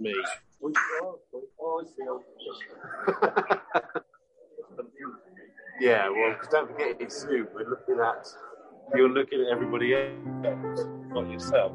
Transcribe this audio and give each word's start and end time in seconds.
me. 0.00 0.14
yeah, 5.80 6.08
well, 6.08 6.36
don't 6.50 6.70
forget 6.70 6.96
it's 7.00 7.26
you. 7.30 7.46
We're 7.54 7.68
looking 7.68 8.00
at 8.00 8.26
you're 8.94 9.08
looking 9.08 9.40
at 9.42 9.48
everybody 9.52 9.94
else, 9.94 10.84
not 11.10 11.30
yourself. 11.30 11.72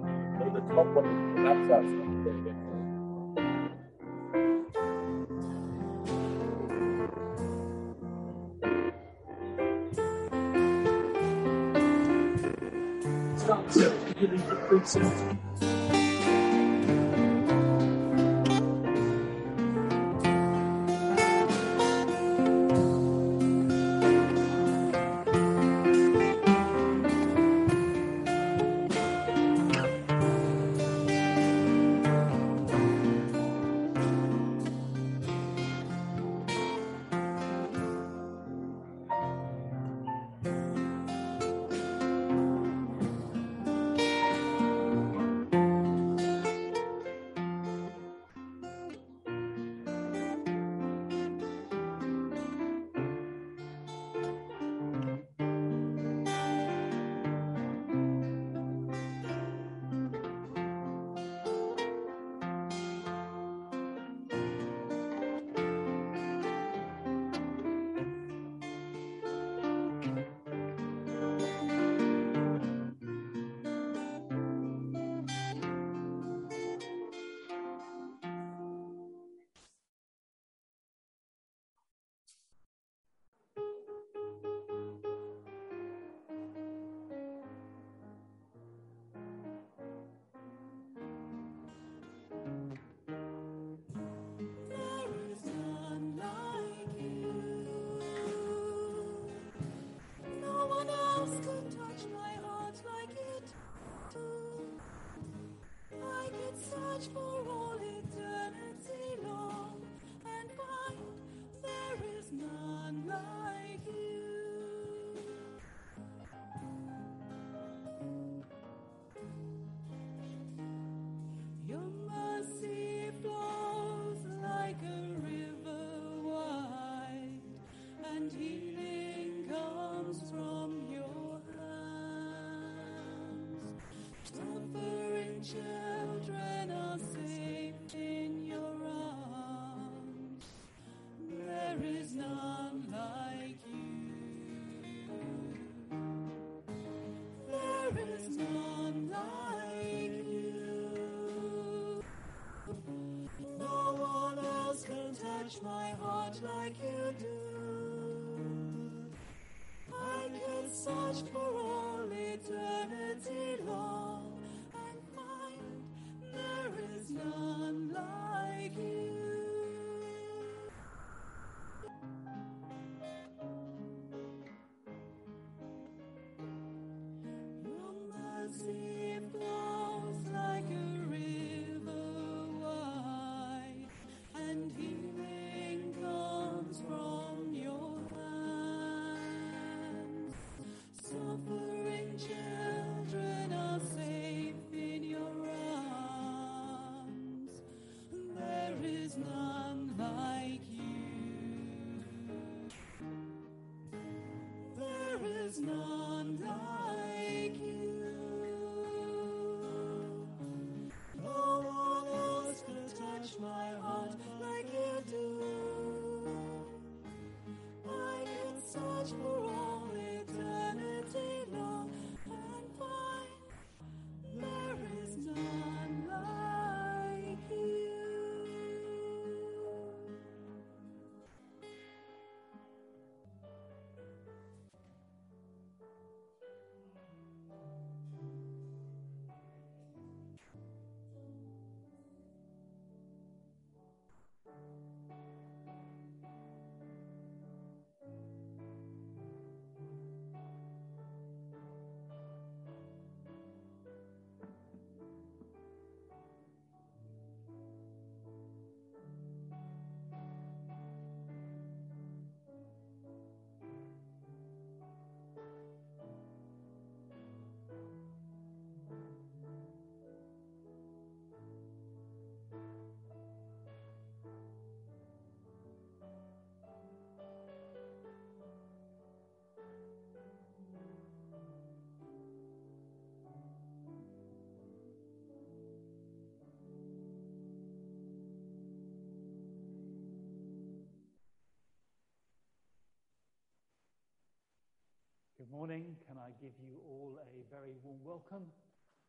Morning. 295.53 295.93
Can 296.09 296.17
I 296.17 296.33
give 296.41 296.57
you 296.57 296.81
all 296.81 297.13
a 297.21 297.45
very 297.53 297.77
warm 297.85 298.01
welcome? 298.01 298.49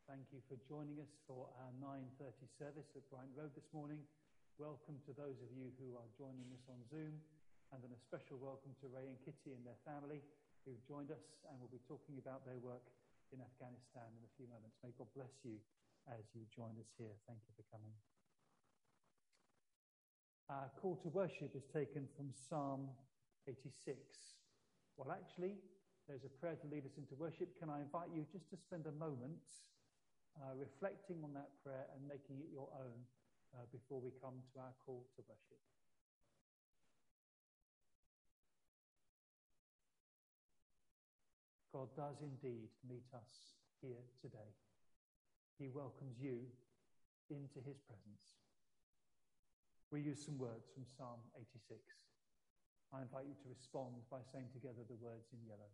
Thank 0.05 0.29
you 0.29 0.45
for 0.45 0.53
joining 0.69 1.01
us 1.01 1.09
for 1.25 1.49
our 1.57 1.73
9:30 1.81 2.45
service 2.61 2.85
at 2.93 3.01
Brighton 3.09 3.33
Road 3.33 3.49
this 3.57 3.65
morning. 3.73 4.05
Welcome 4.61 5.01
to 5.09 5.11
those 5.17 5.41
of 5.41 5.49
you 5.57 5.73
who 5.81 5.97
are 5.97 6.05
joining 6.13 6.45
us 6.53 6.61
on 6.69 6.85
Zoom, 6.85 7.17
and 7.73 7.81
then 7.81 7.89
a 7.89 7.97
special 7.97 8.37
welcome 8.37 8.77
to 8.77 8.85
Ray 8.93 9.09
and 9.09 9.17
Kitty 9.25 9.57
and 9.57 9.65
their 9.65 9.81
family 9.89 10.21
who've 10.69 10.85
joined 10.85 11.09
us 11.09 11.25
and 11.49 11.57
will 11.57 11.73
be 11.73 11.81
talking 11.89 12.21
about 12.21 12.45
their 12.45 12.61
work 12.61 12.93
in 13.33 13.41
Afghanistan 13.41 14.05
in 14.13 14.21
a 14.21 14.31
few 14.37 14.45
moments. 14.45 14.77
May 14.85 14.93
God 15.01 15.09
bless 15.17 15.33
you 15.41 15.57
as 16.13 16.29
you 16.37 16.45
join 16.53 16.77
us 16.77 16.93
here. 16.93 17.17
Thank 17.25 17.41
you 17.49 17.57
for 17.57 17.65
coming. 17.73 17.97
Our 20.53 20.69
call 20.77 20.93
to 21.01 21.09
worship 21.09 21.57
is 21.57 21.65
taken 21.73 22.05
from 22.13 22.29
Psalm 22.37 22.93
86. 23.49 24.37
Well, 24.95 25.09
actually, 25.09 25.57
there's 26.07 26.25
a 26.25 26.33
prayer 26.37 26.53
to 26.53 26.67
lead 26.69 26.85
us 26.85 26.97
into 27.01 27.17
worship. 27.17 27.57
Can 27.57 27.69
I 27.69 27.81
invite 27.81 28.13
you 28.13 28.25
just 28.29 28.49
to 28.53 28.57
spend 28.57 28.85
a 28.85 28.93
moment 28.93 29.41
uh, 30.37 30.53
reflecting 30.53 31.25
on 31.25 31.33
that 31.33 31.49
prayer 31.65 31.89
and 31.97 32.05
making 32.05 32.37
it 32.45 32.53
your 32.53 32.69
own 32.77 32.97
uh, 33.57 33.65
before 33.73 33.97
we 33.97 34.13
come 34.21 34.37
to 34.53 34.55
our 34.61 34.73
call 34.85 35.01
to 35.17 35.21
worship? 35.25 35.61
God 41.73 41.89
does 41.97 42.21
indeed 42.21 42.69
meet 42.87 43.09
us 43.11 43.57
here 43.81 44.05
today. 44.21 44.53
He 45.57 45.67
welcomes 45.73 46.15
you 46.21 46.45
into 47.29 47.59
his 47.65 47.81
presence. 47.81 48.39
We 49.91 50.01
use 50.01 50.23
some 50.23 50.37
words 50.37 50.69
from 50.71 50.85
Psalm 50.85 51.19
86. 51.35 51.81
I 52.93 53.01
invite 53.01 53.25
you 53.27 53.35
to 53.43 53.49
respond 53.49 53.95
by 54.09 54.19
saying 54.31 54.49
together 54.53 54.83
the 54.87 54.95
words 54.95 55.27
in 55.33 55.39
yellow. 55.47 55.71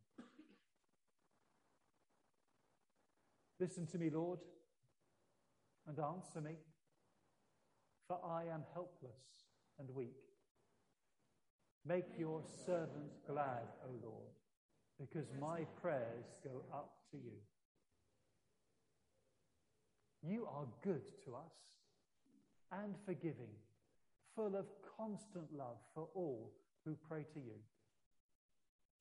Listen 3.60 3.86
to 3.88 3.98
me, 4.00 4.10
Lord, 4.10 4.40
and 5.88 6.00
answer 6.00 6.42
me, 6.42 6.56
for 8.08 8.20
I 8.26 8.46
am 8.52 8.64
helpless 8.74 9.46
and 9.78 9.90
weak. 9.94 10.18
Make 11.86 12.18
your 12.18 12.42
servant 12.66 13.12
glad, 13.28 13.68
O 13.86 13.92
Lord, 14.04 14.32
because 15.00 15.28
my 15.40 15.66
prayers 15.82 16.26
go 16.44 16.64
up 16.74 16.94
to 17.12 17.18
you. 17.18 17.38
You 20.24 20.46
are 20.46 20.66
good 20.84 21.02
to 21.26 21.36
us 21.36 21.54
and 22.72 22.96
forgiving, 23.06 23.54
full 24.36 24.56
of 24.56 24.66
constant 24.98 25.52
love 25.54 25.78
for 25.94 26.08
all 26.14 26.52
who 26.86 26.96
pray 27.08 27.26
to 27.34 27.40
you. 27.40 27.60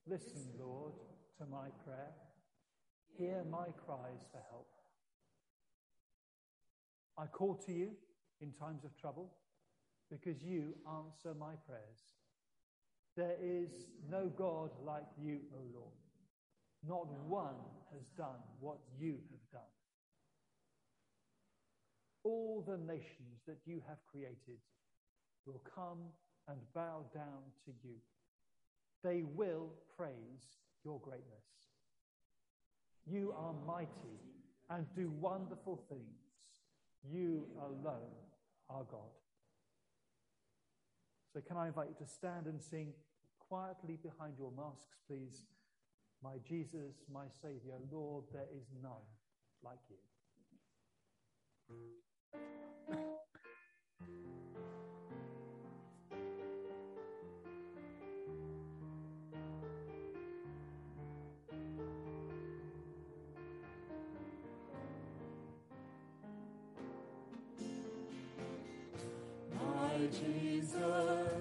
Listen, 0.07 0.43
Lord, 0.59 0.93
to 1.39 1.47
my 1.47 1.69
prayer. 1.85 2.13
Hear 3.17 3.45
my 3.51 3.67
cries 3.87 4.25
for 4.33 4.41
help. 4.51 4.69
I 7.19 7.27
call 7.27 7.55
to 7.67 7.73
you 7.73 7.91
in 8.41 8.53
times 8.53 8.85
of 8.85 8.97
trouble 8.97 9.31
because 10.11 10.43
you 10.43 10.75
answer 10.89 11.35
my 11.39 11.55
prayers. 11.67 12.01
There 13.17 13.37
is 13.43 13.71
no 14.11 14.31
God 14.37 14.71
like 14.85 15.07
you, 15.21 15.41
O 15.55 15.61
Lord. 15.75 15.95
Not 16.87 17.07
one 17.29 17.61
has 17.93 18.07
done 18.17 18.41
what 18.61 18.79
you 18.99 19.19
have 19.31 19.51
done. 19.53 19.73
All 22.25 22.65
the 22.67 22.79
nations 22.79 23.43
that 23.47 23.59
you 23.67 23.83
have 23.89 23.99
created 24.11 24.61
will 25.47 25.63
come 25.75 25.99
and 26.49 26.59
bow 26.75 27.05
down 27.15 27.43
to 27.65 27.73
you. 27.83 27.95
They 29.03 29.23
will 29.23 29.71
praise 29.97 30.59
your 30.85 31.01
greatness. 31.01 31.47
You 33.07 33.35
are 33.37 33.55
mighty 33.67 34.21
and 34.69 34.87
do 34.95 35.11
wonderful 35.21 35.83
things. 35.89 36.21
You 37.11 37.47
alone 37.59 38.15
are 38.69 38.85
God. 38.85 39.11
So, 41.33 41.41
can 41.41 41.57
I 41.57 41.69
invite 41.69 41.89
you 41.89 42.05
to 42.05 42.11
stand 42.13 42.47
and 42.47 42.61
sing 42.61 42.93
quietly 43.39 43.99
behind 44.03 44.35
your 44.39 44.53
masks, 44.57 44.99
please? 45.09 45.43
My 46.23 46.37
Jesus, 46.47 46.97
my 47.13 47.25
Savior, 47.41 47.79
Lord, 47.91 48.25
there 48.33 48.49
is 48.55 48.67
none 48.83 49.07
like 49.65 49.79
you. 49.89 49.97
Jesus, 70.13 71.40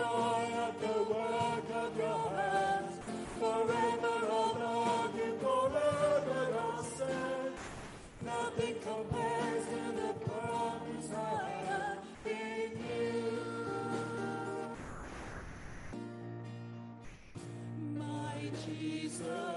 joy 0.00 0.48
at 0.66 0.80
the 0.80 0.96
work 1.12 1.68
of 1.84 1.96
your 1.96 2.24
hands. 2.36 2.94
Forever 3.38 4.16
I'll 4.38 4.56
love 4.58 5.14
you, 5.14 5.32
forever 5.42 6.42
I'll 6.58 6.82
stand. 6.82 7.54
Nothing 8.24 8.76
compares 8.88 9.64
to 9.72 9.82
the 10.00 10.12
promise 10.26 11.10
I 11.14 11.18
have 11.68 11.98
in 12.24 12.70
you. 12.88 13.22
My 17.98 18.36
Jesus, 18.64 19.49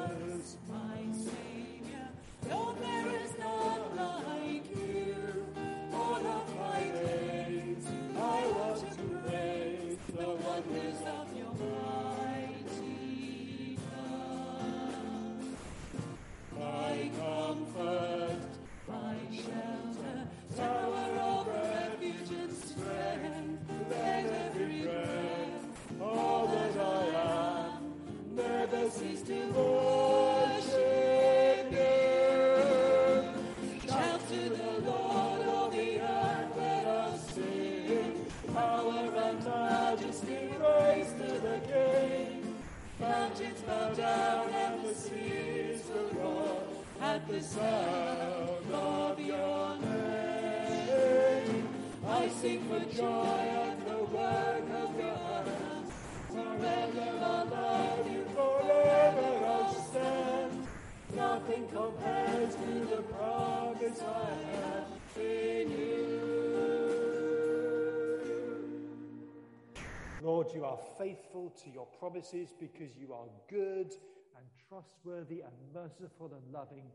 Lord, 70.22 70.48
you 70.54 70.64
are 70.64 70.78
faithful 70.98 71.50
to 71.64 71.70
your 71.72 71.88
promises 72.00 72.54
because 72.60 72.96
you 72.96 73.12
are 73.14 73.26
good 73.50 73.92
and 74.38 74.46
trustworthy 74.70 75.42
and 75.42 75.54
merciful 75.74 76.32
and 76.34 76.54
loving. 76.54 76.86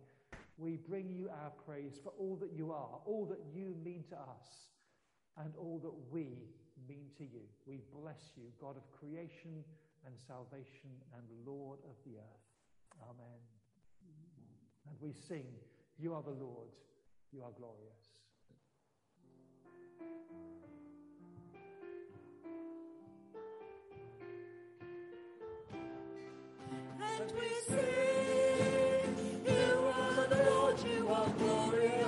We 0.58 0.76
bring 0.76 1.10
you 1.10 1.28
our 1.28 1.50
praise 1.66 1.98
for 2.02 2.12
all 2.18 2.36
that 2.36 2.52
you 2.56 2.70
are, 2.70 3.00
all 3.04 3.26
that 3.30 3.40
you 3.52 3.76
mean 3.84 4.04
to 4.10 4.16
us 4.16 4.68
and 5.44 5.54
all 5.56 5.78
that 5.82 6.12
we 6.12 6.38
mean 6.88 7.06
to 7.16 7.24
you. 7.24 7.42
We 7.66 7.80
bless 7.92 8.32
you, 8.36 8.44
God 8.60 8.76
of 8.76 8.90
creation 8.90 9.64
and 10.06 10.14
salvation 10.26 10.90
and 11.14 11.24
Lord 11.46 11.78
of 11.84 11.96
the 12.04 12.18
earth. 12.18 12.48
Amen. 13.02 13.40
And 14.88 14.96
we 15.00 15.12
sing, 15.12 15.46
You 15.98 16.14
are 16.14 16.22
the 16.22 16.30
Lord, 16.30 16.68
you 17.32 17.42
are 17.42 17.52
glorious. 17.56 17.74
And 27.00 27.32
we 27.38 27.48
sing, 27.66 29.16
You 29.46 29.92
are 29.94 30.26
the 30.26 30.50
Lord, 30.50 30.76
you 30.84 31.08
are 31.08 31.28
glorious. 31.38 32.07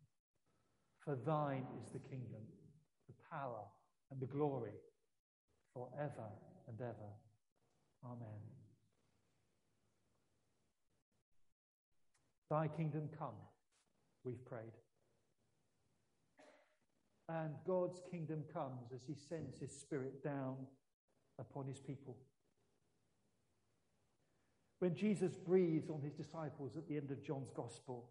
For 1.03 1.15
thine 1.15 1.65
is 1.81 1.89
the 1.91 1.99
kingdom, 1.99 2.41
the 3.07 3.13
power, 3.31 3.63
and 4.11 4.19
the 4.19 4.27
glory 4.27 4.73
forever 5.73 6.29
and 6.67 6.79
ever. 6.79 7.11
Amen. 8.05 8.39
Thy 12.49 12.67
kingdom 12.67 13.09
come, 13.17 13.35
we've 14.23 14.43
prayed. 14.45 14.77
And 17.29 17.53
God's 17.65 18.01
kingdom 18.11 18.43
comes 18.53 18.91
as 18.93 19.01
he 19.07 19.15
sends 19.15 19.57
his 19.59 19.71
spirit 19.71 20.21
down 20.21 20.55
upon 21.39 21.65
his 21.65 21.79
people. 21.79 22.17
When 24.79 24.95
Jesus 24.95 25.37
breathes 25.37 25.89
on 25.89 26.01
his 26.01 26.13
disciples 26.13 26.75
at 26.75 26.87
the 26.87 26.97
end 26.97 27.09
of 27.11 27.23
John's 27.23 27.51
gospel 27.55 28.09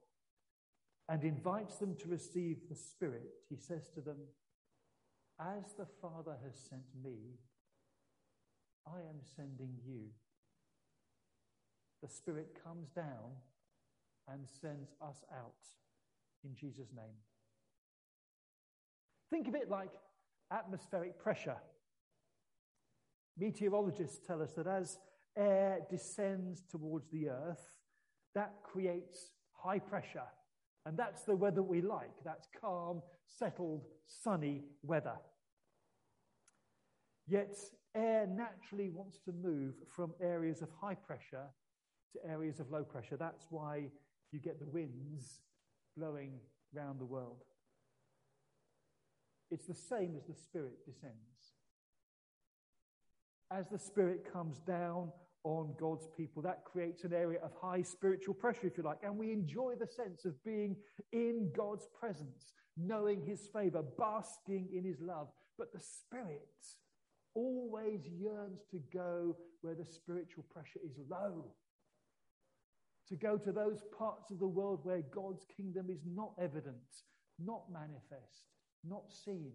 and 1.11 1.25
invites 1.25 1.77
them 1.79 1.97
to 1.97 2.09
receive 2.09 2.59
the 2.69 2.77
spirit, 2.77 3.33
he 3.49 3.57
says 3.57 3.89
to 3.89 4.01
them, 4.01 4.19
As 5.41 5.73
the 5.77 5.87
Father 6.01 6.37
has 6.45 6.55
sent 6.57 6.85
me, 7.03 7.41
I 8.87 9.01
am 9.01 9.19
sending 9.37 9.75
you. 9.85 10.05
The 12.01 12.09
spirit 12.09 12.57
comes 12.65 12.91
down 12.91 13.33
and 14.29 14.47
sends 14.63 14.93
us 15.03 15.25
out 15.33 15.67
in 16.45 16.55
Jesus' 16.55 16.93
name. 16.97 17.19
Think 19.31 19.49
of 19.49 19.57
it 19.57 19.69
like 19.69 19.91
atmospheric 20.53 21.19
pressure. 21.19 21.59
Meteorologists 23.37 24.21
tell 24.25 24.41
us 24.41 24.53
that 24.53 24.69
as 24.69 24.99
air 25.37 25.81
descends 25.91 26.63
towards 26.71 27.09
the 27.11 27.31
earth, 27.31 27.67
that 28.37 28.55
creates 28.63 29.33
high 29.53 29.81
pressure. 29.81 30.23
And 30.87 30.97
that's 30.97 31.23
the 31.23 31.37
weather 31.37 31.63
we 31.63 31.83
like. 31.83 32.25
That's 32.25 32.49
calm, 32.61 33.03
settled, 33.27 33.85
sunny 34.07 34.65
weather. 34.83 35.17
Yet 37.29 37.57
air 37.95 38.27
naturally 38.27 38.91
wants 38.91 39.19
to 39.27 39.33
move 39.33 39.75
from 39.95 40.15
areas 40.21 40.63
of 40.63 40.69
high 40.81 40.95
pressure 40.95 41.47
to 42.13 42.31
areas 42.31 42.61
of 42.61 42.71
low 42.71 42.83
pressure. 42.83 43.17
That's 43.17 43.47
why 43.51 43.89
you 44.33 44.41
get 44.41 44.59
the 44.59 44.67
winds 44.67 45.41
blowing 45.97 46.33
round 46.73 46.99
the 46.99 47.05
world. 47.05 47.43
It's 49.51 49.67
the 49.67 49.75
same 49.75 50.15
as 50.17 50.25
the 50.27 50.35
Spirit 50.35 50.85
descends. 50.85 51.15
As 53.51 53.69
the 53.69 53.79
Spirit 53.79 54.33
comes 54.33 54.61
down 54.61 55.11
on 55.45 55.75
God's 55.79 56.07
people, 56.17 56.43
that 56.43 56.65
creates 56.65 57.05
an 57.05 57.13
area 57.13 57.39
of 57.43 57.53
high 57.61 57.83
spiritual 57.83 58.35
pressure, 58.35 58.67
if 58.67 58.77
you 58.77 58.83
like, 58.83 58.99
and 59.03 59.17
we 59.17 59.33
enjoy 59.33 59.75
the 59.79 59.87
sense 59.87 60.25
of 60.25 60.43
being 60.45 60.77
in 61.13 61.51
God's 61.57 61.89
presence, 61.99 62.53
knowing 62.77 63.23
His 63.23 63.49
favor, 63.53 63.83
basking 63.99 64.69
in 64.73 64.85
His 64.85 65.01
love. 65.01 65.29
But 65.59 65.73
the 65.73 65.81
Spirit 65.81 66.49
always 67.35 68.01
yearns 68.07 68.61
to 68.71 68.79
go 68.93 69.37
where 69.63 69.75
the 69.75 69.85
spiritual 69.85 70.45
pressure 70.51 70.81
is 70.85 70.99
low 71.09 71.53
to 73.11 73.17
go 73.17 73.37
to 73.37 73.51
those 73.51 73.83
parts 73.99 74.31
of 74.31 74.39
the 74.39 74.47
world 74.47 74.81
where 74.85 75.03
God's 75.13 75.45
kingdom 75.57 75.91
is 75.91 76.01
not 76.07 76.33
evident, 76.39 76.77
not 77.45 77.65
manifest, 77.71 78.47
not 78.89 79.11
seen. 79.25 79.53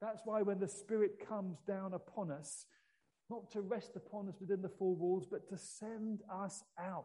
That's 0.00 0.22
why 0.24 0.42
when 0.42 0.60
the 0.60 0.68
Spirit 0.68 1.26
comes 1.28 1.58
down 1.66 1.94
upon 1.94 2.30
us, 2.30 2.66
not 3.34 3.50
to 3.50 3.60
rest 3.60 3.96
upon 3.96 4.28
us 4.28 4.36
within 4.40 4.62
the 4.62 4.68
four 4.68 4.94
walls, 4.94 5.26
but 5.28 5.48
to 5.48 5.58
send 5.58 6.22
us 6.32 6.62
out, 6.78 7.04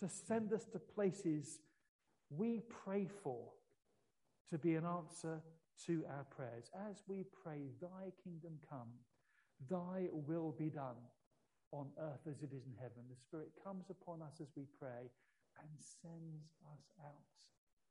to 0.00 0.08
send 0.08 0.52
us 0.52 0.64
to 0.66 0.78
places 0.78 1.58
we 2.30 2.62
pray 2.84 3.06
for, 3.22 3.50
to 4.50 4.58
be 4.58 4.76
an 4.76 4.84
answer 4.84 5.40
to 5.86 6.04
our 6.08 6.24
prayers. 6.24 6.70
As 6.88 7.02
we 7.08 7.24
pray, 7.42 7.70
Thy 7.80 8.12
kingdom 8.22 8.58
come, 8.70 8.92
Thy 9.68 10.08
will 10.12 10.54
be 10.56 10.70
done 10.70 11.02
on 11.72 11.88
earth 12.00 12.22
as 12.30 12.42
it 12.42 12.50
is 12.54 12.64
in 12.66 12.74
heaven. 12.78 13.02
The 13.10 13.16
Spirit 13.16 13.50
comes 13.64 13.90
upon 13.90 14.22
us 14.22 14.40
as 14.40 14.48
we 14.56 14.64
pray 14.78 15.10
and 15.60 15.68
sends 16.02 16.54
us 16.72 16.84
out 17.04 17.26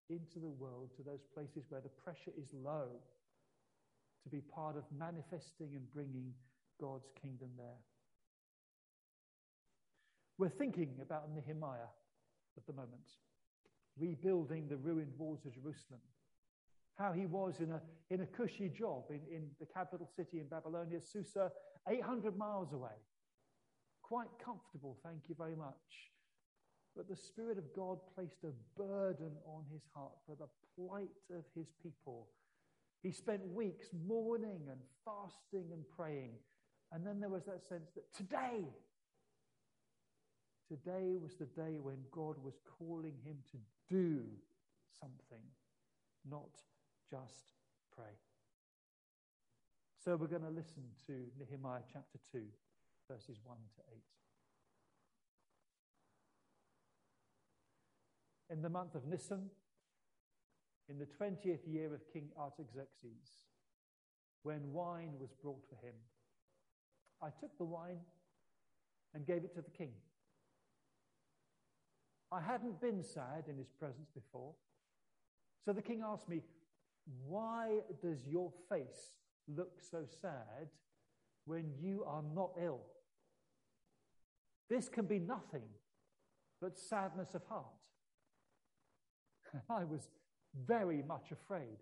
into 0.09 0.39
the 0.39 0.49
world 0.49 0.91
to 0.95 1.03
those 1.03 1.25
places 1.33 1.65
where 1.67 1.81
the 1.81 1.89
pressure 1.89 2.31
is 2.41 2.47
low 2.53 2.87
to 4.23 4.29
be 4.29 4.41
part 4.41 4.77
of 4.77 4.83
manifesting 4.97 5.75
and 5.75 5.91
bringing 5.93 6.31
God's 6.79 7.09
kingdom 7.21 7.49
there. 7.57 7.81
We're 10.37 10.49
thinking 10.49 10.95
about 11.01 11.33
Nehemiah 11.33 11.89
at 12.57 12.65
the 12.67 12.73
moment, 12.73 13.17
rebuilding 13.97 14.67
the 14.67 14.77
ruined 14.77 15.13
walls 15.17 15.45
of 15.45 15.53
Jerusalem. 15.53 16.01
How 16.97 17.11
he 17.11 17.25
was 17.25 17.59
in 17.59 17.71
a, 17.71 17.81
in 18.09 18.21
a 18.21 18.25
cushy 18.25 18.69
job 18.69 19.05
in, 19.09 19.21
in 19.31 19.47
the 19.59 19.65
capital 19.65 20.09
city 20.15 20.39
in 20.39 20.47
Babylonia, 20.47 20.99
Susa, 21.01 21.51
800 21.87 22.37
miles 22.37 22.73
away. 22.73 22.97
Quite 24.01 24.29
comfortable, 24.43 24.97
thank 25.03 25.23
you 25.27 25.35
very 25.37 25.55
much. 25.55 26.11
But 26.95 27.07
the 27.07 27.15
Spirit 27.15 27.59
of 27.59 27.75
God 27.75 27.99
placed 28.15 28.43
a 28.43 28.81
burden 28.81 29.31
on 29.45 29.63
his 29.71 29.83
heart 29.93 30.13
for 30.25 30.35
the 30.35 30.47
plight 30.75 31.11
of 31.31 31.43
his 31.55 31.67
people. 31.83 32.27
He 33.03 33.11
spent 33.11 33.47
weeks 33.53 33.87
mourning 34.07 34.61
and 34.69 34.79
fasting 35.05 35.71
and 35.71 35.83
praying. 35.95 36.31
And 36.91 37.05
then 37.05 37.19
there 37.19 37.29
was 37.29 37.43
that 37.45 37.67
sense 37.67 37.89
that 37.95 38.13
today, 38.13 38.65
today 40.67 41.17
was 41.21 41.35
the 41.35 41.45
day 41.45 41.79
when 41.81 41.97
God 42.11 42.35
was 42.43 42.55
calling 42.79 43.15
him 43.23 43.37
to 43.51 43.57
do 43.89 44.21
something, 44.99 45.43
not 46.29 46.49
just 47.09 47.53
pray. 47.95 48.15
So 50.03 50.15
we're 50.15 50.27
going 50.27 50.43
to 50.43 50.49
listen 50.49 50.83
to 51.07 51.25
Nehemiah 51.37 51.81
chapter 51.91 52.19
2, 52.31 52.41
verses 53.09 53.39
1 53.43 53.57
to 53.75 53.81
8. 53.93 54.01
in 58.49 58.61
the 58.61 58.69
month 58.69 58.95
of 58.95 59.05
Nisan, 59.05 59.49
in 60.89 60.97
the 60.97 61.05
20th 61.05 61.67
year 61.67 61.93
of 61.93 62.01
King 62.11 62.29
Artaxerxes, 62.39 63.45
when 64.43 64.71
wine 64.71 65.13
was 65.19 65.33
brought 65.41 65.63
for 65.67 65.75
him, 65.85 65.95
I 67.21 67.29
took 67.39 67.57
the 67.57 67.65
wine 67.65 67.99
and 69.13 69.25
gave 69.25 69.43
it 69.43 69.53
to 69.55 69.61
the 69.61 69.71
king. 69.71 69.91
I 72.31 72.41
hadn't 72.41 72.81
been 72.81 73.03
sad 73.03 73.45
in 73.49 73.57
his 73.57 73.71
presence 73.79 74.09
before. 74.13 74.53
So 75.65 75.73
the 75.73 75.81
king 75.81 76.03
asked 76.05 76.27
me, 76.29 76.41
Why 77.25 77.79
does 78.01 78.27
your 78.27 78.51
face 78.69 79.17
look 79.47 79.79
so 79.79 80.05
sad 80.21 80.67
when 81.45 81.71
you 81.81 82.03
are 82.05 82.23
not 82.35 82.51
ill? 82.61 82.81
This 84.69 84.89
can 84.89 85.05
be 85.05 85.19
nothing 85.19 85.63
but 86.61 86.77
sadness 86.77 87.33
of 87.33 87.43
heart. 87.45 87.65
I 89.69 89.83
was 89.85 90.09
very 90.65 91.03
much 91.07 91.31
afraid. 91.31 91.77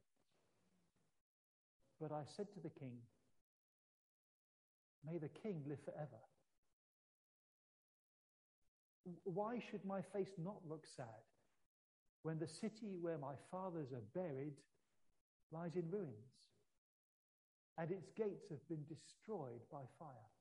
But 2.00 2.12
I 2.12 2.24
said 2.26 2.48
to 2.54 2.60
the 2.60 2.70
king, 2.70 2.98
May 5.06 5.18
the 5.18 5.30
king 5.30 5.62
live 5.68 5.80
forever. 5.84 6.22
Why 9.24 9.60
should 9.70 9.86
my 9.86 10.02
face 10.02 10.32
not 10.38 10.58
look 10.68 10.86
sad 10.96 11.06
when 12.24 12.40
the 12.40 12.48
city 12.48 12.98
where 13.00 13.20
my 13.20 13.36
fathers 13.52 13.92
are 13.92 14.02
buried 14.20 14.56
lies 15.52 15.76
in 15.76 15.92
ruins 15.92 16.34
and 17.78 17.92
its 17.92 18.10
gates 18.18 18.50
have 18.50 18.68
been 18.68 18.84
destroyed 18.90 19.62
by 19.72 19.82
fire? 20.00 20.32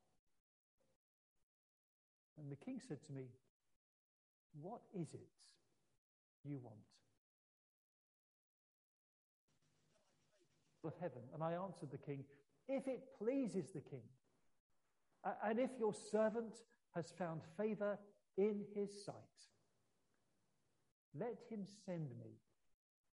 And 2.39 2.51
the 2.51 2.55
king 2.55 2.81
said 2.85 2.97
to 3.05 3.13
me, 3.13 3.25
What 4.59 4.81
is 4.93 5.13
it 5.13 5.29
you 6.43 6.59
want? 6.63 6.77
of 10.85 10.93
heaven. 11.01 11.21
And 11.33 11.43
I 11.43 11.53
answered 11.53 11.91
the 11.91 11.97
king, 11.97 12.23
If 12.67 12.87
it 12.87 13.01
pleases 13.17 13.71
the 13.73 13.81
king, 13.81 14.03
and 15.43 15.59
if 15.59 15.71
your 15.79 15.93
servant 15.93 16.55
has 16.93 17.11
found 17.17 17.41
favor 17.57 17.97
in 18.37 18.63
his 18.75 19.03
sight, 19.05 19.15
let 21.17 21.37
him 21.49 21.65
send 21.85 22.09
me 22.19 22.31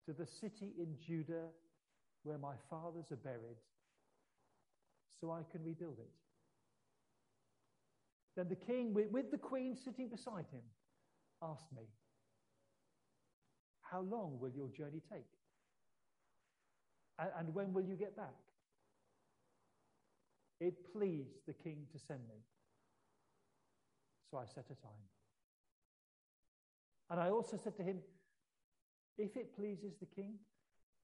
to 0.05 0.13
the 0.13 0.25
city 0.25 0.73
in 0.79 0.95
Judah 1.05 1.49
where 2.23 2.37
my 2.37 2.53
fathers 2.69 3.11
are 3.11 3.17
buried, 3.17 3.57
so 5.19 5.31
I 5.31 5.41
can 5.51 5.63
rebuild 5.63 5.97
it. 5.99 6.11
Then 8.35 8.49
the 8.49 8.55
king, 8.55 8.93
with 8.93 9.31
the 9.31 9.37
queen 9.37 9.75
sitting 9.75 10.09
beside 10.09 10.45
him, 10.51 10.61
asked 11.41 11.71
me, 11.75 11.83
How 13.81 14.01
long 14.01 14.37
will 14.39 14.51
your 14.51 14.69
journey 14.69 15.01
take? 15.11 15.25
And, 17.19 17.53
when 17.55 17.73
will 17.73 17.83
you 17.83 17.95
get 17.95 18.15
back? 18.15 18.35
It 20.59 20.91
pleased 20.91 21.45
the 21.45 21.53
king 21.53 21.85
to 21.91 21.99
send 21.99 22.21
me. 22.27 22.41
So 24.29 24.37
I 24.37 24.45
set 24.45 24.65
a 24.65 24.75
time. 24.75 25.05
And 27.09 27.19
I 27.19 27.29
also 27.29 27.57
said 27.57 27.77
to 27.77 27.83
him, 27.83 27.99
If 29.17 29.37
it 29.37 29.55
pleases 29.55 29.93
the 29.99 30.05
king, 30.05 30.35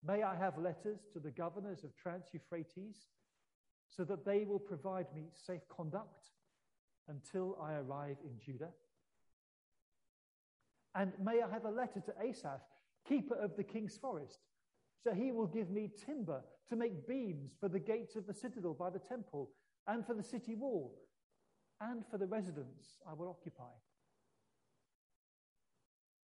may 0.05 0.23
I 0.23 0.35
have 0.35 0.57
letters 0.57 1.01
to 1.13 1.19
the 1.19 1.31
governors 1.31 1.83
of 1.83 1.95
Trans 1.95 2.25
Euphrates 2.33 3.07
so 3.87 4.03
that 4.05 4.25
they 4.25 4.43
will 4.43 4.59
provide 4.59 5.07
me 5.15 5.27
safe 5.33 5.61
conduct 5.69 6.31
until 7.07 7.57
I 7.61 7.75
arrive 7.75 8.17
in 8.23 8.39
Judah? 8.39 8.71
And 10.95 11.13
may 11.23 11.41
I 11.41 11.49
have 11.49 11.65
a 11.65 11.71
letter 11.71 12.01
to 12.01 12.13
Asaph, 12.21 12.61
keeper 13.07 13.35
of 13.35 13.55
the 13.55 13.63
king's 13.63 13.97
forest, 13.97 14.39
so 15.03 15.13
he 15.13 15.31
will 15.31 15.47
give 15.47 15.69
me 15.69 15.89
timber 16.05 16.41
to 16.69 16.75
make 16.75 17.07
beams 17.07 17.51
for 17.59 17.67
the 17.67 17.79
gates 17.79 18.15
of 18.15 18.25
the 18.25 18.33
citadel 18.33 18.73
by 18.73 18.89
the 18.89 18.99
temple, 18.99 19.49
and 19.87 20.05
for 20.05 20.13
the 20.13 20.23
city 20.23 20.55
wall, 20.55 20.95
and 21.81 22.03
for 22.09 22.17
the 22.17 22.25
residence 22.25 22.99
I 23.09 23.13
will 23.13 23.29
occupy. 23.29 23.73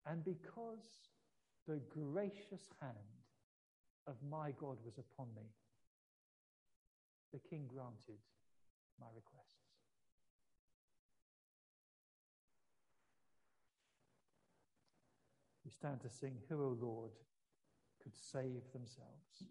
And 0.06 0.24
because 0.24 1.10
the 1.68 1.82
gracious 1.90 2.70
hand 2.82 2.96
of 4.08 4.16
my 4.30 4.52
God 4.52 4.78
was 4.86 4.98
upon 4.98 5.28
me, 5.36 5.44
the 7.34 7.40
king 7.40 7.66
granted 7.68 8.20
my 9.00 9.08
requests. 9.14 9.50
We 15.66 15.72
stand 15.72 16.02
to 16.02 16.10
sing, 16.10 16.38
Who, 16.50 16.64
O 16.64 16.78
Lord, 16.82 17.12
could 18.02 18.16
save 18.16 18.72
themselves. 18.74 19.44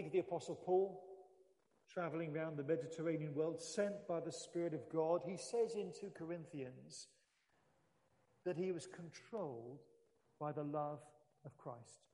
Think 0.00 0.08
of 0.08 0.12
the 0.14 0.20
Apostle 0.20 0.54
Paul 0.54 0.98
traveling 1.92 2.34
around 2.34 2.56
the 2.56 2.64
Mediterranean 2.64 3.34
world, 3.34 3.60
sent 3.60 4.08
by 4.08 4.18
the 4.18 4.32
Spirit 4.32 4.72
of 4.72 4.80
God. 4.90 5.20
He 5.26 5.36
says 5.36 5.74
in 5.74 5.92
2 5.92 6.12
Corinthians 6.16 7.08
that 8.46 8.56
he 8.56 8.72
was 8.72 8.86
controlled 8.86 9.80
by 10.40 10.52
the 10.52 10.62
love 10.62 11.00
of 11.44 11.54
Christ. 11.58 12.06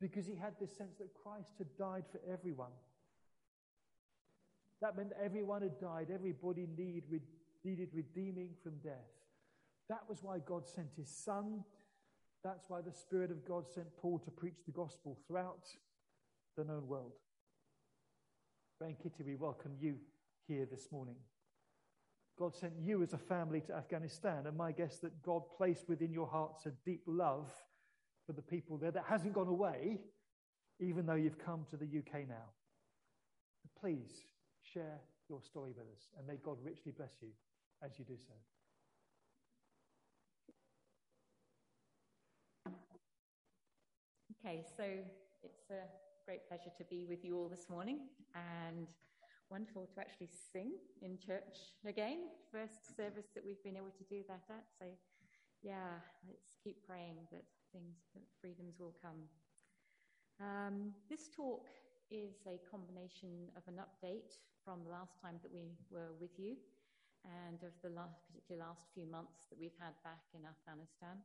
Because 0.00 0.24
he 0.24 0.36
had 0.36 0.52
this 0.60 0.76
sense 0.76 0.98
that 0.98 1.12
Christ 1.20 1.54
had 1.58 1.66
died 1.76 2.04
for 2.12 2.20
everyone. 2.32 2.76
That 4.80 4.96
meant 4.96 5.10
everyone 5.20 5.62
had 5.62 5.80
died, 5.80 6.12
everybody 6.14 6.68
need, 6.76 7.02
needed 7.64 7.88
redeeming 7.92 8.50
from 8.62 8.74
death. 8.84 9.10
That 9.88 10.02
was 10.08 10.22
why 10.22 10.38
God 10.46 10.68
sent 10.68 10.90
his 10.96 11.08
Son. 11.08 11.64
That's 12.44 12.70
why 12.70 12.82
the 12.82 12.92
Spirit 12.92 13.32
of 13.32 13.44
God 13.44 13.68
sent 13.68 13.96
Paul 13.96 14.20
to 14.20 14.30
preach 14.30 14.58
the 14.64 14.70
gospel 14.70 15.18
throughout 15.26 15.66
the 16.58 16.64
known 16.64 16.88
world. 16.88 17.12
Ray 18.80 18.88
and 18.88 18.98
Kitty, 18.98 19.22
we 19.24 19.36
welcome 19.36 19.76
you 19.80 19.94
here 20.48 20.66
this 20.68 20.88
morning. 20.90 21.14
God 22.36 22.56
sent 22.56 22.72
you 22.82 23.00
as 23.04 23.12
a 23.12 23.18
family 23.18 23.60
to 23.60 23.74
Afghanistan, 23.74 24.44
and 24.44 24.56
my 24.56 24.72
guess 24.72 24.98
that 24.98 25.22
God 25.22 25.42
placed 25.56 25.88
within 25.88 26.12
your 26.12 26.26
hearts 26.26 26.66
a 26.66 26.72
deep 26.84 27.02
love 27.06 27.48
for 28.26 28.32
the 28.32 28.42
people 28.42 28.76
there 28.76 28.90
that 28.90 29.04
hasn't 29.08 29.34
gone 29.34 29.46
away, 29.46 30.00
even 30.80 31.06
though 31.06 31.14
you've 31.14 31.38
come 31.38 31.64
to 31.70 31.76
the 31.76 31.86
UK 31.86 32.28
now. 32.28 32.50
Please 33.80 34.10
share 34.60 34.98
your 35.28 35.40
story 35.40 35.70
with 35.76 35.86
us, 35.94 36.08
and 36.18 36.26
may 36.26 36.38
God 36.44 36.56
richly 36.64 36.90
bless 36.90 37.12
you 37.22 37.28
as 37.84 37.92
you 38.00 38.04
do 38.04 38.16
so. 38.26 38.34
Okay, 44.44 44.64
so 44.76 44.82
it's 45.44 45.70
a 45.70 46.07
great 46.28 46.44
pleasure 46.44 46.68
to 46.76 46.84
be 46.92 47.08
with 47.08 47.24
you 47.24 47.40
all 47.40 47.48
this 47.48 47.72
morning 47.72 48.04
and 48.36 48.92
wonderful 49.48 49.88
to 49.88 49.96
actually 49.96 50.28
sing 50.28 50.76
in 51.00 51.16
church 51.16 51.72
again. 51.88 52.28
First 52.52 52.92
service 52.92 53.32
that 53.32 53.40
we've 53.40 53.64
been 53.64 53.80
able 53.80 53.96
to 53.96 54.04
do 54.12 54.20
that 54.28 54.44
at. 54.52 54.68
So, 54.76 54.84
yeah, 55.64 55.96
let's 56.28 56.52
keep 56.60 56.84
praying 56.84 57.16
that 57.32 57.48
things, 57.72 57.96
that 58.12 58.20
freedoms 58.44 58.76
will 58.76 58.92
come. 59.00 59.24
Um, 60.36 60.92
this 61.08 61.32
talk 61.32 61.64
is 62.12 62.44
a 62.44 62.60
combination 62.68 63.48
of 63.56 63.64
an 63.64 63.80
update 63.80 64.36
from 64.60 64.84
the 64.84 64.92
last 64.92 65.16
time 65.24 65.40
that 65.40 65.48
we 65.48 65.72
were 65.88 66.12
with 66.20 66.36
you 66.36 66.60
and 67.24 67.56
of 67.64 67.72
the 67.80 67.88
last, 67.88 68.20
particularly 68.28 68.68
last 68.68 68.84
few 68.92 69.08
months 69.08 69.48
that 69.48 69.56
we've 69.56 69.80
had 69.80 69.96
back 70.04 70.28
in 70.36 70.44
Afghanistan. 70.44 71.24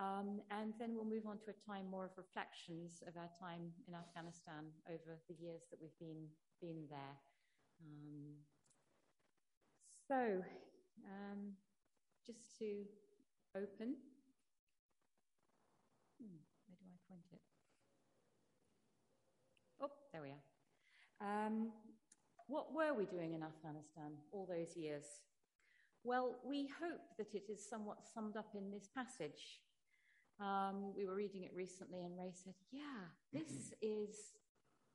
Um, 0.00 0.40
and 0.50 0.72
then 0.80 0.96
we'll 0.96 1.04
move 1.04 1.26
on 1.28 1.36
to 1.44 1.52
a 1.52 1.70
time 1.70 1.84
more 1.90 2.06
of 2.06 2.12
reflections 2.16 3.02
of 3.06 3.20
our 3.20 3.28
time 3.36 3.68
in 3.86 3.92
Afghanistan 3.94 4.72
over 4.88 5.20
the 5.28 5.34
years 5.34 5.68
that 5.70 5.78
we've 5.78 5.98
been, 6.00 6.24
been 6.58 6.88
there. 6.88 7.16
Um, 7.84 8.40
so, 10.08 10.40
um, 11.04 11.52
just 12.26 12.56
to 12.60 12.86
open, 13.54 13.96
hmm, 16.16 16.40
where 16.64 16.78
do 16.80 16.86
I 16.88 16.96
point 17.06 17.28
it? 17.34 17.40
Oh, 19.82 19.90
there 20.14 20.22
we 20.22 20.30
are. 20.30 21.46
Um, 21.46 21.72
what 22.46 22.72
were 22.72 22.94
we 22.94 23.04
doing 23.04 23.34
in 23.34 23.42
Afghanistan 23.42 24.12
all 24.32 24.46
those 24.48 24.74
years? 24.78 25.04
Well, 26.04 26.36
we 26.42 26.70
hope 26.80 27.02
that 27.18 27.34
it 27.34 27.52
is 27.52 27.68
somewhat 27.68 27.98
summed 28.14 28.38
up 28.38 28.54
in 28.54 28.70
this 28.70 28.88
passage 28.94 29.60
um, 30.40 30.94
we 30.96 31.06
were 31.06 31.14
reading 31.14 31.44
it 31.44 31.52
recently, 31.54 32.02
and 32.02 32.16
Ray 32.16 32.32
said, 32.32 32.54
Yeah, 32.72 33.04
this 33.32 33.72
is 33.82 34.32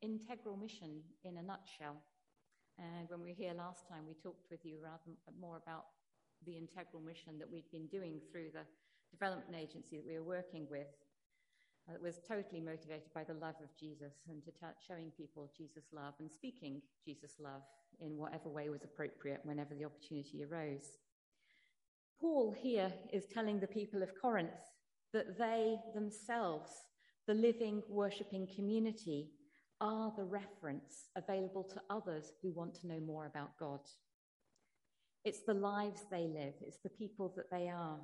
integral 0.02 0.58
mission 0.58 1.02
in 1.24 1.38
a 1.38 1.44
nutshell. 1.44 2.02
And 2.78 3.10
when 3.10 3.22
we 3.22 3.30
were 3.30 3.38
here 3.38 3.54
last 3.54 3.88
time, 3.88 4.04
we 4.08 4.14
talked 4.16 4.50
with 4.52 4.66
you 4.66 4.78
rather 4.84 5.16
more 5.40 5.58
about 5.58 5.86
the 6.46 6.58
integral 6.58 7.02
mission 7.02 7.40
that 7.40 7.50
we'd 7.50 7.72
been 7.72 7.88
doing 7.88 8.20
through 8.32 8.50
the 8.54 8.66
development 9.12 9.56
agency 9.56 9.98
that 9.98 10.06
we 10.06 10.18
were 10.18 10.26
working 10.26 10.68
with. 10.70 10.88
Uh, 11.88 11.94
it 11.94 12.02
was 12.02 12.20
totally 12.28 12.60
motivated 12.60 13.14
by 13.14 13.24
the 13.24 13.34
love 13.34 13.56
of 13.64 13.70
Jesus 13.80 14.26
and 14.28 14.44
to 14.44 14.52
t- 14.52 14.82
showing 14.86 15.12
people 15.16 15.50
Jesus' 15.56 15.94
love 15.94 16.16
and 16.20 16.30
speaking 16.30 16.82
Jesus' 17.06 17.40
love 17.40 17.62
in 18.02 18.18
whatever 18.18 18.50
way 18.50 18.70
was 18.70 18.84
appropriate 18.84 19.40
whenever 19.44 19.74
the 19.76 19.86
opportunity 19.86 20.44
arose. 20.44 20.98
Paul 22.20 22.54
here 22.58 22.92
is 23.14 23.26
telling 23.26 23.60
the 23.60 23.68
people 23.68 24.02
of 24.02 24.10
Corinth 24.20 24.75
that 25.16 25.38
they 25.38 25.78
themselves, 25.94 26.72
the 27.26 27.34
living, 27.34 27.82
worshipping 27.88 28.46
community, 28.54 29.32
are 29.80 30.12
the 30.18 30.24
reference 30.26 31.10
available 31.16 31.64
to 31.64 31.82
others 31.90 32.34
who 32.42 32.52
want 32.52 32.76
to 32.76 32.88
know 32.88 33.00
more 33.00 33.26
about 33.26 33.58
God. 33.58 33.80
It's 35.24 35.44
the 35.48 35.54
lives 35.54 36.02
they 36.12 36.28
live, 36.28 36.56
it's 36.62 36.80
the 36.84 36.90
people 36.90 37.34
that 37.38 37.50
they 37.50 37.70
are. 37.70 37.98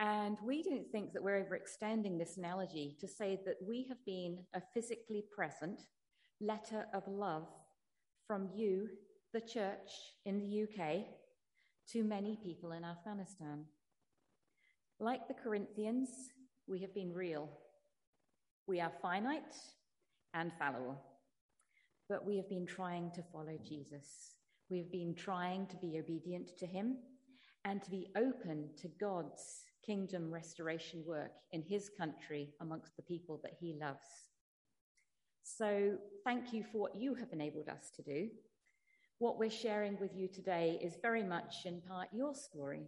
And 0.00 0.36
we 0.44 0.62
don't 0.62 0.90
think 0.92 1.14
that 1.14 1.22
we're 1.22 1.42
overextending 1.44 2.18
this 2.18 2.36
analogy 2.36 2.94
to 3.00 3.08
say 3.08 3.40
that 3.46 3.56
we 3.66 3.86
have 3.88 4.04
been 4.04 4.44
a 4.52 4.60
physically 4.74 5.24
present 5.34 5.80
letter 6.42 6.88
of 6.92 7.04
love 7.08 7.46
from 8.26 8.50
you, 8.54 8.88
the 9.32 9.40
church 9.40 9.90
in 10.26 10.38
the 10.38 10.64
UK, 10.64 11.04
to 11.92 12.04
many 12.04 12.38
people 12.42 12.72
in 12.72 12.84
Afghanistan. 12.84 13.64
Like 15.00 15.26
the 15.26 15.34
Corinthians, 15.34 16.08
we 16.66 16.80
have 16.80 16.94
been 16.94 17.12
real. 17.12 17.48
We 18.66 18.80
are 18.80 18.92
finite 19.02 19.56
and 20.34 20.52
fallible, 20.58 21.00
but 22.08 22.24
we 22.24 22.36
have 22.36 22.48
been 22.48 22.66
trying 22.66 23.10
to 23.12 23.22
follow 23.32 23.58
Jesus. 23.66 24.36
We 24.70 24.78
have 24.78 24.92
been 24.92 25.14
trying 25.14 25.66
to 25.66 25.76
be 25.76 25.98
obedient 25.98 26.56
to 26.58 26.66
him 26.66 26.98
and 27.64 27.82
to 27.82 27.90
be 27.90 28.08
open 28.16 28.70
to 28.78 28.88
God's 29.00 29.64
kingdom 29.84 30.32
restoration 30.32 31.02
work 31.06 31.32
in 31.52 31.62
his 31.62 31.90
country 31.98 32.50
amongst 32.60 32.96
the 32.96 33.02
people 33.02 33.40
that 33.42 33.56
he 33.60 33.76
loves. 33.80 34.06
So, 35.42 35.98
thank 36.24 36.52
you 36.52 36.64
for 36.70 36.78
what 36.78 36.96
you 36.96 37.14
have 37.14 37.32
enabled 37.32 37.68
us 37.68 37.90
to 37.96 38.02
do. 38.02 38.28
What 39.18 39.38
we're 39.38 39.50
sharing 39.50 39.98
with 39.98 40.14
you 40.14 40.28
today 40.28 40.78
is 40.82 40.96
very 41.02 41.24
much 41.24 41.66
in 41.66 41.80
part 41.80 42.08
your 42.12 42.34
story 42.34 42.86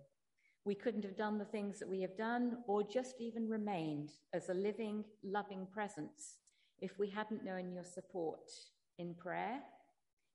we 0.64 0.74
couldn't 0.74 1.04
have 1.04 1.16
done 1.16 1.38
the 1.38 1.44
things 1.44 1.78
that 1.78 1.88
we 1.88 2.00
have 2.00 2.16
done 2.16 2.58
or 2.66 2.82
just 2.82 3.20
even 3.20 3.48
remained 3.48 4.10
as 4.32 4.48
a 4.48 4.54
living, 4.54 5.04
loving 5.22 5.66
presence 5.72 6.38
if 6.80 6.98
we 6.98 7.08
hadn't 7.08 7.44
known 7.44 7.70
your 7.72 7.84
support 7.84 8.50
in 8.98 9.14
prayer, 9.14 9.60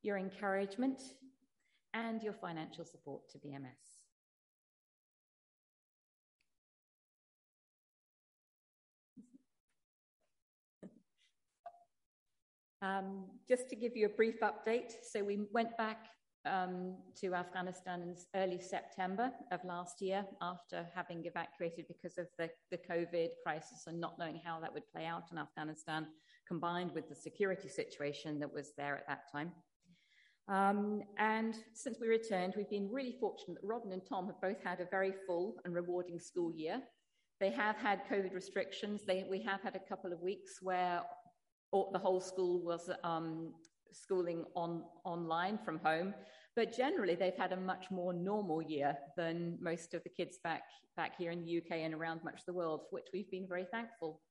your 0.03 0.17
encouragement, 0.17 1.01
and 1.93 2.21
your 2.21 2.33
financial 2.33 2.85
support 2.85 3.21
to 3.31 3.39
BMS. 3.39 3.99
Um, 12.81 13.25
just 13.47 13.69
to 13.69 13.75
give 13.75 13.97
you 13.97 14.05
a 14.05 14.09
brief 14.09 14.39
update, 14.41 14.93
so 15.11 15.23
we 15.23 15.39
went 15.51 15.75
back 15.77 16.05
um, 16.45 16.95
to 17.19 17.33
Afghanistan 17.33 18.01
in 18.01 18.15
early 18.35 18.59
September 18.59 19.31
of 19.51 19.63
last 19.63 20.01
year 20.01 20.25
after 20.41 20.87
having 20.95 21.25
evacuated 21.25 21.85
because 21.87 22.17
of 22.17 22.27
the, 22.37 22.49
the 22.71 22.77
COVID 22.77 23.29
crisis 23.43 23.85
and 23.87 23.99
not 23.99 24.17
knowing 24.17 24.39
how 24.43 24.59
that 24.59 24.73
would 24.73 24.89
play 24.91 25.05
out 25.05 25.23
in 25.31 25.37
Afghanistan, 25.37 26.07
combined 26.47 26.91
with 26.93 27.09
the 27.09 27.15
security 27.15 27.67
situation 27.67 28.39
that 28.39 28.53
was 28.53 28.71
there 28.77 28.95
at 28.97 29.07
that 29.07 29.31
time. 29.31 29.51
Um, 30.47 31.03
and 31.19 31.55
since 31.73 31.97
we 32.01 32.07
returned, 32.07 32.55
we've 32.57 32.69
been 32.69 32.89
really 32.91 33.15
fortunate 33.19 33.61
that 33.61 33.67
Robin 33.67 33.91
and 33.91 34.01
Tom 34.07 34.25
have 34.27 34.41
both 34.41 34.63
had 34.63 34.79
a 34.79 34.85
very 34.89 35.13
full 35.27 35.57
and 35.63 35.75
rewarding 35.75 36.19
school 36.19 36.51
year. 36.55 36.81
They 37.39 37.51
have 37.51 37.77
had 37.77 38.01
COVID 38.11 38.33
restrictions. 38.33 39.03
They, 39.05 39.25
we 39.29 39.41
have 39.43 39.61
had 39.61 39.75
a 39.75 39.87
couple 39.87 40.11
of 40.11 40.21
weeks 40.21 40.59
where 40.61 41.01
the 41.71 41.99
whole 41.99 42.19
school 42.19 42.63
was 42.63 42.89
um, 43.03 43.53
schooling 43.93 44.45
on 44.55 44.83
online 45.05 45.57
from 45.63 45.79
home. 45.79 46.13
But 46.55 46.75
generally, 46.75 47.15
they've 47.15 47.37
had 47.37 47.53
a 47.53 47.57
much 47.57 47.91
more 47.91 48.13
normal 48.13 48.61
year 48.61 48.97
than 49.15 49.57
most 49.61 49.93
of 49.93 50.03
the 50.03 50.09
kids 50.09 50.39
back, 50.43 50.63
back 50.97 51.17
here 51.17 51.31
in 51.31 51.43
the 51.43 51.57
UK 51.57 51.79
and 51.79 51.93
around 51.93 52.23
much 52.23 52.39
of 52.39 52.45
the 52.45 52.53
world, 52.53 52.81
for 52.89 52.95
which 52.95 53.07
we've 53.13 53.29
been 53.31 53.47
very 53.47 53.65
thankful. 53.71 54.21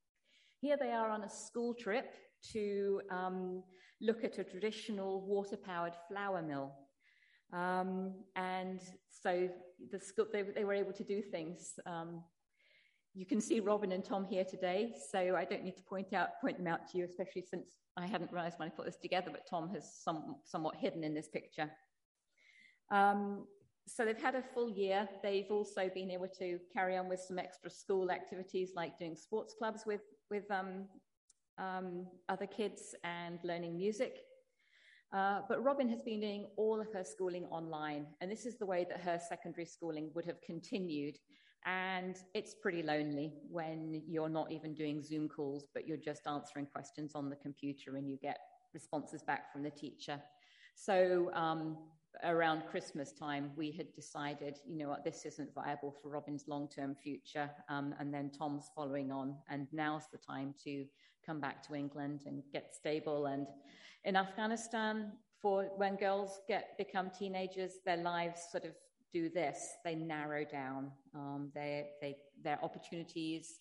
Here 0.61 0.77
they 0.79 0.91
are 0.91 1.09
on 1.11 1.23
a 1.23 1.31
school 1.31 1.73
trip 1.73 2.15
to 2.53 3.01
um, 3.11 3.63
look 4.01 4.25
at 4.25 4.39
a 4.39 4.45
traditional 4.45 5.21
water 5.27 5.57
powered 5.57 5.95
flour 6.09 6.43
mill. 6.43 6.73
Um, 7.53 8.15
and 8.37 8.81
so 9.09 9.49
the 9.91 10.01
school, 10.01 10.27
they, 10.33 10.43
they, 10.43 10.65
were 10.65 10.75
able 10.75 10.93
to 10.93 11.05
do 11.05 11.23
things. 11.23 11.79
Um, 11.87 12.23
you 13.15 13.27
can 13.27 13.41
see 13.41 13.61
Robin 13.61 13.93
and 13.93 14.05
Tom 14.05 14.25
here 14.25 14.45
today, 14.45 14.93
so 15.11 15.35
I 15.37 15.45
don't 15.45 15.65
need 15.65 15.77
to 15.77 15.83
point 15.83 16.13
out 16.13 16.41
point 16.41 16.59
them 16.59 16.67
out 16.67 16.89
to 16.91 16.99
you, 16.99 17.05
especially 17.05 17.43
since 17.43 17.77
I 17.97 18.07
hadn't 18.07 18.33
realised 18.33 18.59
when 18.59 18.69
I 18.69 18.71
put 18.71 18.87
this 18.87 18.97
together, 18.97 19.31
but 19.31 19.47
Tom 19.49 19.69
has 19.71 19.93
some, 20.03 20.37
somewhat 20.45 20.77
hidden 20.77 21.03
in 21.03 21.15
this 21.15 21.29
picture. 21.29 21.71
Um, 22.93 23.47
so 23.87 24.05
they've 24.05 24.21
had 24.21 24.35
a 24.35 24.43
full 24.55 24.71
year. 24.71 25.09
They've 25.23 25.51
also 25.51 25.91
been 25.93 26.11
able 26.11 26.29
to 26.39 26.59
carry 26.73 26.97
on 26.97 27.09
with 27.09 27.21
some 27.21 27.39
extra 27.39 27.71
school 27.71 28.11
activities 28.11 28.73
like 28.77 28.99
doing 28.99 29.17
sports 29.17 29.55
clubs 29.59 29.83
with 29.87 30.03
with 30.31 30.49
um, 30.51 30.87
um, 31.59 32.07
other 32.29 32.47
kids 32.47 32.95
and 33.03 33.39
learning 33.43 33.77
music. 33.77 34.19
Uh, 35.13 35.41
but 35.49 35.65
Robin 35.65 35.89
has 35.89 36.03
been 36.03 36.21
doing 36.21 36.47
all 36.57 36.81
of 36.81 36.93
her 36.93 37.03
schooling 37.03 37.47
online, 37.47 38.07
and 38.21 38.31
this 38.31 38.45
is 38.45 38.59
the 38.59 38.67
way 38.67 38.87
that 38.89 39.01
her 39.01 39.19
secondary 39.29 39.65
schooling 39.65 40.11
would 40.15 40.27
have 40.27 40.41
continued. 40.43 41.17
And 41.67 42.17
it's 42.35 42.55
pretty 42.55 42.83
lonely 42.83 43.35
when 43.51 44.03
you're 44.07 44.29
not 44.29 44.51
even 44.53 44.75
doing 44.75 45.03
Zoom 45.03 45.29
calls, 45.29 45.67
but 45.75 45.87
you're 45.87 45.97
just 45.97 46.27
answering 46.27 46.67
questions 46.67 47.13
on 47.15 47.29
the 47.29 47.37
computer 47.37 47.97
and 47.97 48.09
you 48.09 48.17
get 48.17 48.39
responses 48.73 49.23
back 49.23 49.53
from 49.53 49.63
the 49.63 49.71
teacher. 49.71 50.21
So 50.75 51.31
um, 51.35 51.77
around 52.25 52.63
Christmas 52.71 53.13
time, 53.13 53.51
we 53.57 53.71
had 53.73 53.93
decided, 53.93 54.59
you 54.67 54.77
know 54.77 54.89
what, 54.89 55.05
this 55.05 55.25
isn't 55.27 55.53
viable 55.55 55.95
for 56.01 56.09
Robin's 56.11 56.45
long 56.47 56.69
term 56.69 56.95
future. 56.95 57.51
Um, 57.69 57.95
and 57.99 58.15
then 58.15 58.31
Tom's 58.31 58.71
following 58.75 59.11
on, 59.11 59.37
and 59.49 59.67
now's 59.73 60.05
the 60.13 60.19
time 60.19 60.55
to 60.65 60.85
come 61.25 61.41
back 61.41 61.67
to 61.67 61.75
England 61.75 62.23
and 62.27 62.43
get 62.53 62.75
stable. 62.75 63.27
And 63.27 63.47
in 64.05 64.17
Afghanistan, 64.17 65.13
for 65.41 65.71
when 65.77 65.97
girls 65.97 66.41
get 66.49 66.77
become 66.79 67.11
teenagers, 67.11 67.75
their 67.85 67.99
lives 67.99 68.41
sort 68.51 68.65
of 68.65 68.73
do 69.13 69.29
this. 69.29 69.69
They 69.85 69.95
narrow 69.95 70.45
down. 70.45 70.91
Um, 71.15 71.51
they, 71.55 71.87
they, 72.01 72.17
their 72.43 72.63
opportunities 72.63 73.59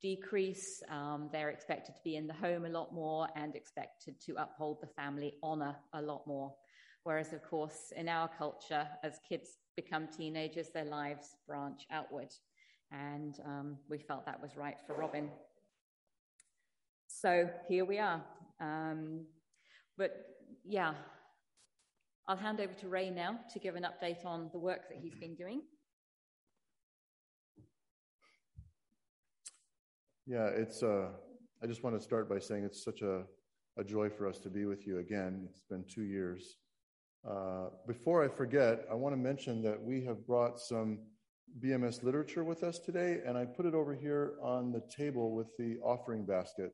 decrease. 0.00 0.82
Um, 0.90 1.28
they're 1.32 1.50
expected 1.50 1.94
to 1.94 2.00
be 2.02 2.16
in 2.16 2.26
the 2.26 2.34
home 2.34 2.64
a 2.64 2.68
lot 2.68 2.92
more 2.92 3.28
and 3.36 3.54
expected 3.54 4.20
to 4.22 4.34
uphold 4.36 4.78
the 4.80 4.88
family 4.88 5.34
honor 5.42 5.76
a 5.92 6.02
lot 6.02 6.26
more. 6.26 6.54
Whereas, 7.04 7.32
of 7.32 7.42
course, 7.42 7.92
in 7.96 8.08
our 8.08 8.28
culture, 8.28 8.86
as 9.02 9.20
kids 9.26 9.58
become 9.76 10.06
teenagers, 10.06 10.68
their 10.72 10.84
lives 10.84 11.36
branch 11.46 11.82
outward. 11.90 12.28
And 12.92 13.38
um, 13.46 13.76
we 13.88 13.98
felt 13.98 14.26
that 14.26 14.40
was 14.40 14.56
right 14.56 14.76
for 14.86 14.94
Robin. 14.94 15.30
So 17.06 17.48
here 17.68 17.84
we 17.84 17.98
are. 17.98 18.22
Um, 18.60 19.26
but 19.96 20.16
yeah, 20.64 20.94
I'll 22.28 22.36
hand 22.36 22.60
over 22.60 22.72
to 22.74 22.88
Ray 22.88 23.10
now 23.10 23.40
to 23.52 23.58
give 23.58 23.74
an 23.74 23.84
update 23.84 24.24
on 24.24 24.50
the 24.52 24.58
work 24.58 24.88
that 24.88 24.98
he's 25.02 25.14
been 25.14 25.34
doing. 25.34 25.62
Yeah, 30.26 30.46
it's. 30.46 30.82
Uh, 30.82 31.08
I 31.62 31.66
just 31.66 31.82
want 31.82 31.96
to 31.96 32.02
start 32.02 32.28
by 32.28 32.38
saying 32.38 32.64
it's 32.64 32.84
such 32.84 33.02
a, 33.02 33.24
a 33.76 33.84
joy 33.84 34.08
for 34.08 34.28
us 34.28 34.38
to 34.40 34.48
be 34.48 34.64
with 34.64 34.86
you 34.86 34.98
again. 34.98 35.46
It's 35.50 35.62
been 35.68 35.84
two 35.92 36.04
years. 36.04 36.56
Uh, 37.28 37.68
before 37.86 38.24
I 38.24 38.28
forget, 38.28 38.86
I 38.90 38.94
want 38.94 39.12
to 39.12 39.18
mention 39.18 39.62
that 39.62 39.82
we 39.82 40.04
have 40.04 40.26
brought 40.26 40.58
some 40.58 41.00
BMS 41.58 42.02
literature 42.02 42.44
with 42.44 42.62
us 42.62 42.78
today, 42.78 43.20
and 43.26 43.36
I 43.36 43.44
put 43.44 43.66
it 43.66 43.74
over 43.74 43.94
here 43.94 44.34
on 44.42 44.72
the 44.72 44.82
table 44.96 45.34
with 45.34 45.48
the 45.58 45.78
offering 45.82 46.24
basket. 46.24 46.72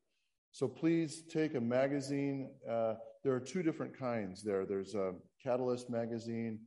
So 0.51 0.67
please 0.67 1.23
take 1.29 1.55
a 1.55 1.61
magazine. 1.61 2.51
Uh, 2.69 2.93
there 3.27 3.35
are 3.35 3.41
two 3.41 3.61
different 3.61 3.93
kinds 3.93 4.41
there. 4.41 4.65
There's 4.65 4.95
a 4.95 5.11
Catalyst 5.43 5.89
magazine, 5.89 6.59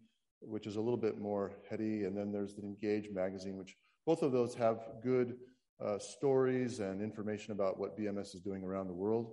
which 0.42 0.66
is 0.66 0.77
a 0.77 0.81
little 0.81 0.99
bit 0.99 1.18
more 1.18 1.53
heady, 1.70 2.05
and 2.05 2.14
then 2.14 2.31
there's 2.31 2.55
the 2.55 2.61
Engage 2.61 3.09
magazine, 3.11 3.57
which 3.57 3.75
both 4.05 4.20
of 4.23 4.31
those 4.31 4.55
have 4.57 4.77
good 5.03 5.38
uh, 5.83 5.99
stories 5.99 6.81
and 6.81 7.01
information 7.01 7.53
about 7.53 7.79
what 7.79 7.99
BMS 7.99 8.35
is 8.35 8.42
doing 8.42 8.62
around 8.62 8.88
the 8.88 8.92
world. 8.92 9.33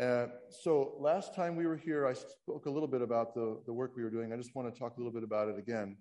Uh, 0.00 0.26
so 0.48 0.94
last 1.00 1.34
time 1.34 1.56
we 1.56 1.66
were 1.66 1.76
here, 1.76 2.06
I 2.06 2.12
spoke 2.12 2.66
a 2.66 2.70
little 2.70 2.86
bit 2.86 3.02
about 3.02 3.34
the, 3.34 3.60
the 3.66 3.72
work 3.72 3.96
we 3.96 4.04
were 4.04 4.10
doing. 4.10 4.32
I 4.32 4.36
just 4.36 4.54
want 4.54 4.72
to 4.72 4.78
talk 4.78 4.98
a 4.98 5.00
little 5.00 5.12
bit 5.12 5.24
about 5.24 5.48
it 5.48 5.58
again. 5.58 5.96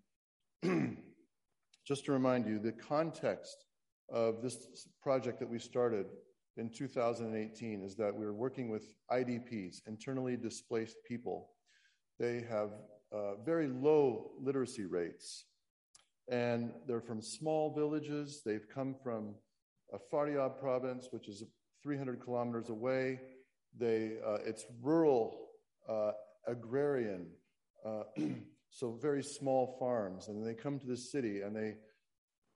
just 1.88 2.06
to 2.06 2.12
remind 2.12 2.46
you, 2.46 2.60
the 2.60 2.74
context 2.74 3.66
of 4.08 4.44
this 4.44 4.88
project 5.02 5.40
that 5.40 5.50
we 5.50 5.58
started 5.58 6.06
in 6.58 6.70
2018 6.70 7.82
is 7.82 7.96
that 7.96 8.16
we 8.16 8.26
are 8.26 8.34
working 8.34 8.70
with 8.70 8.94
IDPs, 9.12 9.82
internally 9.88 10.36
displaced 10.36 10.98
people. 11.08 11.50
They 12.20 12.46
have 12.50 12.72
uh, 13.12 13.36
very 13.46 13.68
low 13.68 14.32
literacy 14.40 14.86
rates, 14.86 15.46
and 16.30 16.72
they're 16.88 17.02
from 17.02 17.22
small 17.22 17.74
villages. 17.74 18.42
They've 18.46 18.68
come 18.68 18.96
from 19.04 19.36
a 19.94 19.98
Faryab 19.98 20.60
province, 20.60 21.08
which 21.12 21.28
is 21.28 21.44
300 21.84 22.22
kilometers 22.22 22.70
away. 22.70 23.20
They, 23.78 24.18
uh, 24.26 24.38
it's 24.46 24.66
rural, 24.82 25.50
uh, 25.90 26.12
agrarian, 26.48 27.28
uh, 27.86 28.04
so 28.70 28.98
very 29.02 29.24
small 29.24 29.78
farms. 29.80 30.28
And 30.28 30.46
they 30.46 30.54
come 30.54 30.80
to 30.80 30.88
the 30.88 30.98
city 30.98 31.42
and 31.42 31.56
they 31.56 31.76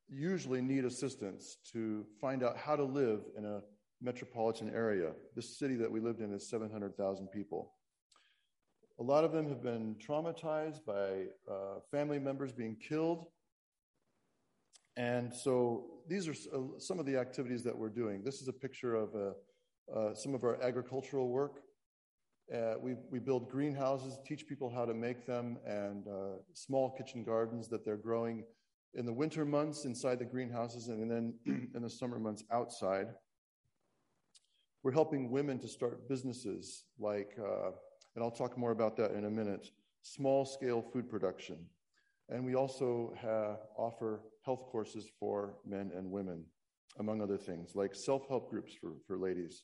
usually 0.08 0.62
need 0.62 0.86
assistance 0.86 1.58
to 1.74 2.06
find 2.22 2.44
out 2.44 2.58
how 2.58 2.76
to 2.76 2.84
live 2.84 3.22
in 3.38 3.46
a 3.46 3.62
metropolitan 4.02 4.70
area. 4.74 5.12
This 5.36 5.58
city 5.58 5.76
that 5.76 5.92
we 5.92 6.00
lived 6.00 6.22
in 6.22 6.34
is 6.34 6.50
700,000 6.50 7.28
people. 7.28 7.74
A 9.00 9.04
lot 9.04 9.24
of 9.24 9.32
them 9.32 9.50
have 9.50 9.62
been 9.62 9.96
traumatized 9.96 10.86
by 10.86 11.26
uh, 11.52 11.80
family 11.92 12.20
members 12.20 12.52
being 12.52 12.78
killed. 12.78 13.26
And 14.96 15.34
so 15.34 15.88
these 16.08 16.28
are 16.28 16.36
uh, 16.54 16.80
some 16.80 17.00
of 17.00 17.06
the 17.06 17.18
activities 17.18 17.64
that 17.64 17.78
we're 17.78 17.90
doing. 17.90 18.24
This 18.24 18.42
is 18.42 18.48
a 18.48 18.54
picture 18.54 18.96
of 18.96 19.10
uh, 19.14 19.98
uh, 19.98 20.16
some 20.16 20.34
of 20.34 20.44
our 20.44 20.62
agricultural 20.64 21.28
work. 21.28 21.62
Uh, 22.54 22.76
we, 22.80 22.96
we 23.12 23.20
build 23.20 23.50
greenhouses, 23.50 24.18
teach 24.26 24.48
people 24.48 24.70
how 24.70 24.86
to 24.86 24.94
make 24.94 25.26
them, 25.26 25.58
and 25.66 26.08
uh, 26.08 26.38
small 26.54 26.92
kitchen 26.92 27.24
gardens 27.24 27.68
that 27.68 27.84
they're 27.84 27.98
growing 27.98 28.44
in 28.94 29.06
the 29.06 29.14
winter 29.14 29.44
months 29.46 29.86
inside 29.86 30.20
the 30.20 30.26
greenhouses 30.26 30.88
and 30.88 31.12
then 31.12 31.34
in 31.76 31.82
the 31.82 31.90
summer 31.90 32.20
months 32.20 32.44
outside. 32.52 33.08
We're 34.86 34.92
helping 34.92 35.32
women 35.32 35.58
to 35.62 35.68
start 35.68 36.08
businesses 36.08 36.84
like, 37.00 37.32
uh, 37.40 37.72
and 38.14 38.24
I'll 38.24 38.30
talk 38.30 38.56
more 38.56 38.70
about 38.70 38.96
that 38.98 39.14
in 39.14 39.26
a 39.26 39.30
minute, 39.32 39.72
small 40.04 40.46
scale 40.46 40.84
food 40.94 41.10
production. 41.10 41.58
And 42.30 42.46
we 42.46 42.54
also 42.54 43.16
offer 43.80 44.22
health 44.46 44.68
courses 44.72 45.08
for 45.20 45.56
men 45.66 45.90
and 45.98 46.12
women, 46.12 46.46
among 47.00 47.20
other 47.20 47.36
things, 47.36 47.72
like 47.74 47.96
self 47.96 48.28
help 48.28 48.52
groups 48.52 48.74
for, 48.80 48.92
for 49.08 49.18
ladies. 49.18 49.64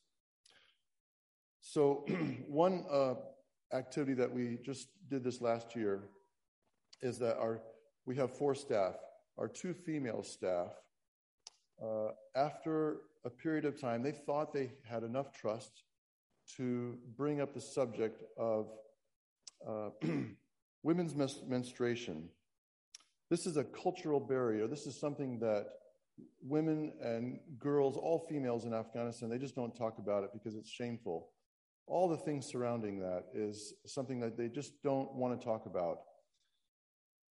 So, 1.59 2.03
one 2.47 2.85
uh, 2.91 3.13
activity 3.73 4.15
that 4.15 4.33
we 4.33 4.57
just 4.65 4.87
did 5.07 5.23
this 5.23 5.39
last 5.39 5.75
year 5.75 6.09
is 7.03 7.19
that 7.19 7.37
our 7.37 7.61
we 8.07 8.15
have 8.15 8.35
four 8.35 8.55
staff. 8.55 8.95
Our 9.37 9.47
two 9.47 9.75
female 9.75 10.23
staff, 10.23 10.71
uh, 11.79 12.07
after 12.35 13.01
a 13.25 13.29
period 13.29 13.65
of 13.65 13.79
time, 13.79 14.03
they 14.03 14.11
thought 14.11 14.53
they 14.53 14.71
had 14.83 15.03
enough 15.03 15.31
trust 15.31 15.83
to 16.57 16.97
bring 17.15 17.41
up 17.41 17.53
the 17.53 17.61
subject 17.61 18.23
of 18.37 18.67
uh, 19.67 19.89
women's 20.83 21.15
mes- 21.15 21.43
menstruation. 21.47 22.29
This 23.29 23.45
is 23.45 23.57
a 23.57 23.63
cultural 23.63 24.19
barrier. 24.19 24.67
This 24.67 24.87
is 24.87 24.99
something 24.99 25.39
that 25.39 25.67
women 26.41 26.93
and 27.01 27.39
girls, 27.59 27.95
all 27.95 28.25
females 28.29 28.65
in 28.65 28.73
Afghanistan, 28.73 29.29
they 29.29 29.37
just 29.37 29.55
don't 29.55 29.75
talk 29.75 29.99
about 29.99 30.23
it 30.23 30.31
because 30.33 30.55
it's 30.55 30.69
shameful. 30.69 31.29
All 31.87 32.09
the 32.09 32.17
things 32.17 32.47
surrounding 32.47 32.99
that 32.99 33.25
is 33.33 33.73
something 33.85 34.19
that 34.19 34.37
they 34.37 34.49
just 34.49 34.81
don't 34.83 35.13
want 35.15 35.39
to 35.39 35.45
talk 35.45 35.65
about. 35.65 35.99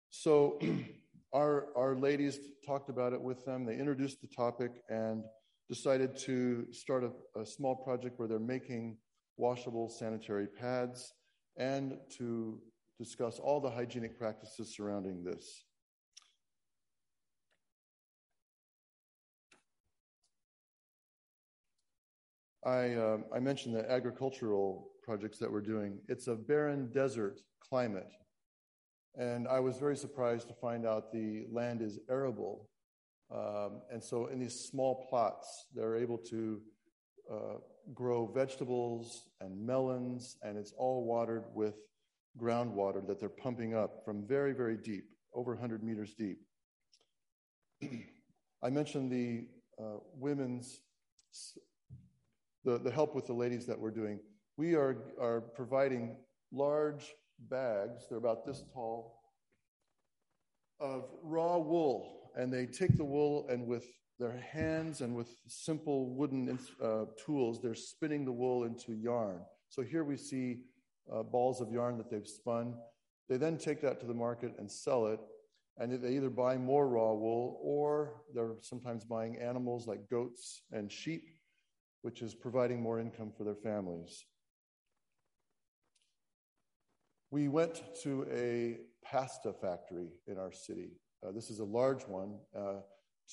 So, 0.10 0.60
our, 1.34 1.68
our 1.76 1.96
ladies 1.96 2.40
talked 2.66 2.90
about 2.90 3.14
it 3.14 3.22
with 3.22 3.46
them. 3.46 3.66
They 3.66 3.78
introduced 3.78 4.22
the 4.22 4.28
topic 4.28 4.72
and 4.90 5.24
decided 5.70 6.18
to 6.18 6.66
start 6.72 7.04
a, 7.04 7.40
a 7.40 7.46
small 7.46 7.76
project 7.76 8.18
where 8.18 8.28
they're 8.28 8.40
making 8.40 8.98
washable 9.38 9.88
sanitary 9.88 10.48
pads 10.48 11.14
and 11.58 11.98
to 12.18 12.60
discuss 12.98 13.40
all 13.40 13.62
the 13.62 13.70
hygienic 13.70 14.18
practices 14.18 14.76
surrounding 14.76 15.24
this. 15.24 15.64
I, 22.66 22.94
uh, 22.94 23.18
I 23.34 23.40
mentioned 23.40 23.76
the 23.76 23.90
agricultural 23.90 24.90
projects 25.02 25.38
that 25.40 25.52
we're 25.52 25.62
doing. 25.62 26.00
It's 26.10 26.28
a 26.28 26.36
barren 26.36 26.92
desert 26.92 27.40
climate. 27.62 28.12
And 29.16 29.48
I 29.48 29.60
was 29.60 29.78
very 29.78 29.96
surprised 29.96 30.48
to 30.50 30.54
find 30.54 30.86
out 30.86 31.12
the 31.12 31.46
land 31.52 31.82
is 31.82 32.00
arable. 32.10 32.70
Um, 33.32 33.82
and 33.92 34.04
so, 34.04 34.28
in 34.28 34.40
these 34.40 34.60
small 34.60 35.06
plots, 35.10 35.68
they're 35.76 35.96
able 35.96 36.18
to 36.30 36.62
uh, 37.32 37.58
grow 37.94 38.26
vegetables 38.26 39.28
and 39.40 39.66
melons, 39.66 40.38
and 40.42 40.58
it's 40.58 40.74
all 40.78 41.06
watered 41.06 41.46
with 41.54 41.76
groundwater 42.40 43.06
that 43.06 43.20
they're 43.20 43.30
pumping 43.30 43.76
up 43.76 44.04
from 44.04 44.26
very, 44.26 44.54
very 44.54 44.78
deep, 44.78 45.06
over 45.34 45.54
100 45.54 45.84
meters 45.84 46.14
deep. 46.14 46.40
I 48.64 48.70
mentioned 48.70 49.12
the 49.12 49.48
uh, 49.80 50.00
women's, 50.16 50.82
the, 52.64 52.78
the 52.78 52.92
help 52.92 53.16
with 53.16 53.28
the 53.28 53.34
ladies 53.34 53.66
that 53.68 53.80
we're 53.80 53.92
doing. 53.92 54.20
We 54.58 54.76
are, 54.76 54.98
are 55.20 55.42
providing 55.42 56.18
large 56.52 57.14
bags, 57.50 58.08
they're 58.10 58.18
about 58.18 58.46
this 58.46 58.64
tall, 58.74 59.22
of 60.80 61.06
raw 61.24 61.58
wool. 61.58 62.19
And 62.40 62.54
they 62.54 62.66
take 62.66 62.96
the 62.96 63.04
wool 63.04 63.48
and 63.50 63.68
with 63.68 63.86
their 64.18 64.42
hands 64.54 65.02
and 65.02 65.14
with 65.14 65.28
simple 65.48 66.16
wooden 66.16 66.58
uh, 66.82 67.04
tools, 67.26 67.62
they're 67.62 67.76
spinning 67.76 68.24
the 68.24 68.32
wool 68.32 68.64
into 68.64 68.94
yarn. 68.94 69.42
So 69.68 69.82
here 69.82 70.06
we 70.06 70.16
see 70.16 70.62
uh, 71.14 71.24
balls 71.24 71.60
of 71.60 71.70
yarn 71.70 71.98
that 71.98 72.10
they've 72.10 72.26
spun. 72.26 72.76
They 73.28 73.36
then 73.36 73.58
take 73.58 73.82
that 73.82 74.00
to 74.00 74.06
the 74.06 74.14
market 74.14 74.54
and 74.58 74.72
sell 74.72 75.08
it. 75.08 75.20
And 75.80 76.02
they 76.02 76.16
either 76.16 76.30
buy 76.30 76.56
more 76.58 76.88
raw 76.88 77.12
wool 77.12 77.60
or 77.62 78.22
they're 78.34 78.56
sometimes 78.62 79.04
buying 79.04 79.38
animals 79.38 79.86
like 79.86 80.10
goats 80.10 80.62
and 80.72 80.90
sheep, 80.90 81.24
which 82.04 82.22
is 82.22 82.34
providing 82.34 82.82
more 82.82 83.02
income 83.02 83.34
for 83.38 83.44
their 83.44 83.56
families. 83.56 84.24
We 87.32 87.50
went 87.50 87.82
to 88.04 88.26
a 88.32 88.78
pasta 89.04 89.52
factory 89.52 90.14
in 90.26 90.38
our 90.38 90.54
city. 90.54 90.92
Uh, 91.26 91.32
this 91.32 91.50
is 91.50 91.60
a 91.60 91.66
large 91.66 92.04
one 92.04 92.38
uh, 92.58 92.80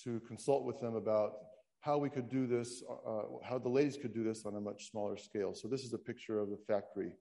to 0.03 0.21
consult 0.21 0.65
with 0.65 0.81
them 0.81 0.97
about 0.97 1.33
how 1.81 1.99
we 1.99 2.11
could 2.11 2.29
do 2.29 2.47
this, 2.47 2.83
uh, 2.91 3.23
how 3.45 3.59
the 3.59 3.69
ladies 3.69 3.97
could 3.97 4.13
do 4.13 4.25
this 4.25 4.45
on 4.45 4.57
a 4.57 4.61
much 4.61 4.91
smaller 4.91 5.17
scale. 5.17 5.55
So, 5.55 5.69
this 5.69 5.85
is 5.85 5.93
a 5.93 5.99
picture 5.99 6.41
of 6.41 6.51
the 6.51 6.59
factory 6.67 7.13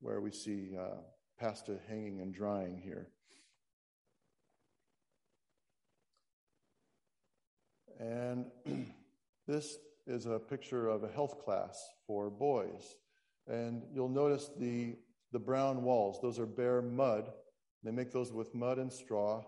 where 0.00 0.20
we 0.20 0.32
see 0.32 0.70
uh, 0.78 0.96
pasta 1.38 1.78
hanging 1.88 2.20
and 2.20 2.32
drying 2.32 2.80
here. 2.82 3.08
And 8.00 8.46
this 9.46 9.76
is 10.06 10.26
a 10.26 10.38
picture 10.38 10.88
of 10.88 11.04
a 11.04 11.08
health 11.08 11.44
class 11.44 11.78
for 12.06 12.30
boys. 12.30 12.96
And 13.46 13.82
you'll 13.92 14.08
notice 14.08 14.50
the, 14.58 14.96
the 15.32 15.38
brown 15.38 15.82
walls, 15.82 16.18
those 16.22 16.38
are 16.38 16.46
bare 16.46 16.82
mud. 16.82 17.30
They 17.82 17.90
make 17.90 18.12
those 18.12 18.32
with 18.32 18.54
mud 18.54 18.78
and 18.78 18.92
straw. 18.92 19.44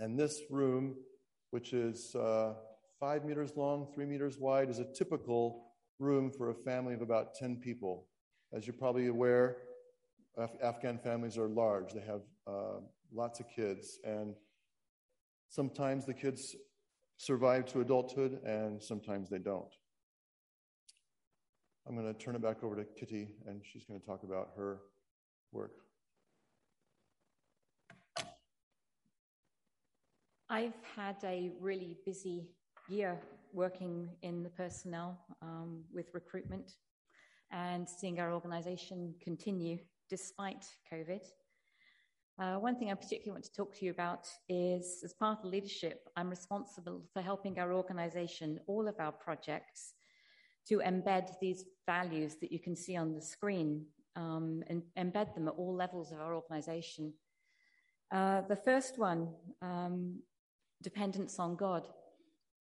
And 0.00 0.18
this 0.18 0.40
room, 0.50 0.96
which 1.50 1.74
is 1.74 2.14
uh, 2.16 2.54
five 2.98 3.22
meters 3.24 3.52
long, 3.54 3.86
three 3.94 4.06
meters 4.06 4.38
wide, 4.38 4.70
is 4.70 4.78
a 4.78 4.86
typical 4.94 5.66
room 5.98 6.32
for 6.32 6.48
a 6.50 6.54
family 6.54 6.94
of 6.94 7.02
about 7.02 7.34
10 7.34 7.56
people. 7.56 8.06
As 8.54 8.66
you're 8.66 8.74
probably 8.74 9.08
aware, 9.08 9.58
Af- 10.38 10.56
Afghan 10.62 10.98
families 10.98 11.36
are 11.36 11.48
large. 11.48 11.92
They 11.92 12.00
have 12.00 12.22
uh, 12.46 12.80
lots 13.12 13.40
of 13.40 13.46
kids, 13.54 13.98
and 14.02 14.34
sometimes 15.50 16.06
the 16.06 16.14
kids 16.14 16.56
survive 17.18 17.66
to 17.66 17.82
adulthood, 17.82 18.40
and 18.42 18.82
sometimes 18.82 19.28
they 19.28 19.38
don't. 19.38 19.74
I'm 21.86 21.94
going 21.94 22.06
to 22.06 22.18
turn 22.18 22.36
it 22.36 22.42
back 22.42 22.64
over 22.64 22.74
to 22.76 22.84
Kitty, 22.98 23.34
and 23.46 23.60
she's 23.62 23.84
going 23.84 24.00
to 24.00 24.06
talk 24.06 24.22
about 24.22 24.50
her 24.56 24.80
work. 25.52 25.72
I've 30.52 30.74
had 30.96 31.14
a 31.22 31.52
really 31.60 31.96
busy 32.04 32.48
year 32.88 33.16
working 33.52 34.08
in 34.22 34.42
the 34.42 34.48
personnel 34.48 35.16
um, 35.42 35.84
with 35.94 36.12
recruitment 36.12 36.72
and 37.52 37.88
seeing 37.88 38.18
our 38.18 38.32
organization 38.32 39.14
continue 39.22 39.78
despite 40.08 40.64
COVID. 40.92 41.20
Uh, 42.36 42.56
one 42.56 42.74
thing 42.74 42.90
I 42.90 42.94
particularly 42.94 43.30
want 43.30 43.44
to 43.44 43.52
talk 43.52 43.76
to 43.76 43.84
you 43.84 43.92
about 43.92 44.26
is 44.48 45.02
as 45.04 45.12
part 45.12 45.38
of 45.38 45.44
leadership, 45.44 46.08
I'm 46.16 46.28
responsible 46.28 47.04
for 47.12 47.22
helping 47.22 47.60
our 47.60 47.72
organization, 47.72 48.58
all 48.66 48.88
of 48.88 48.96
our 48.98 49.12
projects, 49.12 49.92
to 50.66 50.78
embed 50.78 51.30
these 51.40 51.64
values 51.86 52.38
that 52.40 52.50
you 52.50 52.58
can 52.58 52.74
see 52.74 52.96
on 52.96 53.14
the 53.14 53.22
screen 53.22 53.86
um, 54.16 54.64
and 54.66 54.82
embed 54.98 55.32
them 55.32 55.46
at 55.46 55.54
all 55.54 55.76
levels 55.76 56.10
of 56.10 56.18
our 56.18 56.34
organization. 56.34 57.12
Uh, 58.10 58.40
the 58.48 58.56
first 58.56 58.98
one, 58.98 59.28
um, 59.62 60.20
dependence 60.82 61.38
on 61.38 61.56
God. 61.56 61.88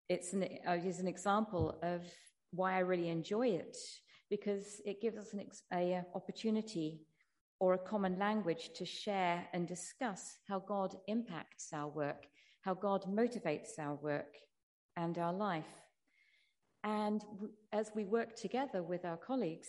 It's 0.08 0.32
an, 0.32 0.48
uh, 0.66 0.72
is 0.72 1.00
an 1.00 1.08
example 1.08 1.78
of 1.82 2.02
why 2.50 2.74
I 2.74 2.80
really 2.80 3.08
enjoy 3.08 3.48
it 3.48 3.76
because 4.30 4.80
it 4.84 5.00
gives 5.00 5.18
us 5.18 5.32
an 5.32 5.40
ex- 5.40 5.62
a, 5.72 5.92
a 5.92 6.04
opportunity 6.14 7.00
or 7.60 7.74
a 7.74 7.78
common 7.78 8.18
language 8.18 8.70
to 8.76 8.84
share 8.84 9.46
and 9.52 9.66
discuss 9.66 10.38
how 10.48 10.60
God 10.60 10.96
impacts 11.08 11.72
our 11.72 11.88
work, 11.88 12.26
how 12.62 12.74
God 12.74 13.04
motivates 13.08 13.78
our 13.78 13.94
work 13.96 14.34
and 14.96 15.18
our 15.18 15.32
life. 15.32 15.64
And 16.84 17.22
as 17.72 17.90
we 17.94 18.04
work 18.04 18.36
together 18.36 18.82
with 18.82 19.04
our 19.04 19.16
colleagues, 19.16 19.68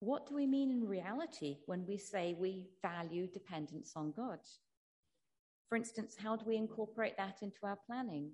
what 0.00 0.26
do 0.28 0.34
we 0.34 0.46
mean 0.46 0.70
in 0.70 0.86
reality 0.86 1.56
when 1.66 1.86
we 1.86 1.96
say 1.96 2.36
we 2.38 2.66
value 2.82 3.26
dependence 3.26 3.92
on 3.96 4.12
God? 4.14 4.40
For 5.68 5.76
instance, 5.76 6.16
how 6.18 6.36
do 6.36 6.44
we 6.46 6.56
incorporate 6.56 7.16
that 7.16 7.38
into 7.42 7.58
our 7.64 7.78
planning? 7.86 8.30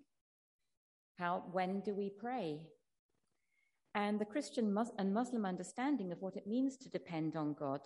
How, 1.18 1.44
when 1.52 1.80
do 1.80 1.94
we 1.94 2.10
pray? 2.10 2.66
And 3.94 4.18
the 4.18 4.24
Christian 4.24 4.76
and 4.98 5.14
Muslim 5.14 5.44
understanding 5.44 6.12
of 6.12 6.20
what 6.20 6.36
it 6.36 6.46
means 6.46 6.76
to 6.78 6.90
depend 6.90 7.36
on 7.36 7.54
God 7.54 7.80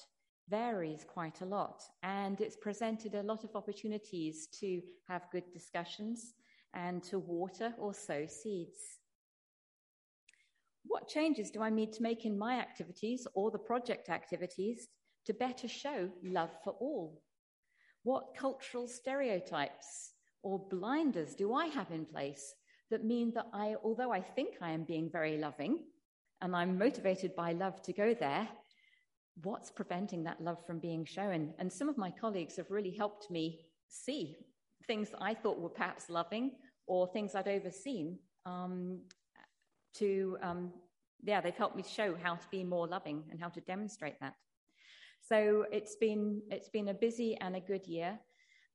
varies 0.49 1.05
quite 1.07 1.40
a 1.40 1.47
lot. 1.47 1.82
And 2.03 2.40
it's 2.40 2.57
presented 2.57 3.14
a 3.14 3.22
lot 3.22 3.44
of 3.44 3.57
opportunities 3.57 4.47
to 4.61 4.80
have 5.09 5.30
good 5.32 5.51
discussions 5.53 6.34
and 6.74 7.03
to 7.05 7.18
water 7.18 7.74
or 7.78 7.92
sow 7.92 8.26
seeds. 8.26 8.78
What 10.84 11.09
changes 11.09 11.51
do 11.51 11.62
I 11.62 11.70
need 11.70 11.92
to 11.94 12.03
make 12.03 12.24
in 12.24 12.38
my 12.38 12.61
activities 12.61 13.26
or 13.34 13.51
the 13.51 13.59
project 13.59 14.09
activities 14.09 14.88
to 15.24 15.34
better 15.34 15.66
show 15.66 16.11
love 16.22 16.51
for 16.62 16.74
all? 16.74 17.20
What 18.07 18.37
cultural 18.37 18.87
stereotypes 18.87 20.13
or 20.45 20.61
blinders 20.71 21.35
do 21.35 21.53
I 21.55 21.67
have 21.67 21.91
in 21.91 22.05
place 22.05 22.55
that 22.89 23.05
mean 23.05 23.33
that 23.35 23.47
I, 23.53 23.75
although 23.83 24.13
I 24.13 24.21
think 24.21 24.51
I 24.61 24.71
am 24.71 24.85
being 24.85 25.11
very 25.11 25.39
loving 25.39 25.81
and 26.41 26.55
I'm 26.55 26.79
motivated 26.79 27.35
by 27.35 27.51
love 27.51 27.83
to 27.83 27.93
go 27.93 28.15
there, 28.15 28.47
what's 29.43 29.73
preventing 29.73 30.23
that 30.23 30.41
love 30.41 30.65
from 30.65 30.79
being 30.79 31.05
shown? 31.05 31.53
And 31.59 31.73
some 31.73 31.89
of 31.89 31.99
my 31.99 32.13
colleagues 32.13 32.55
have 32.59 32.71
really 32.71 32.95
helped 32.97 33.29
me 33.29 33.67
see 33.89 34.37
things 34.87 35.11
that 35.11 35.21
I 35.21 35.35
thought 35.35 35.59
were 35.59 35.69
perhaps 35.69 36.09
loving 36.09 36.53
or 36.87 37.09
things 37.09 37.35
I'd 37.35 37.49
overseen 37.49 38.21
um, 38.45 39.01
to, 39.95 40.39
um, 40.45 40.73
yeah, 41.25 41.41
they've 41.41 41.57
helped 41.57 41.75
me 41.75 41.83
show 41.83 42.15
how 42.23 42.37
to 42.37 42.47
be 42.53 42.63
more 42.63 42.87
loving 42.87 43.25
and 43.33 43.41
how 43.41 43.49
to 43.49 43.61
demonstrate 43.63 44.21
that. 44.21 44.35
So 45.29 45.64
it's 45.72 45.97
been 45.97 46.43
it's 46.51 46.68
been 46.68 46.89
a 46.89 46.95
busy 46.95 47.37
and 47.41 47.57
a 47.57 47.61
good 47.61 47.87
year. 47.87 48.18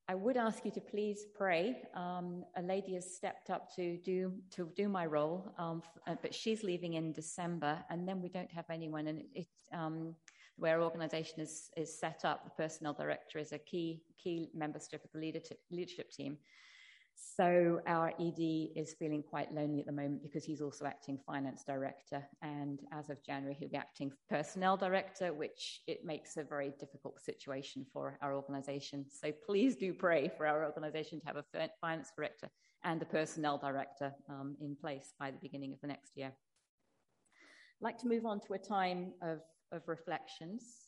I 0.09 0.15
would 0.15 0.35
ask 0.35 0.65
you 0.65 0.71
to 0.71 0.81
please 0.81 1.25
pray. 1.33 1.83
Um, 1.95 2.43
a 2.57 2.61
lady 2.61 2.95
has 2.95 3.15
stepped 3.15 3.49
up 3.49 3.73
to 3.75 3.97
do 3.97 4.33
to 4.55 4.69
do 4.75 4.89
my 4.89 5.05
role, 5.05 5.53
um, 5.57 5.81
uh, 6.07 6.15
but 6.21 6.33
she's 6.33 6.63
leaving 6.63 6.93
in 6.95 7.13
December, 7.13 7.77
and 7.89 8.05
then 8.05 8.21
we 8.21 8.27
don't 8.27 8.51
have 8.51 8.65
anyone. 8.69 9.07
And 9.07 9.21
it, 9.33 9.47
um, 9.71 10.13
where 10.57 10.77
our 10.77 10.83
organisation 10.83 11.39
is 11.39 11.69
is 11.77 11.97
set 11.97 12.25
up, 12.25 12.43
the 12.43 12.63
personnel 12.63 12.93
director 12.93 13.39
is 13.39 13.53
a 13.53 13.59
key 13.59 14.03
key 14.21 14.49
membership 14.53 15.05
of 15.05 15.11
the 15.13 15.19
leadership 15.19 15.59
leadership 15.71 16.11
team. 16.11 16.37
So 17.15 17.81
our 17.87 18.13
ED 18.19 18.69
is 18.75 18.93
feeling 18.97 19.23
quite 19.23 19.53
lonely 19.53 19.79
at 19.79 19.85
the 19.85 19.91
moment 19.91 20.21
because 20.21 20.43
he's 20.43 20.61
also 20.61 20.85
acting 20.85 21.19
finance 21.25 21.63
director, 21.65 22.23
and 22.41 22.79
as 22.91 23.09
of 23.09 23.23
January 23.23 23.55
he'll 23.57 23.69
be 23.69 23.77
acting 23.77 24.11
personnel 24.29 24.77
director, 24.77 25.33
which 25.33 25.81
it 25.87 26.05
makes 26.05 26.37
a 26.37 26.43
very 26.43 26.73
difficult 26.79 27.21
situation 27.21 27.85
for 27.93 28.17
our 28.21 28.35
organisation. 28.35 29.05
So 29.09 29.31
please 29.45 29.75
do 29.75 29.93
pray 29.93 30.29
for 30.37 30.45
our 30.45 30.65
organisation 30.65 31.19
to 31.21 31.27
have 31.27 31.37
a 31.37 31.69
finance 31.79 32.11
director 32.15 32.49
and 32.83 33.01
a 33.01 33.05
personnel 33.05 33.57
director 33.57 34.13
um, 34.29 34.55
in 34.59 34.75
place 34.75 35.13
by 35.19 35.31
the 35.31 35.37
beginning 35.41 35.73
of 35.73 35.79
the 35.81 35.87
next 35.87 36.17
year. 36.17 36.31
I'd 36.31 37.83
like 37.83 37.97
to 37.99 38.07
move 38.07 38.25
on 38.25 38.39
to 38.41 38.53
a 38.53 38.59
time 38.59 39.13
of, 39.21 39.39
of 39.71 39.87
reflections. 39.87 40.80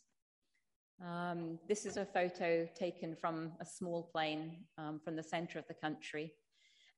Um, 1.02 1.60
this 1.68 1.86
is 1.86 1.98
a 1.98 2.06
photo 2.06 2.68
taken 2.76 3.16
from 3.16 3.54
a 3.60 3.66
small 3.66 4.10
plane 4.14 4.66
um, 4.78 5.00
from 5.04 5.16
the 5.16 5.24
center 5.24 5.60
of 5.60 5.68
the 5.68 5.74
country. 5.74 6.34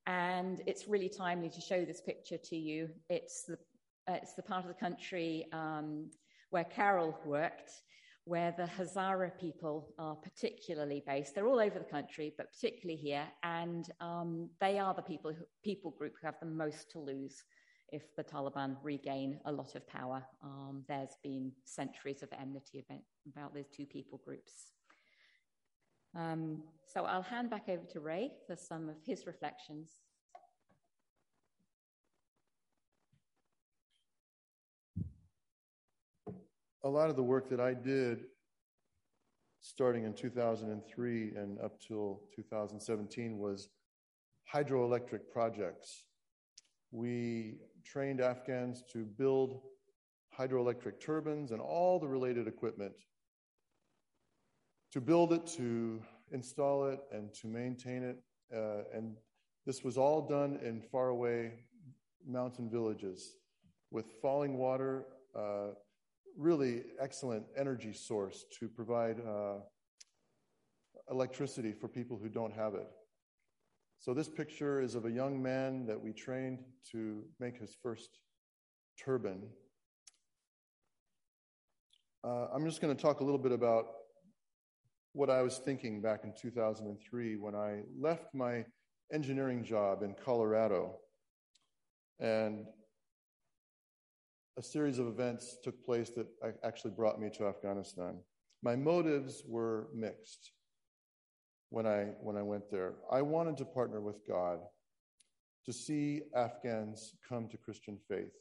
And 0.08 0.62
it's 0.68 0.88
really 0.88 1.10
timely 1.10 1.50
to 1.50 1.62
show 1.62 1.84
this 1.84 2.02
picture 2.02 2.38
to 2.38 2.56
you. 2.56 2.90
It's 3.10 3.44
the, 3.44 3.58
uh, 4.08 4.18
it's 4.22 4.34
the 4.34 4.44
part 4.44 4.64
of 4.64 4.68
the 4.68 4.80
country 4.80 5.48
um, 5.52 6.12
where 6.52 6.64
Carol 6.64 7.18
worked, 7.26 7.72
where 8.26 8.54
the 8.56 8.70
Hazara 8.78 9.32
people 9.40 9.94
are 9.98 10.16
particularly 10.16 11.04
based. 11.08 11.34
They're 11.34 11.48
all 11.48 11.60
over 11.60 11.80
the 11.80 11.86
country, 11.86 12.34
but 12.38 12.52
particularly 12.52 13.00
here. 13.02 13.26
And 13.44 13.90
um, 14.00 14.50
they 14.62 14.78
are 14.78 14.94
the 14.94 15.02
people, 15.02 15.32
who, 15.32 15.46
people 15.64 15.92
group 15.92 16.14
who 16.22 16.28
have 16.28 16.40
the 16.40 16.48
most 16.48 16.92
to 16.92 17.00
lose 17.00 17.44
if 17.92 18.16
the 18.16 18.24
Taliban 18.24 18.76
regain 18.84 19.40
a 19.46 19.52
lot 19.52 19.76
of 19.76 19.88
power. 19.88 20.24
Um, 20.44 20.84
there's 20.88 21.18
been 21.24 21.52
centuries 21.64 22.24
of 22.24 22.30
enmity 22.40 22.84
about 23.32 23.54
those 23.54 23.70
two 23.70 23.86
people 23.86 24.22
groups. 24.24 24.72
Um, 26.16 26.64
so 26.88 27.04
I'll 27.04 27.22
hand 27.22 27.50
back 27.50 27.68
over 27.68 27.84
to 27.92 28.00
Ray 28.00 28.32
for 28.48 28.56
some 28.56 28.90
of 28.90 28.96
his 29.06 29.28
reflections. 29.28 29.90
A 36.84 36.90
lot 36.90 37.10
of 37.10 37.16
the 37.16 37.24
work 37.24 37.50
that 37.50 37.60
I 37.60 37.74
did 37.74 38.26
starting 39.66 40.04
in 40.04 40.14
2003 40.14 41.34
and 41.36 41.60
up 41.60 41.82
till 41.82 42.22
2017 42.36 43.40
was 43.40 43.70
hydroelectric 44.54 45.22
projects. 45.34 46.04
We 46.92 47.56
trained 47.86 48.20
Afghans 48.20 48.84
to 48.92 49.06
build 49.06 49.62
hydroelectric 50.38 51.00
turbines 51.00 51.52
and 51.52 51.62
all 51.62 52.00
the 52.00 52.08
related 52.08 52.48
equipment 52.48 52.94
to 54.92 55.02
build 55.02 55.34
it, 55.34 55.46
to 55.46 56.02
install 56.32 56.88
it, 56.88 57.00
and 57.12 57.34
to 57.34 57.48
maintain 57.48 58.04
it. 58.04 58.18
Uh, 58.56 58.84
and 58.94 59.16
this 59.66 59.84
was 59.84 59.98
all 59.98 60.28
done 60.28 60.60
in 60.64 60.82
faraway 60.82 61.52
mountain 62.26 62.70
villages 62.70 63.36
with 63.92 64.06
falling 64.22 64.58
water, 64.58 65.06
uh, 65.38 65.72
really 66.38 66.84
excellent 67.00 67.46
energy 67.58 67.94
source 67.94 68.46
to 68.60 68.68
provide 68.68 69.18
uh, 69.20 69.56
electricity 71.12 71.72
for 71.72 71.88
people 71.88 72.18
who 72.22 72.30
don't 72.30 72.54
have 72.54 72.74
it. 72.74 72.88
So, 74.00 74.14
this 74.14 74.30
picture 74.30 74.82
is 74.82 74.96
of 74.96 75.06
a 75.06 75.12
young 75.12 75.42
man 75.42 75.86
that 75.88 76.00
we 76.00 76.14
trained 76.14 76.60
to 76.92 77.24
make 77.40 77.58
his 77.58 77.76
first 77.82 78.20
turbine. 79.04 79.44
Uh, 82.24 82.48
I'm 82.54 82.66
just 82.66 82.82
going 82.82 82.96
to 82.96 83.02
talk 83.02 83.20
a 83.20 83.24
little 83.24 83.40
bit 83.40 83.52
about 83.52 83.86
what 85.14 85.30
I 85.30 85.42
was 85.42 85.60
thinking 85.60 86.02
back 86.02 86.24
in 86.24 86.34
2003 86.40 87.38
when 87.38 87.56
I 87.56 87.82
left 88.00 88.34
my 88.34 88.66
engineering 89.14 89.64
job 89.64 90.04
in 90.04 90.14
Colorado. 90.14 90.98
And 92.20 92.66
a 94.58 94.62
series 94.64 95.00
of 95.00 95.08
events 95.08 95.58
took 95.64 95.84
place 95.86 96.12
that 96.12 96.28
actually 96.64 96.92
brought 96.92 97.20
me 97.20 97.30
to 97.38 97.48
Afghanistan. 97.48 98.20
My 98.64 98.76
motives 98.76 99.44
were 99.48 99.88
mixed 99.94 100.52
when 101.76 101.86
I, 101.86 102.06
when 102.22 102.38
I 102.38 102.42
went 102.42 102.72
there. 102.72 102.94
I 103.12 103.22
wanted 103.22 103.58
to 103.58 103.66
partner 103.66 104.00
with 104.00 104.26
God 104.26 104.60
to 105.66 105.74
see 105.74 106.22
Afghans 106.34 107.16
come 107.28 107.50
to 107.50 107.58
Christian 107.58 107.98
faith. 108.08 108.32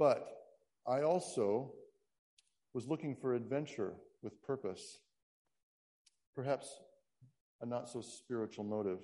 But 0.00 0.26
I 0.84 1.02
also 1.02 1.74
was 2.74 2.88
looking 2.88 3.14
for 3.14 3.34
adventure 3.34 3.94
with 4.20 4.42
purpose, 4.42 4.98
perhaps 6.34 6.68
a 7.60 7.66
not 7.66 7.88
so 7.88 8.00
spiritual 8.00 8.64
motive. 8.64 8.98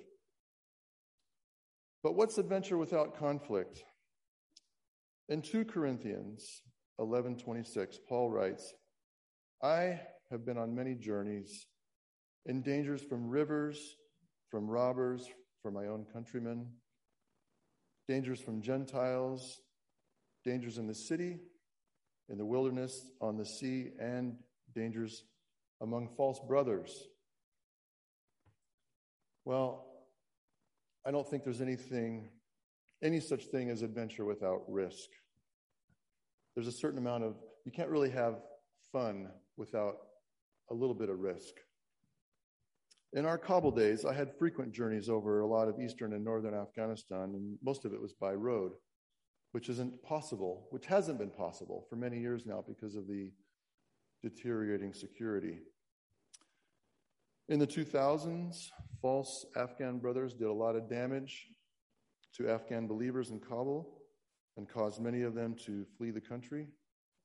But 2.03 2.15
what's 2.15 2.37
adventure 2.37 2.77
without 2.77 3.17
conflict? 3.17 3.81
In 5.29 5.41
2 5.41 5.63
Corinthians 5.63 6.63
11:26, 6.99 7.97
Paul 8.09 8.29
writes, 8.29 8.73
"I 9.63 10.01
have 10.31 10.43
been 10.43 10.57
on 10.57 10.75
many 10.75 10.95
journeys 10.95 11.65
in 12.45 12.61
dangers 12.61 13.01
from 13.01 13.29
rivers, 13.29 13.97
from 14.49 14.69
robbers, 14.69 15.27
from 15.61 15.73
my 15.73 15.87
own 15.87 16.05
countrymen, 16.11 16.67
dangers 18.07 18.39
from 18.39 18.61
Gentiles, 18.61 19.61
dangers 20.43 20.77
in 20.77 20.87
the 20.87 20.95
city, 20.95 21.39
in 22.29 22.37
the 22.37 22.45
wilderness, 22.45 23.11
on 23.21 23.37
the 23.37 23.45
sea, 23.45 23.89
and 23.99 24.35
dangers 24.73 25.23
among 25.81 26.09
false 26.15 26.39
brothers. 26.47 27.07
Well, 29.45 29.85
I 31.05 31.11
don't 31.11 31.27
think 31.27 31.43
there's 31.43 31.61
anything, 31.61 32.29
any 33.01 33.19
such 33.19 33.45
thing 33.45 33.69
as 33.69 33.81
adventure 33.81 34.25
without 34.25 34.61
risk. 34.67 35.09
There's 36.55 36.67
a 36.67 36.71
certain 36.71 36.99
amount 36.99 37.23
of, 37.23 37.35
you 37.65 37.71
can't 37.71 37.89
really 37.89 38.11
have 38.11 38.41
fun 38.91 39.29
without 39.57 39.97
a 40.69 40.73
little 40.73 40.95
bit 40.95 41.09
of 41.09 41.19
risk. 41.19 41.53
In 43.13 43.25
our 43.25 43.39
Kabul 43.39 43.71
days, 43.71 44.05
I 44.05 44.13
had 44.13 44.37
frequent 44.37 44.71
journeys 44.71 45.09
over 45.09 45.39
a 45.39 45.47
lot 45.47 45.67
of 45.67 45.79
eastern 45.79 46.13
and 46.13 46.23
northern 46.23 46.53
Afghanistan, 46.53 47.33
and 47.33 47.57
most 47.63 47.83
of 47.83 47.93
it 47.93 48.01
was 48.01 48.13
by 48.13 48.33
road, 48.33 48.73
which 49.51 49.67
isn't 49.67 50.03
possible, 50.03 50.67
which 50.69 50.85
hasn't 50.85 51.17
been 51.17 51.31
possible 51.31 51.87
for 51.89 51.95
many 51.95 52.19
years 52.19 52.45
now 52.45 52.63
because 52.67 52.95
of 52.95 53.07
the 53.07 53.31
deteriorating 54.21 54.93
security. 54.93 55.59
In 57.47 57.57
the 57.57 57.65
2000s, 57.65 58.67
false 59.01 59.43
Afghan 59.55 59.97
brothers 59.97 60.35
did 60.35 60.47
a 60.47 60.53
lot 60.53 60.75
of 60.75 60.87
damage 60.87 61.47
to 62.35 62.47
Afghan 62.47 62.85
believers 62.85 63.31
in 63.31 63.39
Kabul 63.39 64.03
and 64.55 64.69
caused 64.69 65.01
many 65.01 65.23
of 65.23 65.33
them 65.33 65.55
to 65.65 65.83
flee 65.97 66.11
the 66.11 66.21
country. 66.21 66.67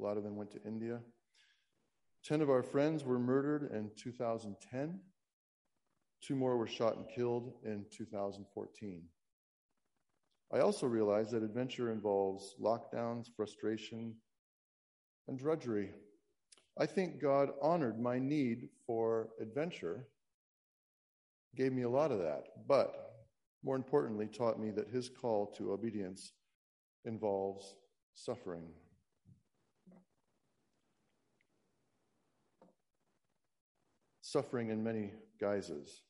A 0.01 0.03
lot 0.03 0.17
of 0.17 0.25
them 0.25 0.37
went 0.37 0.51
to 0.53 0.63
India. 0.65 1.01
Ten 2.25 2.41
of 2.41 2.49
our 2.49 2.63
friends 2.63 3.05
were 3.05 3.19
murdered 3.19 3.71
in 3.71 3.91
2010 3.97 4.99
Two 6.27 6.35
more 6.35 6.57
were 6.57 6.67
shot 6.67 6.97
and 6.97 7.07
killed 7.15 7.53
in 7.65 7.85
2014. 7.91 9.03
I 10.55 10.61
also 10.61 10.87
realized 10.87 11.33
that 11.33 11.43
adventure 11.43 11.93
involves 11.93 12.55
lockdowns, 12.59 13.27
frustration, 13.37 14.15
and 15.29 15.39
drudgery. 15.39 15.91
I 16.79 16.87
think 16.87 17.21
God 17.21 17.51
honored 17.61 18.01
my 18.01 18.19
need 18.19 18.71
for 18.87 19.29
adventure, 19.39 20.09
gave 21.57 21.73
me 21.73 21.83
a 21.83 21.91
lot 21.91 22.11
of 22.11 22.21
that, 22.21 22.45
but 22.67 23.27
more 23.63 23.77
importantly, 23.77 24.27
taught 24.27 24.59
me 24.59 24.71
that 24.71 24.89
his 24.89 25.11
call 25.11 25.53
to 25.59 25.73
obedience 25.73 26.33
involves 27.05 27.77
suffering. 28.15 28.65
Suffering 34.23 34.71
in 34.71 34.83
many 34.83 35.13
guises. 35.39 36.03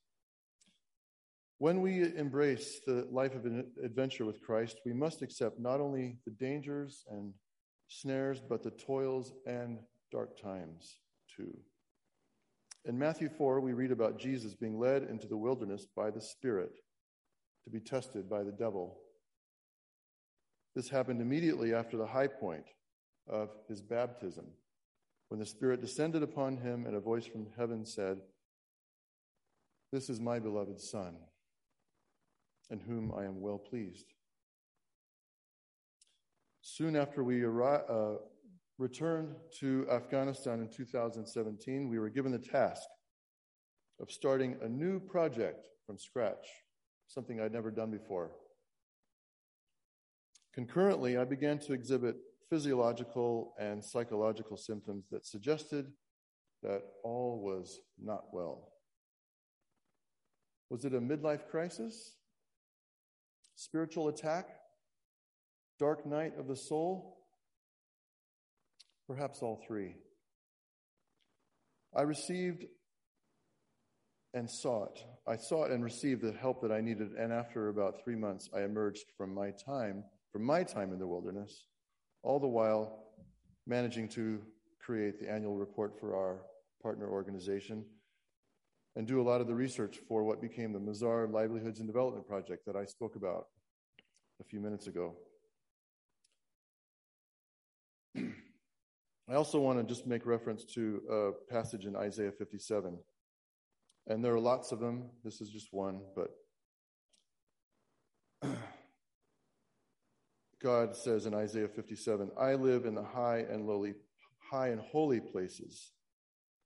When 1.59 1.81
we 1.81 2.03
embrace 2.17 2.81
the 2.85 3.07
life 3.11 3.35
of 3.35 3.45
an 3.45 3.71
adventure 3.83 4.25
with 4.25 4.43
Christ, 4.43 4.81
we 4.85 4.93
must 4.93 5.23
accept 5.23 5.61
not 5.61 5.81
only 5.81 6.19
the 6.25 6.33
dangers 6.33 7.05
and 7.09 7.33
snares, 7.89 8.41
but 8.41 8.63
the 8.63 8.73
toils 8.73 9.33
and 9.47 9.79
dark 10.11 10.41
times 10.41 10.99
too. 11.37 11.57
In 12.87 12.99
Matthew 12.99 13.31
4, 13.31 13.61
we 13.61 13.73
read 13.73 13.93
about 13.93 14.19
Jesus 14.19 14.55
being 14.55 14.79
led 14.79 15.05
into 15.05 15.27
the 15.27 15.37
wilderness 15.37 15.87
by 15.97 16.11
the 16.11 16.21
Spirit 16.21 16.73
to 17.65 17.71
be 17.71 17.81
tested 17.81 18.29
by 18.29 18.43
the 18.43 18.53
devil. 18.53 18.99
This 20.75 20.91
happened 20.91 21.23
immediately 21.23 21.73
after 21.73 21.97
the 21.97 22.07
high 22.07 22.27
point 22.27 22.65
of 23.29 23.49
his 23.69 23.81
baptism, 23.81 24.45
when 25.29 25.41
the 25.41 25.47
Spirit 25.47 25.81
descended 25.81 26.23
upon 26.23 26.59
him 26.59 26.85
and 26.85 26.95
a 26.95 27.01
voice 27.01 27.27
from 27.27 27.47
heaven 27.57 27.87
said, 27.87 28.19
This 29.93 30.11
is 30.11 30.21
my 30.21 30.39
beloved 30.39 30.79
Son, 30.79 31.17
in 32.71 32.81
whom 32.81 33.13
I 33.17 33.25
am 33.25 33.41
well 33.41 33.59
pleased. 33.59 34.07
Soon 36.63 36.97
after 36.97 37.23
we 37.23 37.41
arri- 37.41 37.91
uh, 37.91 38.19
returned 38.79 39.35
to 39.61 39.87
Afghanistan 39.91 40.61
in 40.61 40.69
2017, 40.69 41.89
we 41.89 41.99
were 41.99 42.09
given 42.09 42.33
the 42.33 42.39
task 42.39 42.89
of 44.01 44.11
starting 44.11 44.57
a 44.63 44.69
new 44.69 44.99
project 44.99 45.59
from 45.87 45.99
scratch, 45.99 46.47
something 47.07 47.41
I'd 47.41 47.53
never 47.53 47.71
done 47.71 47.91
before. 47.91 48.33
Concurrently, 50.55 51.17
I 51.17 51.25
began 51.25 51.59
to 51.61 51.73
exhibit 51.73 52.17
physiological 52.49 53.55
and 53.59 53.85
psychological 53.85 54.57
symptoms 54.57 55.07
that 55.11 55.27
suggested 55.27 55.87
that 56.63 56.83
all 57.03 57.43
was 57.45 57.81
not 58.03 58.25
well. 58.33 58.73
Was 60.71 60.85
it 60.85 60.95
a 60.95 61.01
midlife 61.01 61.49
crisis? 61.49 62.17
Spiritual 63.57 64.09
attack? 64.09 64.49
Dark 65.79 66.07
night 66.07 66.33
of 66.39 66.47
the 66.47 66.57
soul? 66.57 67.19
Perhaps 69.07 69.43
all 69.43 69.63
three. 69.67 69.97
I 71.95 72.03
received 72.03 72.65
and 74.33 74.51
sought. 74.51 74.99
I 75.27 75.37
sought 75.37 75.71
and 75.71 75.85
received 75.85 76.23
the 76.23 76.33
help 76.33 76.61
that 76.63 76.73
I 76.73 76.81
needed, 76.81 77.13
and 77.13 77.33
after 77.33 77.69
about 77.69 78.03
three 78.03 78.17
months, 78.17 78.51
I 78.55 78.63
emerged 78.63 79.05
from 79.17 79.33
my 79.33 79.53
time, 79.53 80.05
from 80.33 80.43
my 80.43 80.65
time 80.65 80.93
in 80.93 80.99
the 80.99 81.07
wilderness, 81.07 81.67
all 82.23 82.41
the 82.41 82.49
while 82.49 83.05
managing 83.67 84.09
to 84.09 84.41
create 84.81 85.21
the 85.21 85.31
annual 85.31 85.57
report 85.57 85.99
for 86.01 86.17
our 86.17 86.43
partner 86.83 87.09
organization 87.09 87.85
and 88.97 89.07
do 89.07 89.21
a 89.21 89.25
lot 89.29 89.41
of 89.41 89.47
the 89.47 89.55
research 89.55 89.99
for 90.09 90.23
what 90.23 90.41
became 90.41 90.73
the 90.73 90.79
Mazar 90.79 91.31
Livelihoods 91.31 91.81
and 91.81 91.89
Development 91.89 92.27
Project 92.27 92.65
that 92.67 92.77
I 92.77 92.85
spoke 92.85 93.17
about 93.17 93.47
a 94.41 94.45
few 94.45 94.61
minutes 94.61 94.87
ago. 94.87 95.17
I 98.17 99.35
also 99.35 99.59
want 99.59 99.79
to 99.79 99.85
just 99.85 100.07
make 100.07 100.27
reference 100.27 100.65
to 100.75 101.01
a 101.11 101.31
passage 101.53 101.87
in 101.87 101.97
Isaiah 101.97 102.31
57. 102.31 102.99
And 104.07 104.25
there 104.25 104.35
are 104.35 104.41
lots 104.41 104.71
of 104.71 104.81
them. 104.81 105.11
This 105.25 105.41
is 105.41 105.49
just 105.49 105.69
one, 105.73 106.01
but 106.15 106.29
God 110.63 110.95
says 110.95 111.27
in 111.27 111.35
Isaiah 111.35 111.69
57, 111.69 112.31
I 112.39 112.55
live 112.55 112.85
in 112.85 112.95
the 112.95 113.03
high 113.03 113.39
and 113.39 113.67
lowly, 113.67 113.95
high 114.51 114.69
and 114.69 114.81
holy 114.81 115.21
places, 115.21 115.93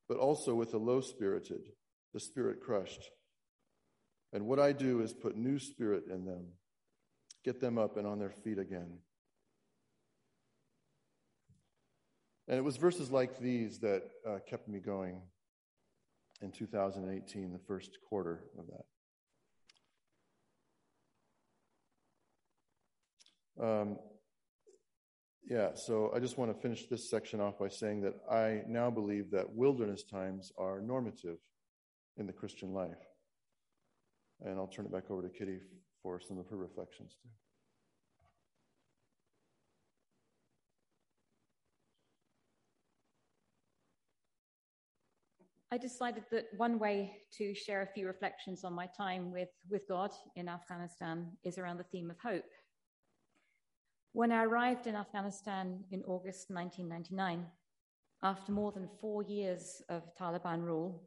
but 0.09 0.19
also 0.19 0.55
with 0.55 0.73
the 0.73 0.79
low 0.79 1.01
spirited, 1.01 1.71
the 2.13 2.21
spirit 2.21 2.61
crushed. 2.61 3.11
And 4.33 4.47
what 4.47 4.59
I 4.59 4.73
do 4.73 5.01
is 5.01 5.13
put 5.13 5.37
new 5.37 5.59
spirit 5.59 6.05
in 6.11 6.25
them, 6.25 6.47
get 7.45 7.61
them 7.61 7.79
up 7.79 7.97
and 7.97 8.07
on 8.07 8.19
their 8.19 8.31
feet 8.31 8.59
again. 8.59 8.99
And 12.47 12.57
it 12.57 12.65
was 12.65 12.77
verses 12.77 13.11
like 13.11 13.39
these 13.39 13.79
that 13.81 14.03
uh, 14.27 14.39
kept 14.49 14.69
me 14.69 14.81
going 14.81 15.21
in 16.41 16.51
2018, 16.51 17.53
the 17.53 17.59
first 17.59 17.99
quarter 18.09 18.45
of 18.59 18.67
that. 18.69 18.85
Um, 23.61 23.99
yeah, 25.49 25.71
so 25.75 26.13
I 26.15 26.21
just 26.21 26.39
want 26.39 26.55
to 26.55 26.61
finish 26.61 26.87
this 26.87 27.11
section 27.11 27.41
off 27.41 27.59
by 27.59 27.69
saying 27.69 28.03
that 28.03 28.15
I 28.31 28.63
now 28.69 28.91
believe 28.91 29.31
that 29.33 29.55
wilderness 29.55 30.05
times 30.05 30.53
are 30.57 30.81
normative 30.81 31.39
in 32.19 32.27
the 32.27 32.33
Christian 32.33 32.73
life. 32.73 32.99
And 34.45 34.59
I'll 34.59 34.67
turn 34.67 34.87
it 34.87 34.93
back 34.93 35.11
over 35.11 35.23
to 35.23 35.29
Kitty 35.29 35.59
for 36.03 36.21
some 36.21 36.39
of 36.39 36.47
her 36.49 36.57
reflections 36.57 37.17
too. 37.23 37.29
I 45.71 45.77
decided 45.77 46.25
that 46.31 46.47
one 46.57 46.79
way 46.79 47.13
to 47.37 47.55
share 47.55 47.83
a 47.83 47.87
few 47.87 48.07
reflections 48.07 48.65
on 48.65 48.73
my 48.73 48.87
time 48.87 49.31
with, 49.31 49.51
with 49.69 49.87
God 49.87 50.13
in 50.35 50.49
Afghanistan 50.49 51.27
is 51.45 51.59
around 51.59 51.77
the 51.77 51.85
theme 51.85 52.11
of 52.11 52.17
hope. 52.19 52.45
When 54.13 54.33
I 54.33 54.45
arrived 54.45 54.87
in 54.87 54.95
Afghanistan 54.95 55.85
in 55.91 56.03
August 56.05 56.47
1999, 56.49 57.45
after 58.23 58.51
more 58.51 58.73
than 58.73 58.89
four 58.99 59.23
years 59.23 59.83
of 59.91 60.03
Taliban 60.19 60.63
rule, 60.63 61.03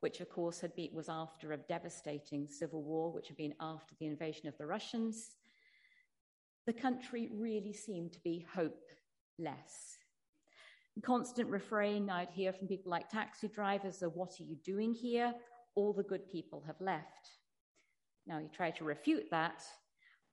which 0.00 0.20
of 0.20 0.28
course 0.28 0.60
had 0.60 0.74
been, 0.74 0.90
was 0.92 1.08
after 1.08 1.52
a 1.52 1.56
devastating 1.56 2.48
civil 2.48 2.82
war, 2.82 3.12
which 3.12 3.28
had 3.28 3.36
been 3.36 3.54
after 3.60 3.94
the 3.98 4.06
invasion 4.06 4.48
of 4.48 4.56
the 4.58 4.66
Russians, 4.66 5.36
the 6.66 6.72
country 6.72 7.30
really 7.32 7.72
seemed 7.72 8.12
to 8.12 8.20
be 8.20 8.46
hopeless 8.54 9.98
constant 11.02 11.50
refrain 11.50 12.08
I'd 12.08 12.30
hear 12.30 12.52
from 12.52 12.68
people 12.68 12.90
like 12.90 13.08
taxi 13.08 13.48
drivers 13.48 14.02
of 14.02 14.14
what 14.14 14.40
are 14.40 14.44
you 14.44 14.56
doing 14.64 14.94
here? 14.94 15.34
All 15.74 15.92
the 15.92 16.02
good 16.02 16.28
people 16.30 16.62
have 16.66 16.80
left. 16.80 17.30
Now, 18.26 18.38
you 18.38 18.48
try 18.52 18.70
to 18.72 18.84
refute 18.84 19.30
that, 19.30 19.62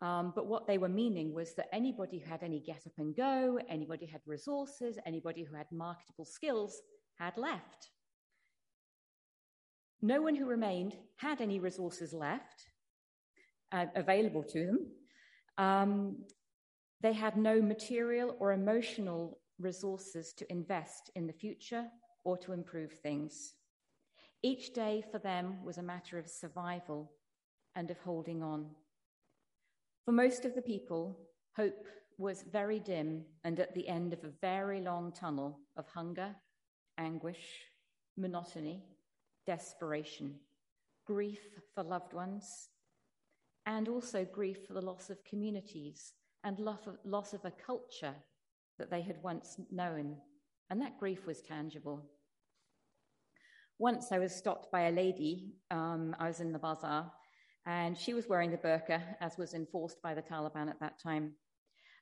um, 0.02 0.32
but 0.36 0.48
what 0.48 0.66
they 0.66 0.78
were 0.78 0.90
meaning 0.90 1.34
was 1.34 1.54
that 1.56 1.68
anybody 1.74 2.20
who 2.20 2.30
had 2.30 2.44
any 2.44 2.60
get 2.60 2.88
up 2.88 2.94
and 2.98 3.16
go, 3.16 3.60
anybody 3.70 4.06
who 4.06 4.12
had 4.12 4.22
resources, 4.26 4.98
anybody 5.06 5.44
who 5.44 5.56
had 5.56 5.68
marketable 5.72 6.26
skills 6.26 6.82
had 7.16 7.38
left. 7.38 7.90
No 10.06 10.22
one 10.22 10.36
who 10.36 10.46
remained 10.46 10.98
had 11.16 11.40
any 11.40 11.60
resources 11.60 12.14
left 12.14 12.66
uh, 13.72 13.86
available 13.96 14.44
to 14.44 14.66
them. 14.66 14.88
Um, 15.58 16.26
they 17.00 17.14
had 17.14 17.38
no 17.38 17.62
material 17.62 18.36
or 18.38 18.52
emotional 18.52 19.40
resources 19.60 20.34
to 20.34 20.52
invest 20.52 21.10
in 21.16 21.26
the 21.26 21.32
future 21.32 21.86
or 22.26 22.38
to 22.40 22.52
improve 22.52 22.92
things. 22.92 23.54
Each 24.42 24.74
day 24.74 25.06
for 25.10 25.20
them 25.20 25.64
was 25.64 25.78
a 25.78 25.84
matter 25.84 26.20
of 26.20 26.28
survival 26.28 27.14
and 27.74 27.90
of 27.90 27.98
holding 28.00 28.44
on. 28.44 28.72
For 30.04 30.12
most 30.12 30.44
of 30.44 30.54
the 30.54 30.62
people, 30.62 31.18
hope 31.56 31.88
was 32.18 32.44
very 32.52 32.80
dim 32.82 33.24
and 33.46 33.58
at 33.58 33.74
the 33.74 33.88
end 33.88 34.12
of 34.12 34.26
a 34.26 34.34
very 34.42 34.82
long 34.82 35.14
tunnel 35.14 35.62
of 35.78 35.88
hunger, 35.88 36.36
anguish, 36.98 37.62
monotony, 38.18 38.84
desperation, 39.46 40.36
grief 41.06 41.40
for 41.74 41.84
loved 41.84 42.14
ones, 42.14 42.70
and 43.66 43.88
also 43.88 44.26
grief 44.26 44.66
for 44.68 44.74
the 44.74 44.82
loss 44.82 45.10
of 45.10 45.24
communities 45.24 46.14
and 46.44 46.60
loss 46.60 47.34
of 47.34 47.46
a 47.46 47.52
culture 47.52 48.16
that 48.78 48.90
they 48.90 49.02
had 49.02 49.22
once 49.24 49.58
known, 49.72 50.18
and 50.70 50.82
that 50.82 51.00
grief 51.00 51.26
was 51.26 51.42
tangible. 51.42 52.10
Once 53.80 54.12
I 54.12 54.20
was 54.20 54.36
stopped 54.36 54.72
by 54.72 54.82
a 54.82 54.92
lady, 54.92 55.54
um, 55.72 56.16
I 56.20 56.28
was 56.28 56.40
in 56.40 56.52
the 56.52 56.60
bazaar, 56.60 57.12
and 57.66 57.98
she 57.98 58.14
was 58.14 58.28
wearing 58.28 58.52
the 58.52 58.58
burqa, 58.58 59.02
as 59.22 59.38
was 59.38 59.54
enforced 59.54 60.02
by 60.02 60.14
the 60.14 60.22
Taliban 60.22 60.70
at 60.70 60.80
that 60.80 61.00
time. 61.02 61.34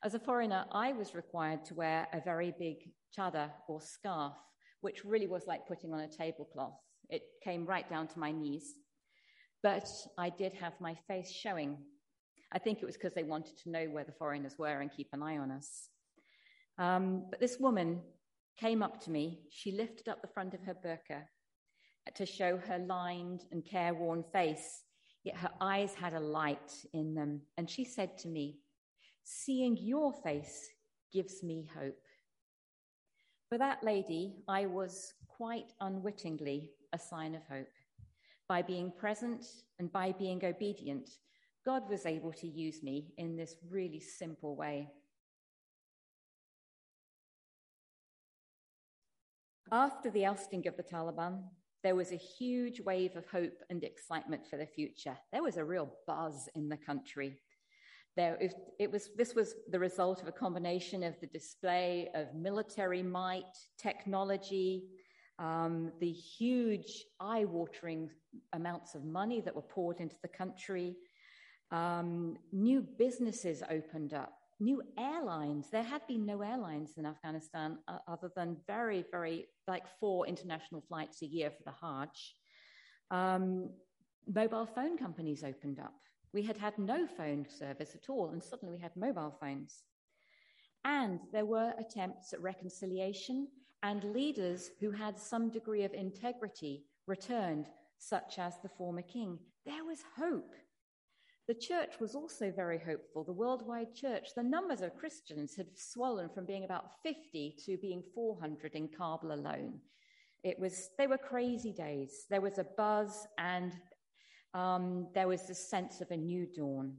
As 0.04 0.16
a 0.16 0.20
foreigner, 0.20 0.66
I 0.72 0.94
was 0.94 1.14
required 1.14 1.64
to 1.66 1.76
wear 1.76 2.08
a 2.12 2.22
very 2.22 2.54
big 2.58 2.78
chadar 3.16 3.52
or 3.68 3.80
scarf, 3.82 4.34
which 4.82 5.06
really 5.06 5.28
was 5.28 5.46
like 5.46 5.68
putting 5.68 5.94
on 5.94 6.00
a 6.00 6.08
tablecloth. 6.08 6.80
It 7.12 7.24
came 7.44 7.66
right 7.66 7.88
down 7.90 8.08
to 8.08 8.20
my 8.20 8.32
knees. 8.32 8.74
But 9.62 9.88
I 10.18 10.30
did 10.30 10.54
have 10.54 10.74
my 10.80 10.96
face 11.08 11.30
showing. 11.30 11.78
I 12.52 12.58
think 12.58 12.82
it 12.82 12.86
was 12.86 12.96
because 12.96 13.14
they 13.14 13.24
wanted 13.24 13.58
to 13.60 13.70
know 13.70 13.86
where 13.86 14.04
the 14.04 14.14
foreigners 14.14 14.56
were 14.58 14.80
and 14.80 14.92
keep 14.92 15.10
an 15.14 15.22
eye 15.22 15.38
on 15.38 15.52
us. 15.52 15.90
Um, 16.80 17.26
but 17.30 17.40
this 17.40 17.58
woman 17.60 18.02
came 18.58 18.82
up 18.82 19.02
to 19.02 19.12
me. 19.12 19.42
She 19.52 19.72
lifted 19.72 20.08
up 20.08 20.22
the 20.22 20.34
front 20.34 20.54
of 20.54 20.62
her 20.64 20.74
burqa 20.74 21.24
to 22.16 22.26
show 22.26 22.58
her 22.58 22.80
lined 22.80 23.42
and 23.52 23.64
careworn 23.64 24.24
face, 24.34 24.84
yet 25.24 25.38
her 25.38 25.52
eyes 25.62 25.94
had 25.94 26.14
a 26.14 26.20
light 26.20 26.74
in 26.94 27.14
them. 27.14 27.42
And 27.58 27.70
she 27.70 27.86
said 27.86 28.18
to 28.20 28.28
me, 28.28 28.60
Seeing 29.24 29.78
your 29.78 30.14
face 30.24 30.70
gives 31.14 31.44
me 31.44 31.70
hope. 31.78 32.02
For 33.50 33.58
that 33.58 33.84
lady, 33.84 34.38
I 34.48 34.66
was 34.66 35.14
quite 35.28 35.74
unwittingly 35.80 36.72
a 36.94 37.00
sign 37.00 37.36
of 37.36 37.42
hope. 37.50 37.68
By 38.48 38.62
being 38.62 38.92
present 38.92 39.46
and 39.80 39.92
by 39.92 40.12
being 40.12 40.44
obedient, 40.44 41.10
God 41.66 41.90
was 41.90 42.06
able 42.06 42.34
to 42.34 42.48
use 42.48 42.84
me 42.84 43.14
in 43.18 43.36
this 43.36 43.56
really 43.70 44.00
simple 44.00 44.56
way. 44.56 44.90
After 49.72 50.10
the 50.10 50.26
ousting 50.26 50.68
of 50.68 50.76
the 50.76 50.84
Taliban, 50.84 51.44
there 51.84 51.96
was 51.96 52.12
a 52.12 52.18
huge 52.18 52.82
wave 52.82 53.16
of 53.16 53.26
hope 53.28 53.64
and 53.70 53.84
excitement 53.84 54.46
for 54.46 54.58
the 54.58 54.66
future. 54.66 55.18
There 55.32 55.44
was 55.44 55.58
a 55.58 55.64
real 55.64 55.90
buzz 56.06 56.50
in 56.56 56.68
the 56.68 56.78
country. 56.78 57.40
There, 58.18 58.36
it, 58.42 58.54
it 58.78 58.92
was, 58.92 59.10
this 59.16 59.34
was 59.34 59.56
the 59.70 59.80
result 59.80 60.22
of 60.22 60.28
a 60.28 60.34
combination 60.34 61.04
of 61.04 61.20
the 61.22 61.28
display 61.28 62.10
of 62.14 62.36
military 62.36 63.02
might, 63.02 63.56
technology, 63.82 64.84
um, 65.42 65.92
the 66.00 66.12
huge, 66.12 67.04
eye 67.20 67.46
watering 67.46 68.10
amounts 68.54 68.94
of 68.94 69.04
money 69.04 69.42
that 69.42 69.56
were 69.56 69.62
poured 69.64 70.00
into 70.00 70.16
the 70.22 70.28
country. 70.28 70.96
Um, 71.72 72.38
new 72.52 72.82
businesses 72.82 73.64
opened 73.70 74.14
up, 74.14 74.34
new 74.60 74.84
airlines. 75.00 75.70
There 75.72 75.84
had 75.84 76.06
been 76.08 76.28
no 76.28 76.42
airlines 76.42 76.92
in 76.98 77.08
Afghanistan 77.08 77.80
uh, 77.88 77.98
other 78.08 78.32
than 78.36 78.58
very, 78.68 79.04
very, 79.10 79.48
like 79.68 79.84
four 80.00 80.28
international 80.28 80.82
flights 80.88 81.24
a 81.24 81.26
year 81.26 81.50
for 81.50 81.64
the 81.64 81.74
Hajj. 81.82 82.36
Um, 83.10 83.72
mobile 84.32 84.68
phone 84.68 84.98
companies 84.98 85.44
opened 85.44 85.80
up. 85.80 85.96
We 86.34 86.44
had 86.44 86.58
had 86.58 86.78
no 86.78 87.08
phone 87.08 87.48
service 87.50 87.96
at 87.96 88.10
all, 88.10 88.30
and 88.30 88.44
suddenly 88.44 88.76
we 88.76 88.82
had 88.82 88.96
mobile 88.96 89.36
phones. 89.42 89.84
And 90.86 91.20
there 91.34 91.46
were 91.46 91.74
attempts 91.80 92.32
at 92.34 92.42
reconciliation, 92.42 93.48
and 93.84 94.04
leaders 94.04 94.72
who 94.80 94.92
had 94.92 95.18
some 95.18 95.50
degree 95.50 95.84
of 95.84 95.94
integrity 95.94 96.84
returned, 97.08 97.68
such 97.98 98.38
as 98.38 98.56
the 98.62 98.70
former 98.70 99.02
king. 99.02 99.40
There 99.66 99.84
was 99.86 100.00
hope. 100.18 100.54
The 101.48 101.54
church 101.56 102.00
was 102.00 102.16
also 102.16 102.52
very 102.52 102.80
hopeful. 102.80 103.24
The 103.24 103.34
worldwide 103.34 103.94
church, 103.94 104.30
the 104.36 104.44
numbers 104.44 104.82
of 104.82 104.96
Christians 104.96 105.56
had 105.56 105.68
swollen 105.76 106.30
from 106.30 106.46
being 106.46 106.64
about 106.64 107.02
50 107.04 107.58
to 107.66 107.78
being 107.78 108.04
400 108.14 108.76
in 108.76 108.88
Kabul 108.88 109.34
alone. 109.34 109.80
It 110.44 110.60
was, 110.60 110.90
they 110.98 111.08
were 111.08 111.18
crazy 111.18 111.74
days. 111.74 112.26
There 112.30 112.42
was 112.42 112.58
a 112.58 112.68
buzz 112.78 113.28
and 113.38 113.74
um, 114.54 115.08
there 115.14 115.28
was 115.28 115.48
this 115.48 115.70
sense 115.70 116.02
of 116.02 116.12
a 116.12 116.18
new 116.18 116.46
dawn. 116.46 116.98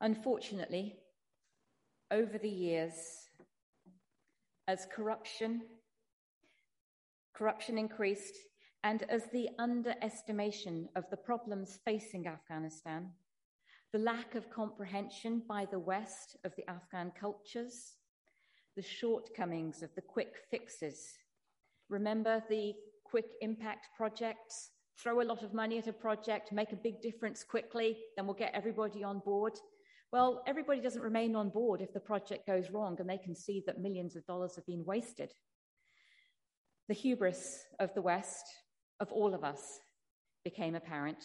Unfortunately, 0.00 0.96
over 2.10 2.38
the 2.38 2.48
years, 2.48 3.25
as 4.68 4.86
corruption, 4.94 5.62
corruption 7.34 7.78
increased, 7.78 8.36
and 8.82 9.02
as 9.08 9.24
the 9.32 9.48
underestimation 9.58 10.88
of 10.96 11.04
the 11.10 11.16
problems 11.16 11.78
facing 11.84 12.26
Afghanistan, 12.26 13.10
the 13.92 13.98
lack 13.98 14.34
of 14.34 14.50
comprehension 14.50 15.42
by 15.48 15.66
the 15.70 15.78
West 15.78 16.36
of 16.44 16.52
the 16.56 16.68
Afghan 16.70 17.12
cultures, 17.18 17.94
the 18.76 18.82
shortcomings 18.82 19.82
of 19.82 19.90
the 19.94 20.02
quick 20.02 20.34
fixes. 20.50 21.14
Remember 21.88 22.42
the 22.48 22.74
quick 23.04 23.26
impact 23.40 23.88
projects 23.96 24.70
throw 24.98 25.20
a 25.20 25.24
lot 25.24 25.42
of 25.42 25.54
money 25.54 25.78
at 25.78 25.86
a 25.86 25.92
project, 25.92 26.52
make 26.52 26.72
a 26.72 26.76
big 26.76 27.00
difference 27.02 27.44
quickly, 27.44 27.96
then 28.16 28.26
we'll 28.26 28.34
get 28.34 28.54
everybody 28.54 29.04
on 29.04 29.20
board. 29.20 29.52
Well, 30.12 30.42
everybody 30.46 30.80
doesn't 30.80 31.02
remain 31.02 31.34
on 31.34 31.50
board 31.50 31.80
if 31.80 31.92
the 31.92 32.00
project 32.00 32.46
goes 32.46 32.70
wrong 32.70 32.96
and 33.00 33.08
they 33.08 33.18
can 33.18 33.34
see 33.34 33.62
that 33.66 33.80
millions 33.80 34.14
of 34.14 34.24
dollars 34.26 34.54
have 34.54 34.66
been 34.66 34.84
wasted. 34.84 35.32
The 36.88 36.94
hubris 36.94 37.64
of 37.80 37.92
the 37.94 38.02
West, 38.02 38.46
of 39.00 39.10
all 39.10 39.34
of 39.34 39.42
us, 39.42 39.80
became 40.44 40.76
apparent, 40.76 41.24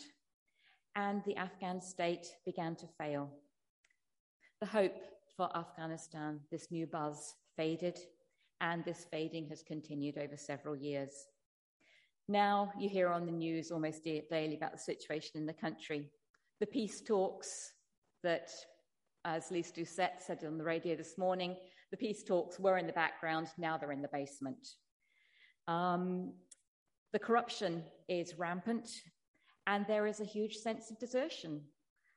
and 0.95 1.23
the 1.25 1.36
Afghan 1.36 1.79
state 1.79 2.27
began 2.43 2.75
to 2.77 2.88
fail. 2.97 3.29
The 4.59 4.65
hope 4.65 4.97
for 5.38 5.55
Afghanistan, 5.55 6.39
this 6.51 6.71
new 6.71 6.88
buzz, 6.88 7.36
faded, 7.55 7.99
and 8.61 8.84
this 8.84 9.05
fading 9.11 9.47
has 9.49 9.61
continued 9.61 10.17
over 10.17 10.36
several 10.36 10.75
years. 10.75 11.11
Now 12.27 12.71
you 12.79 12.89
hear 12.89 13.09
on 13.09 13.27
the 13.27 13.32
news 13.32 13.71
almost 13.71 14.03
daily 14.03 14.55
about 14.55 14.71
the 14.71 14.79
situation 14.79 15.34
in 15.36 15.45
the 15.45 15.53
country. 15.53 16.09
The 16.59 16.65
peace 16.65 17.01
talks 17.01 17.73
that, 18.24 18.49
as 19.26 19.51
Lyse 19.51 19.72
Doucet 19.72 20.13
said 20.19 20.43
on 20.45 20.57
the 20.57 20.63
radio 20.63 20.95
this 20.95 21.17
morning, 21.17 21.55
the 21.91 21.97
peace 21.97 22.24
talks 22.24 22.59
were 22.59 22.78
in 22.78 22.88
the 22.88 22.93
background, 22.93 23.47
now 23.57 23.78
they're 23.78 23.91
in 23.91 24.01
the 24.01 24.09
basement. 24.13 24.67
Um, 25.67 26.34
the 27.13 27.19
corruption 27.19 27.84
is 28.07 28.38
rampant, 28.38 28.89
and 29.67 29.86
there 29.88 30.07
is 30.07 30.19
a 30.19 30.26
huge 30.26 30.55
sense 30.55 30.89
of 30.89 30.99
desertion, 30.99 31.61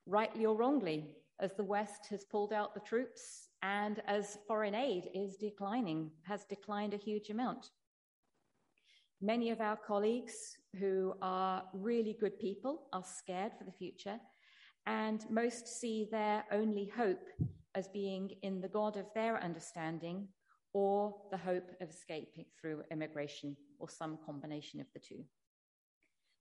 rightly 0.06 0.46
or 0.46 0.56
wrongly, 0.56 1.16
as 1.40 1.54
the 1.54 1.64
West 1.64 2.06
has 2.10 2.24
pulled 2.24 2.52
out 2.52 2.74
the 2.74 2.80
troops 2.80 3.48
and 3.62 4.00
as 4.06 4.38
foreign 4.46 4.74
aid 4.74 5.08
is 5.14 5.36
declining, 5.36 6.10
has 6.22 6.44
declined 6.44 6.94
a 6.94 6.98
huge 6.98 7.30
amount. 7.30 7.70
Many 9.20 9.50
of 9.50 9.60
our 9.60 9.76
colleagues 9.76 10.34
who 10.78 11.14
are 11.22 11.62
really 11.72 12.16
good 12.20 12.38
people 12.38 12.82
are 12.92 13.04
scared 13.04 13.52
for 13.58 13.64
the 13.64 13.72
future, 13.72 14.20
and 14.86 15.24
most 15.30 15.66
see 15.68 16.06
their 16.10 16.44
only 16.52 16.90
hope 16.96 17.26
as 17.74 17.88
being 17.88 18.30
in 18.42 18.60
the 18.60 18.68
God 18.68 18.96
of 18.96 19.06
their 19.14 19.42
understanding 19.42 20.28
or 20.72 21.14
the 21.30 21.36
hope 21.36 21.70
of 21.80 21.88
escaping 21.88 22.44
through 22.60 22.82
immigration 22.90 23.56
or 23.78 23.88
some 23.88 24.18
combination 24.26 24.80
of 24.80 24.86
the 24.92 25.00
two. 25.00 25.24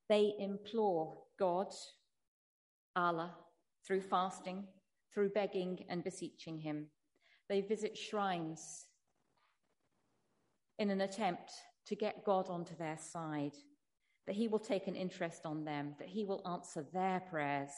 They 0.09 0.33
implore 0.39 1.17
God, 1.39 1.73
Allah, 2.95 3.35
through 3.85 4.01
fasting, 4.01 4.65
through 5.13 5.29
begging 5.29 5.85
and 5.89 6.03
beseeching 6.03 6.57
Him. 6.57 6.87
They 7.49 7.61
visit 7.61 7.97
shrines 7.97 8.85
in 10.79 10.89
an 10.89 11.01
attempt 11.01 11.51
to 11.87 11.95
get 11.95 12.25
God 12.25 12.49
onto 12.49 12.75
their 12.75 12.97
side, 12.97 13.53
that 14.25 14.35
He 14.35 14.47
will 14.47 14.59
take 14.59 14.87
an 14.87 14.95
interest 14.95 15.45
on 15.45 15.63
them, 15.63 15.95
that 15.99 16.07
He 16.07 16.25
will 16.25 16.41
answer 16.47 16.85
their 16.93 17.21
prayers. 17.29 17.71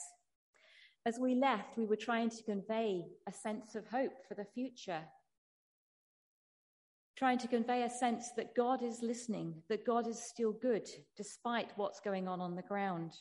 As 1.06 1.20
we 1.20 1.36
left, 1.36 1.78
we 1.78 1.86
were 1.86 1.96
trying 1.96 2.30
to 2.32 2.44
convey 2.44 3.06
a 3.28 3.32
sense 3.32 3.76
of 3.76 3.86
hope 3.88 4.14
for 4.28 4.34
the 4.34 4.46
future, 4.46 5.02
trying 7.16 7.38
to 7.38 7.48
convey 7.48 7.84
a 7.84 7.90
sense 7.90 8.32
that 8.36 8.56
God 8.56 8.82
is 8.82 9.04
listening, 9.04 9.54
that 9.70 9.86
God 9.86 10.08
is 10.08 10.20
still 10.20 10.52
good 10.52 10.90
despite 11.16 11.72
what's 11.76 12.00
going 12.00 12.28
on 12.28 12.42
on 12.42 12.56
the 12.56 12.64
ground. 12.64 13.14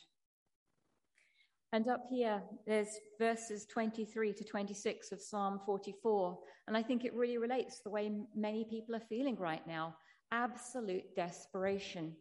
And 1.73 1.87
up 1.87 2.05
here, 2.09 2.41
there's 2.65 2.97
verses 3.19 3.67
23 3.67 4.33
to 4.33 4.43
26 4.43 5.11
of 5.11 5.21
Psalm 5.21 5.59
44. 5.65 6.39
And 6.67 6.75
I 6.75 6.81
think 6.81 7.05
it 7.05 7.13
really 7.13 7.37
relates 7.37 7.77
to 7.77 7.83
the 7.83 7.89
way 7.91 8.11
many 8.35 8.65
people 8.65 8.95
are 8.95 9.01
feeling 9.09 9.35
right 9.35 9.65
now 9.67 9.95
absolute 10.31 11.15
desperation. 11.15 12.15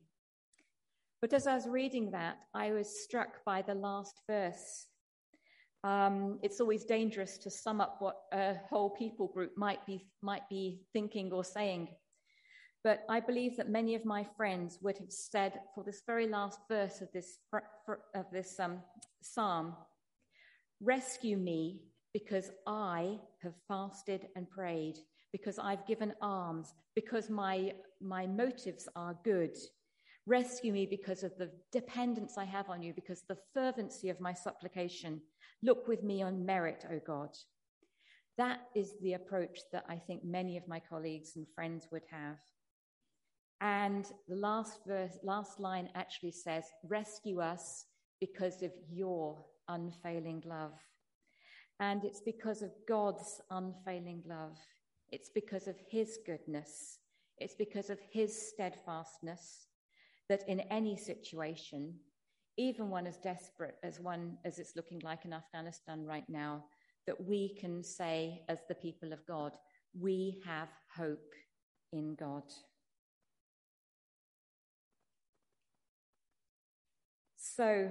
But 1.23 1.33
as 1.33 1.47
I 1.47 1.55
was 1.55 1.67
reading 1.67 2.11
that, 2.11 2.37
I 2.53 2.73
was 2.73 3.03
struck 3.03 3.45
by 3.47 3.63
the 3.63 3.75
last 3.75 4.21
verse. 4.29 4.89
Um, 5.85 6.39
it's 6.43 6.61
always 6.61 6.85
dangerous 6.85 7.39
to 7.39 7.51
sum 7.51 7.81
up 7.81 7.97
what 8.01 8.17
a 8.33 8.55
whole 8.71 8.91
people 8.91 9.29
group 9.29 9.53
might 9.57 9.85
be, 9.87 10.07
might 10.23 10.49
be 10.49 10.81
thinking 10.93 11.31
or 11.31 11.45
saying. 11.45 11.89
But 12.83 13.05
I 13.09 13.21
believe 13.21 13.57
that 13.59 13.69
many 13.69 13.95
of 13.95 14.05
my 14.05 14.27
friends 14.37 14.79
would 14.83 14.99
have 14.99 15.13
said 15.13 15.61
for 15.75 15.85
this 15.85 16.03
very 16.07 16.27
last 16.27 16.59
verse 16.69 17.01
of 17.01 17.09
this, 17.13 17.39
of 18.15 18.25
this 18.33 18.59
um, 18.59 18.81
psalm, 19.23 19.77
Rescue 20.81 21.37
me 21.37 21.81
because 22.13 22.51
I 22.67 23.19
have 23.43 23.55
fasted 23.69 24.27
and 24.37 24.51
prayed 24.51 24.99
because 25.33 25.59
I've 25.59 25.87
given 25.87 26.13
alms, 26.21 26.75
because 26.95 27.31
my, 27.31 27.73
my 28.01 28.27
motives 28.27 28.89
are 28.95 29.17
good. 29.25 29.57
Rescue 30.27 30.73
me 30.73 30.87
because 30.87 31.25
of 31.25 31.37
the 31.39 31.51
dependence 31.73 32.37
I 32.39 32.45
have 32.45 32.69
on 32.71 32.83
you, 32.83 32.93
because 32.93 33.23
the 33.23 33.39
fervency 33.53 34.11
of 34.11 34.21
my 34.21 34.33
supplication. 34.33 35.21
Look 35.65 35.89
with 35.89 36.05
me 36.05 36.23
on 36.23 36.47
merit, 36.47 36.85
O 36.91 37.01
God. 37.05 37.31
That 38.39 38.61
is 38.77 38.95
the 39.01 39.15
approach 39.15 39.59
that 39.73 39.85
I 39.89 39.97
think 39.97 40.25
many 40.25 40.57
of 40.57 40.69
my 40.69 40.81
colleagues 40.81 41.33
and 41.35 41.47
friends 41.55 41.89
would 41.91 42.05
have. 42.11 42.39
And 43.61 44.05
the 44.29 44.37
last 44.37 44.81
verse, 44.87 45.17
last 45.23 45.59
line 45.59 45.89
actually 45.95 46.33
says, 46.33 46.65
Rescue 46.89 47.41
us 47.41 47.87
because 48.21 48.63
of 48.63 48.73
your 48.93 49.45
unfailing 49.69 50.43
love. 50.47 50.79
And 51.81 52.05
it's 52.05 52.21
because 52.21 52.63
of 52.63 52.71
God's 52.87 53.41
unfailing 53.51 54.23
love 54.29 54.57
it's 55.15 55.31
because 55.31 55.69
of 55.69 55.77
his 55.89 56.19
goodness, 56.27 56.99
it's 57.39 57.55
because 57.55 57.89
of 57.89 58.01
his 58.11 58.49
steadfastness 58.49 59.69
that 60.29 60.43
in 60.49 60.61
any 60.73 60.97
situation, 60.97 61.95
even 62.57 62.91
one 62.91 63.07
as 63.07 63.19
desperate 63.19 63.77
as 63.83 64.01
one 64.01 64.39
as 64.45 64.59
it's 64.59 64.77
looking 64.77 65.01
like 65.01 65.25
in 65.25 65.33
Afghanistan 65.33 66.05
right 66.05 66.29
now, 66.29 66.65
that 67.07 67.21
we 67.25 67.57
can 67.61 67.83
say, 67.83 68.43
as 68.49 68.61
the 68.69 68.75
people 68.75 69.13
of 69.13 69.27
God, 69.27 69.53
we 69.99 70.41
have 70.47 70.69
hope 70.97 71.35
in 71.93 72.15
God. 72.15 72.45
So, 77.37 77.91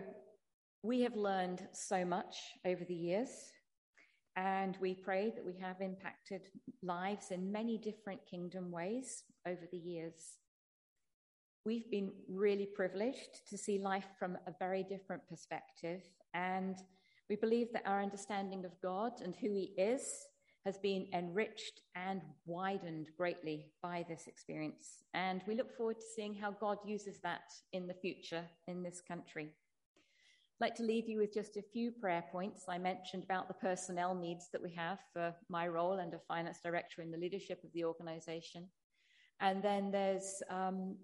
we 0.81 1.01
have 1.01 1.15
learned 1.15 1.67
so 1.71 2.03
much 2.03 2.35
over 2.65 2.83
the 2.83 2.93
years. 2.93 3.29
And 4.35 4.75
we 4.81 4.95
pray 4.95 5.31
that 5.35 5.45
we 5.45 5.53
have 5.61 5.79
impacted 5.79 6.41
lives 6.81 7.31
in 7.31 7.51
many 7.51 7.77
different 7.77 8.19
kingdom 8.29 8.71
ways 8.71 9.23
over 9.47 9.67
the 9.71 9.77
years. 9.77 10.39
We've 11.65 11.89
been 11.89 12.11
really 12.27 12.65
privileged 12.65 13.47
to 13.49 13.57
see 13.57 13.79
life 13.79 14.07
from 14.19 14.37
a 14.47 14.53
very 14.59 14.83
different 14.83 15.25
perspective. 15.29 16.01
And 16.33 16.75
we 17.29 17.37
believe 17.37 17.71
that 17.71 17.87
our 17.87 18.01
understanding 18.01 18.65
of 18.65 18.73
God 18.81 19.13
and 19.23 19.33
who 19.33 19.53
He 19.53 19.73
is 19.77 20.27
has 20.65 20.77
been 20.77 21.07
enriched 21.13 21.79
and 21.95 22.21
widened 22.45 23.07
greatly 23.17 23.71
by 23.81 24.05
this 24.09 24.27
experience. 24.27 25.03
And 25.13 25.41
we 25.47 25.55
look 25.55 25.75
forward 25.77 26.01
to 26.01 26.05
seeing 26.15 26.35
how 26.35 26.51
God 26.51 26.79
uses 26.85 27.19
that 27.21 27.53
in 27.71 27.87
the 27.87 27.93
future 27.93 28.43
in 28.67 28.83
this 28.83 29.01
country. 29.01 29.43
I'd 29.43 30.65
like 30.65 30.75
to 30.75 30.83
leave 30.83 31.07
you 31.07 31.19
with 31.19 31.33
just 31.33 31.55
a 31.55 31.61
few 31.61 31.91
prayer 31.91 32.25
points. 32.29 32.65
I 32.67 32.77
mentioned 32.77 33.23
about 33.23 33.47
the 33.47 33.53
personnel 33.53 34.15
needs 34.15 34.49
that 34.51 34.61
we 34.61 34.73
have 34.73 34.99
for 35.13 35.33
my 35.47 35.69
role 35.69 35.99
and 35.99 36.13
a 36.13 36.19
finance 36.27 36.59
director 36.61 37.01
in 37.01 37.11
the 37.11 37.17
leadership 37.17 37.63
of 37.63 37.71
the 37.73 37.85
organization. 37.85 38.67
And 39.39 39.63
then 39.63 39.91
there's 39.91 40.41
um, 40.49 40.95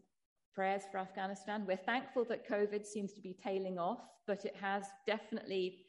prayers 0.60 0.82
for 0.92 0.98
Afghanistan. 0.98 1.64
We're 1.66 1.78
thankful 1.78 2.26
that 2.26 2.46
COVID 2.46 2.86
seems 2.86 3.14
to 3.14 3.22
be 3.22 3.34
tailing 3.42 3.80
off, 3.80 4.02
but 4.28 4.44
it 4.44 4.58
has 4.60 4.84
definitely 5.08 5.86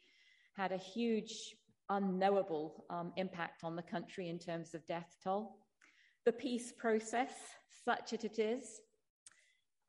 had 0.55 0.71
a 0.71 0.77
huge 0.77 1.57
unknowable 1.89 2.85
um, 2.89 3.11
impact 3.17 3.65
on 3.65 3.75
the 3.75 3.81
country 3.81 4.29
in 4.29 4.39
terms 4.39 4.73
of 4.73 4.87
death 4.87 5.17
toll. 5.21 5.57
The 6.23 6.31
peace 6.31 6.71
process, 6.71 7.33
such 7.83 8.13
as 8.13 8.23
it 8.23 8.39
is. 8.39 8.79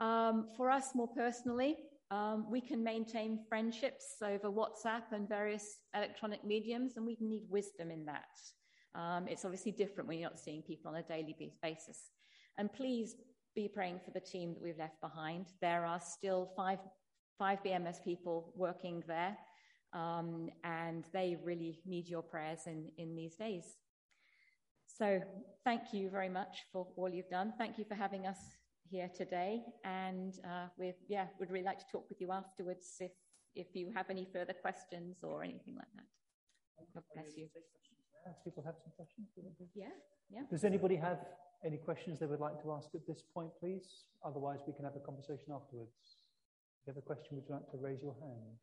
Um, 0.01 0.49
for 0.57 0.68
us, 0.68 0.97
more 0.97 1.07
personally, 1.07 1.76
um, 2.11 2.51
we 2.51 2.61
can 2.61 2.83
maintain 2.83 3.39
friendships 3.49 4.16
over 4.20 4.51
WhatsApp 4.51 5.12
and 5.12 5.28
various 5.28 5.76
electronic 5.95 6.45
mediums, 6.45 6.97
and 6.97 7.07
we 7.07 7.16
need 7.20 7.45
wisdom 7.49 7.93
in 7.93 8.05
that. 8.07 8.35
Um, 9.01 9.28
it's 9.28 9.45
obviously 9.45 9.70
different 9.70 10.09
when 10.09 10.18
you're 10.18 10.28
not 10.28 10.41
seeing 10.41 10.61
people 10.61 10.91
on 10.91 10.97
a 10.97 11.05
daily 11.05 11.37
basis. 11.62 12.11
And 12.59 12.72
please 12.72 13.14
be 13.55 13.69
praying 13.69 14.01
for 14.05 14.11
the 14.11 14.21
team 14.21 14.55
that 14.55 14.63
we've 14.63 14.79
left 14.79 15.01
behind. 15.01 15.47
There 15.61 15.85
are 15.85 16.01
still 16.01 16.51
five, 16.57 16.79
five 17.39 17.59
BMS 17.65 18.03
people 18.03 18.53
working 18.57 19.03
there. 19.07 19.37
Um, 19.93 20.49
and 20.65 21.05
they 21.13 21.37
really 21.45 21.81
need 21.85 22.09
your 22.09 22.23
prayers 22.23 22.61
in, 22.67 22.91
in 22.97 23.15
these 23.15 23.37
days. 23.37 23.77
So, 24.87 25.21
thank 25.65 25.93
you 25.93 26.09
very 26.09 26.31
much 26.31 26.65
for 26.73 26.87
all 26.97 27.11
you've 27.11 27.29
done. 27.29 27.53
Thank 27.59 27.79
you 27.79 27.85
for 27.85 27.95
having 27.95 28.27
us 28.27 28.39
here 28.91 29.11
today. 29.15 29.63
And 29.85 30.35
uh, 30.45 30.69
we 30.79 30.95
yeah, 31.09 31.27
would 31.39 31.51
really 31.51 31.65
like 31.65 31.79
to 31.79 31.85
talk 31.93 32.09
with 32.09 32.21
you 32.21 32.33
afterwards 32.33 32.87
if, 33.01 33.13
if 33.55 33.75
you 33.75 33.93
have 33.95 34.09
any 34.09 34.27
further 34.33 34.55
questions 34.55 35.17
or 35.23 35.43
anything 35.43 35.75
like 35.77 35.93
that. 35.97 36.05
God 36.95 37.05
bless 37.15 37.37
you. 37.37 37.49
People 38.45 38.63
have 38.65 38.77
some 38.83 38.93
questions? 38.97 39.27
Yeah, 39.75 39.87
yeah. 40.31 40.43
Does 40.51 40.65
anybody 40.65 40.97
have 40.97 41.19
any 41.65 41.77
questions 41.77 42.19
they 42.19 42.27
would 42.27 42.41
like 42.41 42.61
to 42.63 42.73
ask 42.73 42.89
at 42.95 43.07
this 43.07 43.23
point, 43.35 43.51
please? 43.61 44.05
Otherwise, 44.25 44.61
we 44.67 44.73
can 44.73 44.85
have 44.85 44.97
a 44.97 45.01
conversation 45.01 45.53
afterwards. 45.55 45.93
If 46.83 46.87
you 46.87 46.95
have 46.95 46.97
a 46.97 47.07
question, 47.07 47.37
would 47.37 47.45
you 47.49 47.55
like 47.55 47.71
to 47.71 47.79
raise 47.79 48.03
your 48.03 48.15
hand? 48.21 48.59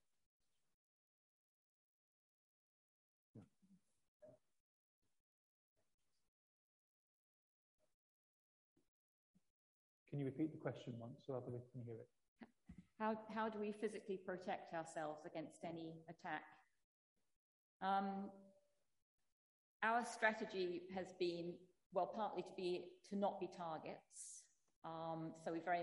Can 10.10 10.20
you 10.20 10.26
repeat 10.26 10.52
the 10.52 10.58
question 10.58 10.93
once 10.97 11.22
so 11.26 11.36
others 11.36 11.62
can 11.72 11.82
hear 11.86 11.95
it? 11.95 12.08
How, 13.00 13.18
how 13.34 13.47
do 13.47 13.60
we 13.60 13.72
physically 13.72 14.18
protect 14.18 14.74
ourselves 14.74 15.22
against 15.26 15.64
any 15.64 15.93
attack? 16.10 16.43
Um, 17.82 18.30
our 19.82 20.04
strategy 20.04 20.82
has 20.93 21.14
been, 21.18 21.54
well, 21.94 22.12
partly 22.16 22.44
to 22.44 22.54
be 22.56 22.86
to 23.10 23.16
not 23.16 23.40
be 23.40 23.48
targets. 23.48 24.44
Um, 24.86 25.34
so 25.44 25.52
we 25.52 25.60
very, 25.60 25.82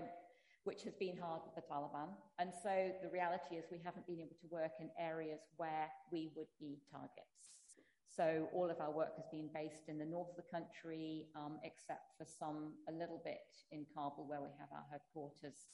which 0.63 0.83
has 0.83 0.93
been 0.95 1.17
hard 1.17 1.41
with 1.45 1.55
the 1.55 1.61
Taliban. 1.61 2.09
And 2.39 2.51
so 2.63 2.91
the 3.03 3.09
reality 3.09 3.55
is 3.55 3.65
we 3.71 3.79
haven't 3.83 4.07
been 4.07 4.19
able 4.19 4.37
to 4.41 4.47
work 4.49 4.71
in 4.79 4.89
areas 4.99 5.41
where 5.57 5.89
we 6.11 6.31
would 6.35 6.51
be 6.59 6.79
targets. 6.91 7.37
So 8.15 8.49
all 8.51 8.69
of 8.69 8.81
our 8.81 8.91
work 8.91 9.15
has 9.15 9.25
been 9.31 9.49
based 9.53 9.89
in 9.89 9.99
the 9.99 10.05
north 10.05 10.29
of 10.31 10.37
the 10.37 10.49
country, 10.51 11.27
um, 11.35 11.59
except 11.63 12.17
for 12.17 12.25
some 12.25 12.73
a 12.89 12.91
little 12.91 13.21
bit 13.23 13.45
in 13.71 13.85
Kabul, 13.93 14.25
where 14.27 14.41
we 14.41 14.49
have 14.57 14.69
our 14.73 14.85
headquarters. 14.89 15.67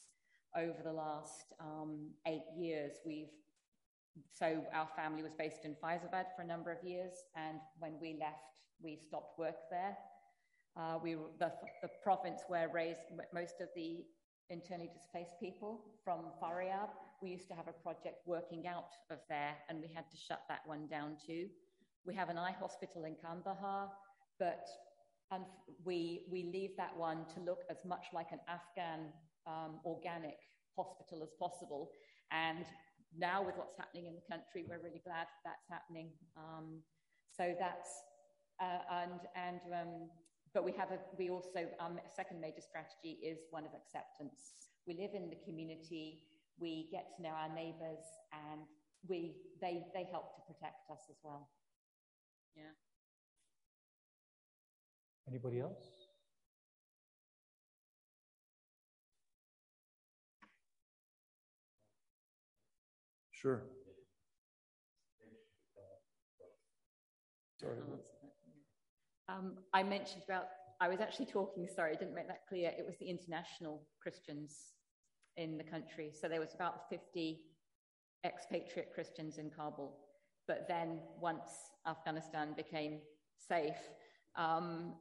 Over 0.55 0.83
the 0.83 0.91
last 0.91 1.53
um, 1.61 2.09
eight 2.27 2.43
years, 2.57 2.93
we've 3.05 3.31
so 4.31 4.63
our 4.73 4.87
family 4.95 5.23
was 5.23 5.31
based 5.33 5.65
in 5.65 5.75
Faizabad 5.83 6.25
for 6.35 6.43
a 6.43 6.45
number 6.45 6.71
of 6.71 6.83
years, 6.83 7.13
and 7.35 7.57
when 7.79 7.93
we 7.99 8.17
left, 8.19 8.43
we 8.79 8.99
stopped 9.07 9.39
work 9.39 9.55
there. 9.71 9.97
Uh, 10.75 10.97
we 11.01 11.15
the, 11.39 11.51
the 11.81 11.89
province 12.01 12.41
where 12.47 12.69
raised 12.69 13.01
most 13.33 13.61
of 13.61 13.69
the 13.75 14.03
internally 14.49 14.89
displaced 14.93 15.39
people 15.39 15.81
from 16.03 16.19
Faryab. 16.41 16.89
We 17.21 17.29
used 17.29 17.47
to 17.49 17.55
have 17.55 17.67
a 17.67 17.73
project 17.73 18.17
working 18.25 18.67
out 18.67 18.91
of 19.09 19.19
there, 19.29 19.55
and 19.69 19.81
we 19.81 19.87
had 19.93 20.09
to 20.09 20.17
shut 20.17 20.41
that 20.49 20.61
one 20.65 20.87
down 20.87 21.17
too. 21.25 21.47
We 22.05 22.13
have 22.15 22.29
an 22.29 22.37
eye 22.37 22.55
hospital 22.59 23.05
in 23.05 23.15
Kandahar, 23.23 23.89
but 24.39 24.67
and 25.31 25.45
we, 25.83 26.25
we 26.29 26.43
leave 26.53 26.71
that 26.77 26.95
one 26.95 27.25
to 27.33 27.39
look 27.41 27.59
as 27.69 27.77
much 27.85 28.05
like 28.13 28.27
an 28.31 28.39
Afghan 28.47 29.11
um, 29.47 29.79
organic 29.85 30.37
hospital 30.75 31.23
as 31.23 31.29
possible. 31.39 31.89
And 32.31 32.65
now, 33.17 33.43
with 33.43 33.55
what's 33.57 33.77
happening 33.77 34.05
in 34.07 34.15
the 34.15 34.25
country, 34.29 34.65
we're 34.67 34.81
really 34.83 35.01
glad 35.03 35.27
that's 35.43 35.67
happening. 35.69 36.09
Um, 36.37 36.81
so 37.35 37.53
that's 37.59 37.89
uh, 38.61 39.03
and 39.03 39.19
and 39.35 39.59
um, 39.73 40.09
but 40.53 40.63
we 40.63 40.71
have 40.73 40.91
a 40.91 40.99
we 41.17 41.29
also 41.29 41.67
um, 41.79 41.97
a 41.97 42.09
second 42.15 42.39
major 42.39 42.61
strategy 42.61 43.17
is 43.23 43.39
one 43.49 43.65
of 43.65 43.71
acceptance. 43.73 44.53
We 44.87 44.93
live 44.93 45.11
in 45.15 45.29
the 45.29 45.37
community. 45.45 46.21
We 46.59 46.89
get 46.91 47.15
to 47.17 47.23
know 47.23 47.29
our 47.29 47.49
neighbours, 47.53 48.05
and 48.31 48.61
we 49.07 49.35
they 49.61 49.83
they 49.93 50.07
help 50.11 50.35
to 50.35 50.41
protect 50.53 50.89
us 50.91 50.99
as 51.09 51.17
well. 51.23 51.49
Yeah. 52.55 52.63
Anybody 55.27 55.59
else? 55.59 56.07
Sure. 63.31 63.63
Sorry. 67.59 67.75
Um, 69.29 69.55
I 69.73 69.83
mentioned 69.83 70.23
about, 70.27 70.45
I 70.81 70.87
was 70.87 70.99
actually 70.99 71.27
talking, 71.27 71.67
sorry, 71.73 71.91
I 71.91 71.95
didn't 71.95 72.15
make 72.15 72.27
that 72.27 72.41
clear. 72.47 72.71
It 72.77 72.85
was 72.85 72.95
the 72.99 73.09
international 73.09 73.83
Christians 74.01 74.73
in 75.37 75.57
the 75.57 75.63
country. 75.63 76.11
So 76.19 76.27
there 76.27 76.39
was 76.39 76.53
about 76.53 76.89
50 76.89 77.39
expatriate 78.25 78.93
Christians 78.93 79.37
in 79.37 79.49
Kabul. 79.49 79.97
But 80.47 80.65
then 80.67 80.99
once 81.19 81.49
Afghanistan 81.87 82.53
became 82.55 82.99
safe, 83.37 83.77
um, 84.35 84.93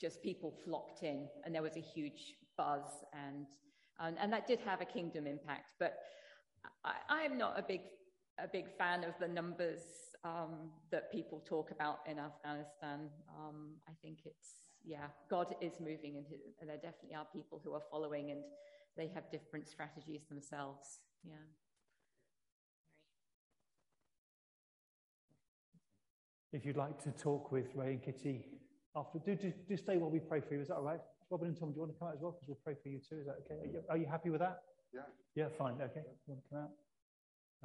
just 0.00 0.22
people 0.22 0.52
flocked 0.64 1.02
in, 1.02 1.28
and 1.44 1.54
there 1.54 1.62
was 1.62 1.76
a 1.76 1.80
huge 1.80 2.34
buzz, 2.58 2.82
and 3.12 3.46
and, 4.00 4.16
and 4.20 4.32
that 4.32 4.46
did 4.46 4.58
have 4.60 4.80
a 4.80 4.84
kingdom 4.84 5.26
impact. 5.26 5.66
But 5.78 5.94
I, 6.84 7.22
am 7.22 7.38
not 7.38 7.58
a 7.58 7.62
big 7.62 7.80
a 8.42 8.48
big 8.48 8.66
fan 8.76 9.04
of 9.04 9.14
the 9.20 9.28
numbers 9.28 9.82
um, 10.24 10.70
that 10.90 11.10
people 11.10 11.42
talk 11.44 11.70
about 11.70 12.00
in 12.06 12.18
Afghanistan. 12.18 13.08
Um, 13.38 13.72
I 13.88 13.92
think 14.02 14.18
it's 14.24 14.62
yeah, 14.84 15.06
God 15.30 15.54
is 15.60 15.74
moving, 15.80 16.16
and, 16.16 16.26
and 16.60 16.68
there 16.68 16.76
definitely 16.76 17.14
are 17.14 17.26
people 17.32 17.60
who 17.62 17.72
are 17.72 17.82
following, 17.90 18.30
and 18.30 18.40
they 18.96 19.08
have 19.14 19.30
different 19.30 19.68
strategies 19.68 20.22
themselves. 20.28 21.00
Yeah. 21.24 21.34
If 26.52 26.66
you'd 26.66 26.76
like 26.76 27.02
to 27.04 27.10
talk 27.12 27.50
with 27.50 27.66
Ray 27.74 27.92
and 27.92 28.02
Kitty 28.02 28.44
after, 28.94 29.18
do, 29.18 29.34
do, 29.34 29.52
do 29.66 29.76
stay 29.76 29.96
while 29.96 30.10
we 30.10 30.18
pray 30.18 30.40
for 30.40 30.54
you. 30.54 30.60
Is 30.60 30.68
that 30.68 30.74
all 30.74 30.82
right? 30.82 31.00
Robin 31.30 31.48
and 31.48 31.58
Tom, 31.58 31.70
do 31.70 31.76
you 31.76 31.80
want 31.80 31.92
to 31.94 31.98
come 31.98 32.08
out 32.08 32.14
as 32.14 32.20
well? 32.20 32.32
Because 32.32 32.48
we'll 32.48 32.60
pray 32.62 32.74
for 32.82 32.90
you 32.90 32.98
too. 32.98 33.20
Is 33.20 33.26
that 33.26 33.36
okay? 33.46 33.62
Are 33.62 33.66
you, 33.66 33.82
are 33.88 33.96
you 33.96 34.06
happy 34.06 34.28
with 34.28 34.40
that? 34.40 34.60
Yeah. 34.92 35.00
Yeah, 35.34 35.48
fine. 35.56 35.74
Okay. 35.80 36.04
You 36.04 36.34
want 36.34 36.42
to 36.44 36.48
come 36.50 36.58
out? 36.58 36.70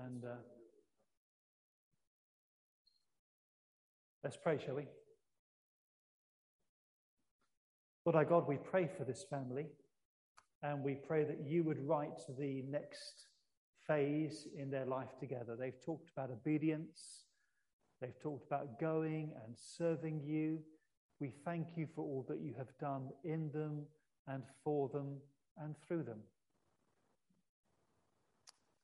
And 0.06 0.24
uh, 0.24 0.40
let's 4.28 4.36
pray, 4.36 4.60
shall 4.66 4.76
we? 4.76 4.84
Lord 8.06 8.18
our 8.18 8.26
God, 8.26 8.46
we 8.46 8.58
pray 8.58 8.90
for 8.98 9.06
this 9.06 9.24
family 9.30 9.68
and 10.62 10.84
we 10.84 10.96
pray 10.96 11.24
that 11.24 11.46
you 11.48 11.64
would 11.64 11.80
write 11.88 12.20
the 12.38 12.62
next 12.64 13.28
phase 13.88 14.46
in 14.60 14.70
their 14.70 14.86
life 14.86 15.18
together. 15.18 15.56
They've 15.58 15.82
talked 15.86 16.10
about 16.12 16.30
obedience, 16.30 17.24
They've 18.02 18.20
talked 18.22 18.46
about 18.46 18.82
going 18.82 19.32
and 19.46 19.56
serving 19.56 20.24
you. 20.26 20.60
We 21.22 21.32
thank 21.46 21.78
you 21.78 21.88
for 21.96 22.02
all 22.02 22.26
that 22.28 22.42
you 22.42 22.54
have 22.58 22.78
done 22.82 23.08
in 23.24 23.50
them 23.54 23.86
and 24.28 24.44
for 24.62 24.90
them 24.90 25.20
and 25.58 25.74
through 25.88 26.04
them. 26.04 26.20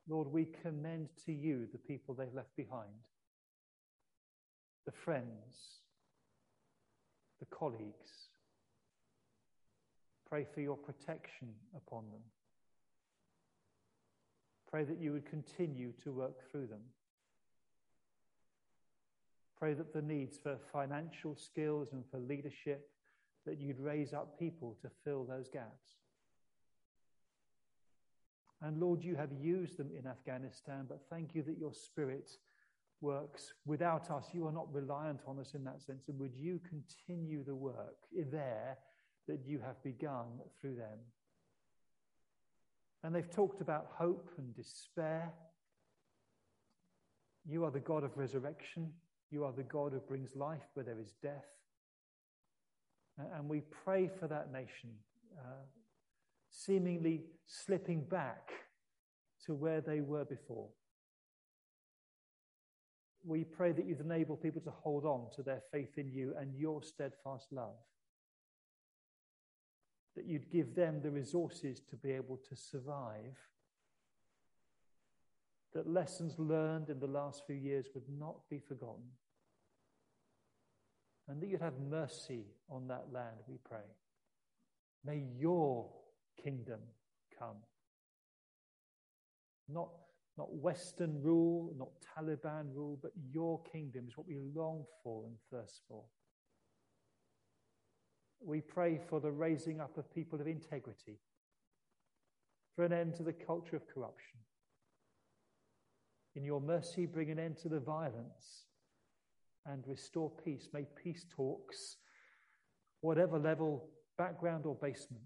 Lord, 0.07 0.29
we 0.29 0.47
commend 0.61 1.09
to 1.25 1.33
you 1.33 1.67
the 1.69 1.79
people 1.79 2.15
they've 2.15 2.33
left 2.33 2.55
behind, 2.55 2.93
the 4.85 4.91
friends, 4.91 5.81
the 7.39 7.45
colleagues. 7.45 8.29
Pray 10.27 10.45
for 10.53 10.61
your 10.61 10.77
protection 10.77 11.49
upon 11.75 12.05
them. 12.11 12.21
Pray 14.69 14.83
that 14.83 14.99
you 14.99 15.11
would 15.11 15.25
continue 15.25 15.93
to 16.03 16.11
work 16.11 16.49
through 16.51 16.67
them. 16.67 16.81
Pray 19.59 19.73
that 19.73 19.93
the 19.93 20.01
needs 20.01 20.37
for 20.37 20.57
financial 20.73 21.35
skills 21.35 21.89
and 21.93 22.03
for 22.09 22.17
leadership, 22.17 22.89
that 23.45 23.59
you'd 23.59 23.79
raise 23.79 24.13
up 24.13 24.39
people 24.39 24.75
to 24.81 24.89
fill 25.03 25.23
those 25.23 25.47
gaps. 25.47 25.97
And 28.61 28.79
Lord, 28.79 29.03
you 29.03 29.15
have 29.15 29.31
used 29.31 29.77
them 29.77 29.91
in 29.97 30.07
Afghanistan, 30.07 30.85
but 30.87 31.01
thank 31.09 31.35
you 31.35 31.43
that 31.43 31.57
your 31.57 31.73
spirit 31.73 32.31
works 33.03 33.53
without 33.65 34.09
us. 34.09 34.29
You 34.33 34.47
are 34.47 34.51
not 34.51 34.73
reliant 34.73 35.19
on 35.27 35.37
us 35.37 35.53
in 35.53 35.63
that 35.65 35.81
sense. 35.81 36.05
And 36.07 36.17
would 36.17 36.33
you 36.35 36.59
continue 36.67 37.43
the 37.43 37.53
work 37.53 37.97
there 38.31 38.77
that 39.27 39.41
you 39.45 39.59
have 39.59 39.83
begun 39.83 40.39
through 40.59 40.75
them? 40.75 40.97
And 43.03 43.13
they've 43.13 43.29
talked 43.29 43.61
about 43.61 43.87
hope 43.97 44.31
and 44.37 44.55
despair. 44.55 45.33
You 47.45 47.65
are 47.65 47.71
the 47.71 47.81
God 47.81 48.05
of 48.05 48.17
resurrection. 48.17 48.91
You 49.29 49.43
are 49.43 49.51
the 49.51 49.63
God 49.63 49.91
who 49.91 49.99
brings 49.99 50.29
life 50.35 50.63
where 50.73 50.85
there 50.85 51.01
is 51.01 51.13
death. 51.21 51.43
And 53.35 53.49
we 53.49 53.61
pray 53.83 54.09
for 54.19 54.27
that 54.27 54.51
nation. 54.51 54.91
Uh, 55.37 55.65
seemingly 56.49 57.23
slipping 57.45 58.03
back 58.05 58.51
to 59.45 59.53
where 59.53 59.81
they 59.81 59.99
were 59.99 60.23
before. 60.23 60.69
We 63.25 63.45
pray 63.45 63.71
that 63.71 63.85
you'd 63.85 64.01
enable 64.01 64.35
people 64.35 64.61
to 64.61 64.71
hold 64.71 65.05
on 65.05 65.27
to 65.35 65.43
their 65.43 65.61
faith 65.71 65.97
in 65.97 66.11
you 66.11 66.33
and 66.37 66.53
your 66.55 66.83
steadfast 66.83 67.47
love. 67.51 67.77
That 70.15 70.25
you'd 70.25 70.51
give 70.51 70.75
them 70.75 71.01
the 71.01 71.09
resources 71.09 71.81
to 71.89 71.95
be 71.95 72.11
able 72.11 72.39
to 72.49 72.55
survive. 72.55 73.37
That 75.73 75.89
lessons 75.89 76.37
learned 76.37 76.89
in 76.89 76.99
the 76.99 77.07
last 77.07 77.43
few 77.47 77.55
years 77.55 77.87
would 77.95 78.09
not 78.19 78.35
be 78.49 78.59
forgotten. 78.59 79.03
And 81.27 81.41
that 81.41 81.47
you'd 81.47 81.61
have 81.61 81.79
mercy 81.79 82.45
on 82.69 82.87
that 82.89 83.05
land, 83.11 83.37
we 83.47 83.57
pray. 83.63 83.87
May 85.05 85.23
your 85.37 85.89
kingdom 86.43 86.79
come. 87.39 87.57
Not, 89.69 89.89
not 90.37 90.53
Western 90.53 91.21
rule, 91.21 91.73
not 91.77 91.89
Taliban 92.17 92.73
rule, 92.73 92.97
but 93.01 93.11
your 93.31 93.61
kingdom 93.71 94.05
is 94.07 94.17
what 94.17 94.27
we 94.27 94.37
long 94.55 94.83
for 95.03 95.25
and 95.25 95.35
thirst 95.51 95.81
for. 95.87 96.03
We 98.45 98.61
pray 98.61 98.99
for 99.09 99.19
the 99.19 99.31
raising 99.31 99.79
up 99.79 99.97
of 99.97 100.13
people 100.13 100.41
of 100.41 100.47
integrity, 100.47 101.19
for 102.75 102.83
an 102.83 102.93
end 102.93 103.15
to 103.15 103.23
the 103.23 103.33
culture 103.33 103.75
of 103.75 103.87
corruption. 103.87 104.39
In 106.35 106.43
your 106.43 106.59
mercy, 106.59 107.05
bring 107.05 107.29
an 107.29 107.39
end 107.39 107.57
to 107.59 107.69
the 107.69 107.79
violence 107.79 108.65
and 109.67 109.83
restore 109.87 110.31
peace. 110.43 110.67
May 110.73 110.85
peace 111.01 111.25
talks, 111.29 111.97
whatever 113.01 113.37
level, 113.37 113.87
background, 114.17 114.65
or 114.65 114.75
basement, 114.75 115.21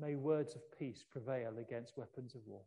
may 0.00 0.14
words 0.14 0.54
of 0.54 0.62
peace 0.78 1.04
prevail 1.10 1.54
against 1.58 1.96
weapons 1.96 2.34
of 2.34 2.40
war. 2.46 2.62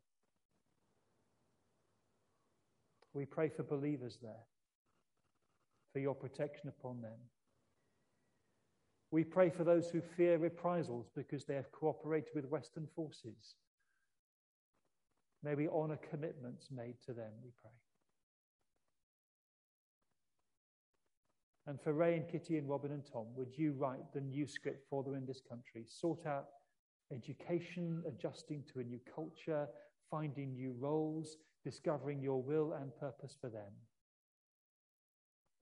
We 3.14 3.26
pray 3.26 3.50
for 3.50 3.64
believers 3.64 4.20
there, 4.22 4.46
for 5.92 6.00
your 6.00 6.16
protection 6.16 6.70
upon 6.70 7.02
them. 7.02 7.18
We 9.10 9.24
pray 9.24 9.50
for 9.50 9.64
those 9.64 9.90
who 9.90 10.02
fear 10.02 10.38
reprisals 10.38 11.10
because 11.16 11.46
they 11.46 11.56
have 11.56 11.72
cooperated 11.72 12.30
with 12.36 12.46
Western 12.50 12.88
forces. 12.96 13.56
May 15.44 15.56
we 15.56 15.68
honor 15.68 15.98
commitments 16.10 16.68
made 16.72 16.96
to 17.06 17.14
them, 17.14 17.32
we 17.44 17.52
pray. 17.62 17.72
And 21.68 21.82
for 21.82 21.94
Ray 21.94 22.16
and 22.16 22.28
Kitty 22.30 22.58
and 22.58 22.70
Robin 22.70 22.92
and 22.92 23.04
Tom, 23.06 23.28
would 23.36 23.58
you 23.58 23.74
write 23.74 24.14
the 24.14 24.22
new 24.22 24.48
script 24.48 24.86
for 24.90 25.04
them 25.04 25.16
in 25.16 25.26
this 25.26 25.42
country? 25.42 25.86
Sort 25.88 26.26
out 26.26 26.46
education, 27.12 28.04
adjusting 28.08 28.64
to 28.72 28.80
a 28.80 28.84
new 28.84 29.00
culture, 29.14 29.68
finding 30.10 30.54
new 30.54 30.76
roles, 30.80 31.38
discovering 31.64 32.22
your 32.22 32.42
will 32.42 32.74
and 32.74 32.96
purpose 32.98 33.36
for 33.40 33.50
them. 33.50 33.72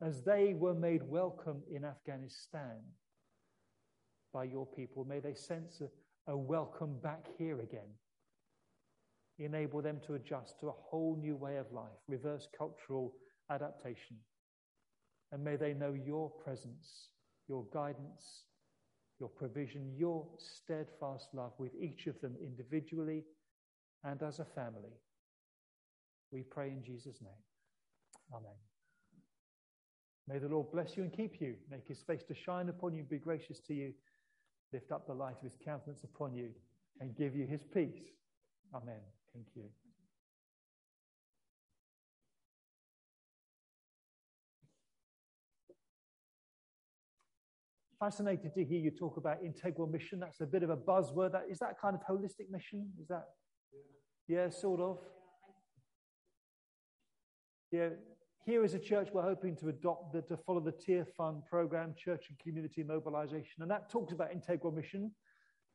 As 0.01 0.21
they 0.23 0.53
were 0.53 0.73
made 0.73 1.03
welcome 1.03 1.61
in 1.71 1.85
Afghanistan 1.85 2.81
by 4.33 4.43
your 4.43 4.65
people, 4.65 5.05
may 5.05 5.19
they 5.19 5.33
sense 5.33 5.81
a, 5.81 6.31
a 6.31 6.37
welcome 6.37 6.99
back 7.01 7.25
here 7.37 7.61
again. 7.61 7.89
Enable 9.39 9.81
them 9.81 9.99
to 10.05 10.15
adjust 10.15 10.59
to 10.59 10.67
a 10.67 10.75
whole 10.89 11.17
new 11.19 11.35
way 11.35 11.57
of 11.57 11.71
life, 11.71 11.99
reverse 12.07 12.47
cultural 12.57 13.13
adaptation. 13.49 14.17
And 15.31 15.43
may 15.43 15.55
they 15.55 15.73
know 15.73 15.93
your 15.93 16.29
presence, 16.29 17.09
your 17.47 17.65
guidance, 17.73 18.45
your 19.19 19.29
provision, 19.29 19.93
your 19.95 20.27
steadfast 20.37 21.29
love 21.33 21.53
with 21.57 21.71
each 21.79 22.07
of 22.07 22.19
them 22.21 22.35
individually 22.41 23.23
and 24.03 24.21
as 24.21 24.39
a 24.39 24.45
family. 24.45 24.99
We 26.31 26.43
pray 26.43 26.69
in 26.69 26.83
Jesus' 26.83 27.21
name. 27.21 27.31
Amen. 28.33 28.57
May 30.27 30.39
the 30.39 30.49
Lord 30.49 30.71
bless 30.71 30.97
you 30.97 31.03
and 31.03 31.13
keep 31.13 31.39
you, 31.39 31.55
make 31.69 31.87
his 31.87 32.01
face 32.01 32.23
to 32.23 32.35
shine 32.35 32.69
upon 32.69 32.93
you, 32.93 33.03
be 33.03 33.19
gracious 33.19 33.59
to 33.67 33.73
you, 33.73 33.93
lift 34.73 34.91
up 34.91 35.05
the 35.05 35.13
light 35.13 35.37
of 35.37 35.43
his 35.43 35.57
countenance 35.63 36.03
upon 36.03 36.33
you, 36.33 36.49
and 36.99 37.15
give 37.15 37.35
you 37.35 37.45
his 37.45 37.61
peace. 37.73 38.01
Amen. 38.73 39.01
Thank 39.33 39.47
you. 39.55 39.84
Fascinated 48.05 48.53
to 48.53 48.63
hear 48.63 48.79
you 48.79 48.91
talk 48.91 49.17
about 49.17 49.37
integral 49.43 49.87
mission. 49.87 50.19
That's 50.19 50.39
a 50.39 50.45
bit 50.45 50.61
of 50.61 50.69
a 50.69 50.77
buzzword. 50.77 51.31
That, 51.31 51.45
is 51.49 51.57
that 51.59 51.79
kind 51.81 51.95
of 51.95 52.01
holistic 52.05 52.51
mission? 52.51 52.87
Is 53.01 53.07
that? 53.07 53.25
Yeah, 54.27 54.41
yeah 54.43 54.49
sort 54.49 54.79
of. 54.79 54.99
Yeah. 57.71 57.89
Here 58.45 58.63
as 58.63 58.75
a 58.75 58.79
church, 58.79 59.09
we're 59.11 59.23
hoping 59.23 59.55
to 59.57 59.69
adopt 59.69 60.13
the, 60.13 60.21
to 60.23 60.37
follow 60.37 60.59
the 60.59 60.71
Tear 60.71 61.07
Fund 61.17 61.41
program, 61.49 61.95
church 61.97 62.25
and 62.29 62.37
community 62.37 62.83
mobilization, 62.83 63.61
and 63.61 63.71
that 63.71 63.89
talks 63.89 64.13
about 64.13 64.31
integral 64.31 64.71
mission. 64.71 65.11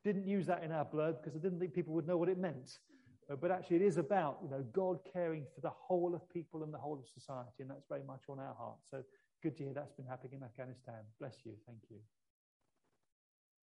Didn't 0.04 0.24
use 0.24 0.46
that 0.46 0.62
in 0.62 0.70
our 0.70 0.84
blurb 0.84 1.16
because 1.20 1.34
I 1.34 1.40
didn't 1.40 1.58
think 1.58 1.74
people 1.74 1.94
would 1.94 2.06
know 2.06 2.16
what 2.16 2.28
it 2.28 2.38
meant. 2.38 2.78
Uh, 3.28 3.34
but 3.34 3.50
actually, 3.50 3.76
it 3.76 3.82
is 3.82 3.96
about 3.96 4.38
you 4.44 4.48
know 4.48 4.64
God 4.72 4.98
caring 5.12 5.46
for 5.52 5.60
the 5.62 5.70
whole 5.70 6.14
of 6.14 6.22
people 6.30 6.62
and 6.62 6.72
the 6.72 6.78
whole 6.78 6.98
of 6.98 7.08
society, 7.08 7.58
and 7.58 7.70
that's 7.70 7.86
very 7.88 8.04
much 8.04 8.22
on 8.28 8.38
our 8.38 8.54
heart. 8.54 8.78
So 8.88 9.02
Good 9.42 9.56
to 9.56 9.64
hear 9.64 9.72
that's 9.72 9.92
been 9.92 10.06
happening 10.06 10.34
in 10.34 10.42
Afghanistan. 10.42 11.00
Bless 11.18 11.36
you. 11.44 11.52
Thank 11.66 11.80
you. 11.88 11.96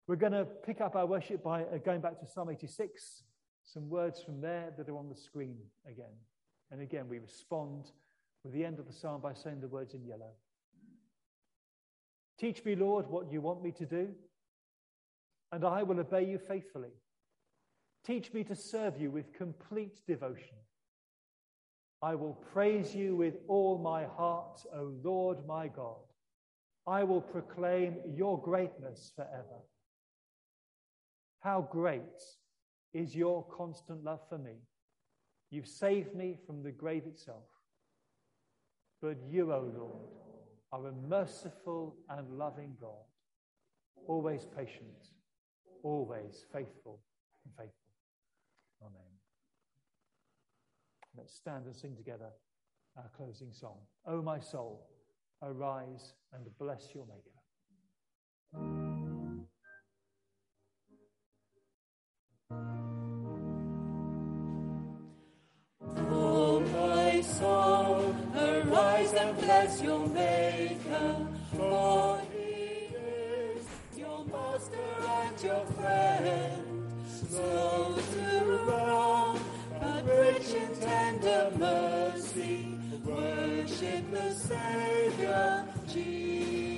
We're 0.07 0.17
going 0.17 0.33
to 0.33 0.45
pick 0.45 0.83
up 0.83 0.97
our 0.97 1.07
worship 1.07 1.43
by 1.43 1.63
uh, 1.63 1.79
going 1.83 2.03
back 2.03 2.21
to 2.21 2.27
Psalm 2.27 2.51
86, 2.51 3.23
some 3.65 3.89
words 3.89 4.23
from 4.23 4.41
there 4.41 4.71
that 4.77 4.89
are 4.89 4.99
on 4.99 5.09
the 5.09 5.15
screen 5.15 5.57
again. 5.91 6.13
And 6.71 6.83
again, 6.83 7.09
we 7.09 7.19
respond 7.19 7.91
with 8.45 8.53
the 8.53 8.65
end 8.65 8.79
of 8.79 8.87
the 8.87 8.93
psalm 8.93 9.23
by 9.23 9.33
saying 9.33 9.63
the 9.63 9.69
words 9.69 9.95
in 9.95 10.05
yellow. 10.05 10.33
Teach 12.39 12.63
me, 12.65 12.75
Lord, 12.75 13.07
what 13.09 13.33
you 13.33 13.41
want 13.41 13.63
me 13.63 13.73
to 13.73 13.87
do, 13.87 14.09
and 15.53 15.65
I 15.65 15.83
will 15.83 16.01
obey 16.01 16.27
you 16.27 16.39
faithfully. 16.39 16.93
Teach 18.05 18.31
me 18.35 18.45
to 18.45 18.55
serve 18.55 19.01
you 19.01 19.11
with 19.11 19.33
complete 19.33 20.01
devotion. 20.07 20.59
I 22.03 22.15
will 22.15 22.35
praise 22.53 22.95
you 22.95 23.17
with 23.17 23.37
all 23.49 23.79
my 23.79 24.05
heart, 24.05 24.61
O 24.75 24.93
Lord 25.03 25.47
my 25.47 25.69
God. 25.69 25.97
I 26.87 27.05
will 27.05 27.23
proclaim 27.23 27.97
your 28.15 28.39
greatness 28.39 29.11
forever. 29.17 29.63
How 31.45 31.69
great 31.71 32.23
is 32.95 33.15
your 33.15 33.45
constant 33.55 34.03
love 34.03 34.21
for 34.29 34.39
me. 34.39 34.57
You've 35.51 35.69
saved 35.69 36.15
me 36.15 36.39
from 36.47 36.63
the 36.63 36.73
grave 36.73 37.05
itself. 37.07 37.45
But 39.03 39.19
you, 39.29 39.53
O 39.53 39.71
Lord, 39.77 40.09
are 40.73 40.87
a 40.89 40.93
merciful 40.93 41.97
and 42.09 42.39
loving 42.39 42.75
God, 42.81 43.05
always 44.09 44.47
patient, 44.57 45.11
always 45.83 46.47
faithful 46.51 47.01
and 47.45 47.55
faithful. 47.55 47.85
Let's 51.17 51.35
stand 51.35 51.67
and 51.67 51.77
sing 51.77 51.97
together 51.97 52.31
our 52.97 53.11
closing 53.17 53.53
song. 53.53 53.79
O 54.07 54.15
oh, 54.15 54.23
my 54.23 54.41
soul, 54.41 54.89
arise 55.43 56.15
and 56.33 56.45
bless 56.59 56.89
your 56.95 57.07
Maker. 57.07 58.94
Bless 69.45 69.83
your 69.83 70.07
Maker, 70.09 71.27
for 71.57 72.21
he 72.33 72.95
is 72.97 73.67
your 73.97 74.25
master 74.25 74.79
and 75.21 75.43
your 75.43 75.65
friend. 75.77 76.89
So 77.29 77.99
to 78.13 78.59
run 78.67 79.39
rich 80.07 80.55
in 80.55 80.75
tender 80.81 81.53
mercy, 81.59 82.79
worship 83.05 84.11
the 84.11 84.33
Savior 84.33 85.67
Jesus. 85.93 86.74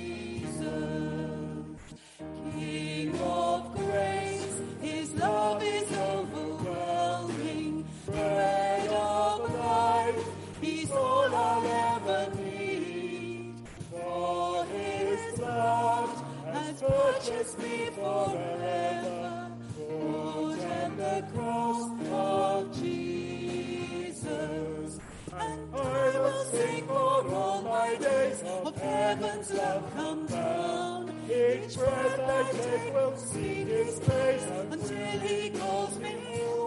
Has 16.87 17.29
purchased 17.29 17.59
me 17.59 17.89
forever. 17.95 19.51
Put 19.75 20.59
and 20.59 20.97
the 20.97 21.23
cross 21.33 21.91
of 22.11 22.81
Jesus. 22.81 24.19
And 25.33 25.75
I 25.75 26.19
will 26.19 26.45
sing 26.45 26.87
for 26.87 27.35
all 27.35 27.61
my 27.61 27.95
days 27.95 28.43
of 28.43 28.75
heaven's 28.77 29.51
love 29.51 29.93
come 29.95 30.25
down. 30.27 31.11
Each 31.25 31.75
breath 31.77 32.19
I 32.19 32.51
take 32.51 32.93
will 32.93 33.17
sing 33.17 33.67
His 33.67 33.99
praise 33.99 34.43
until 34.43 35.19
He 35.19 35.49
calls 35.51 35.99
me 35.99 36.15
home. 36.39 36.66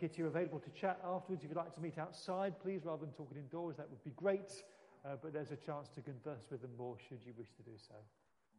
Kitty 0.00 0.22
are 0.22 0.26
available 0.26 0.60
to 0.60 0.70
chat 0.70 1.00
afterwards. 1.04 1.42
If 1.42 1.50
you'd 1.50 1.56
like 1.56 1.74
to 1.74 1.80
meet 1.80 1.98
outside, 1.98 2.58
please, 2.60 2.82
rather 2.84 3.04
than 3.04 3.14
talking 3.14 3.38
indoors, 3.38 3.76
that 3.76 3.88
would 3.90 4.02
be 4.04 4.12
great. 4.16 4.52
Uh, 5.04 5.16
but 5.22 5.32
there's 5.32 5.50
a 5.50 5.56
chance 5.56 5.88
to 5.94 6.00
converse 6.00 6.44
with 6.50 6.62
them 6.62 6.70
more 6.76 6.96
should 7.08 7.18
you 7.24 7.32
wish 7.36 7.48
to 7.56 7.62
do 7.62 7.76
so. 7.76 7.94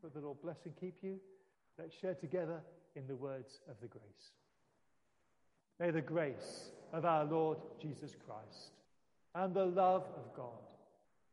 But 0.02 0.14
the 0.14 0.22
Lord 0.22 0.42
bless 0.42 0.66
and 0.66 0.76
keep 0.80 0.98
you. 1.02 1.20
Let's 1.78 1.96
share 1.96 2.14
together 2.14 2.62
in 2.96 3.08
the 3.08 3.16
words 3.16 3.62
of 3.70 3.76
the 3.82 3.88
grace. 3.88 4.34
May 5.80 5.92
the 5.92 6.02
grace 6.02 6.72
of 6.92 7.06
our 7.06 7.24
Lord 7.24 7.58
Jesus 7.82 8.16
Christ 8.26 8.72
and 9.36 9.54
the 9.54 9.66
love 9.66 10.04
of 10.18 10.36
God 10.36 10.70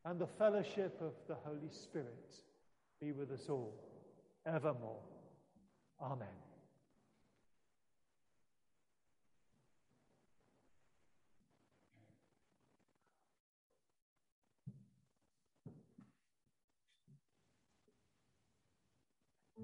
and 0.04 0.18
the 0.20 0.26
fellowship 0.26 1.00
of 1.00 1.12
the 1.26 1.34
Holy 1.44 1.70
Spirit 1.70 2.34
be 3.00 3.12
with 3.12 3.30
us 3.32 3.48
all 3.48 3.74
evermore. 4.46 5.02
Amen. 6.00 6.45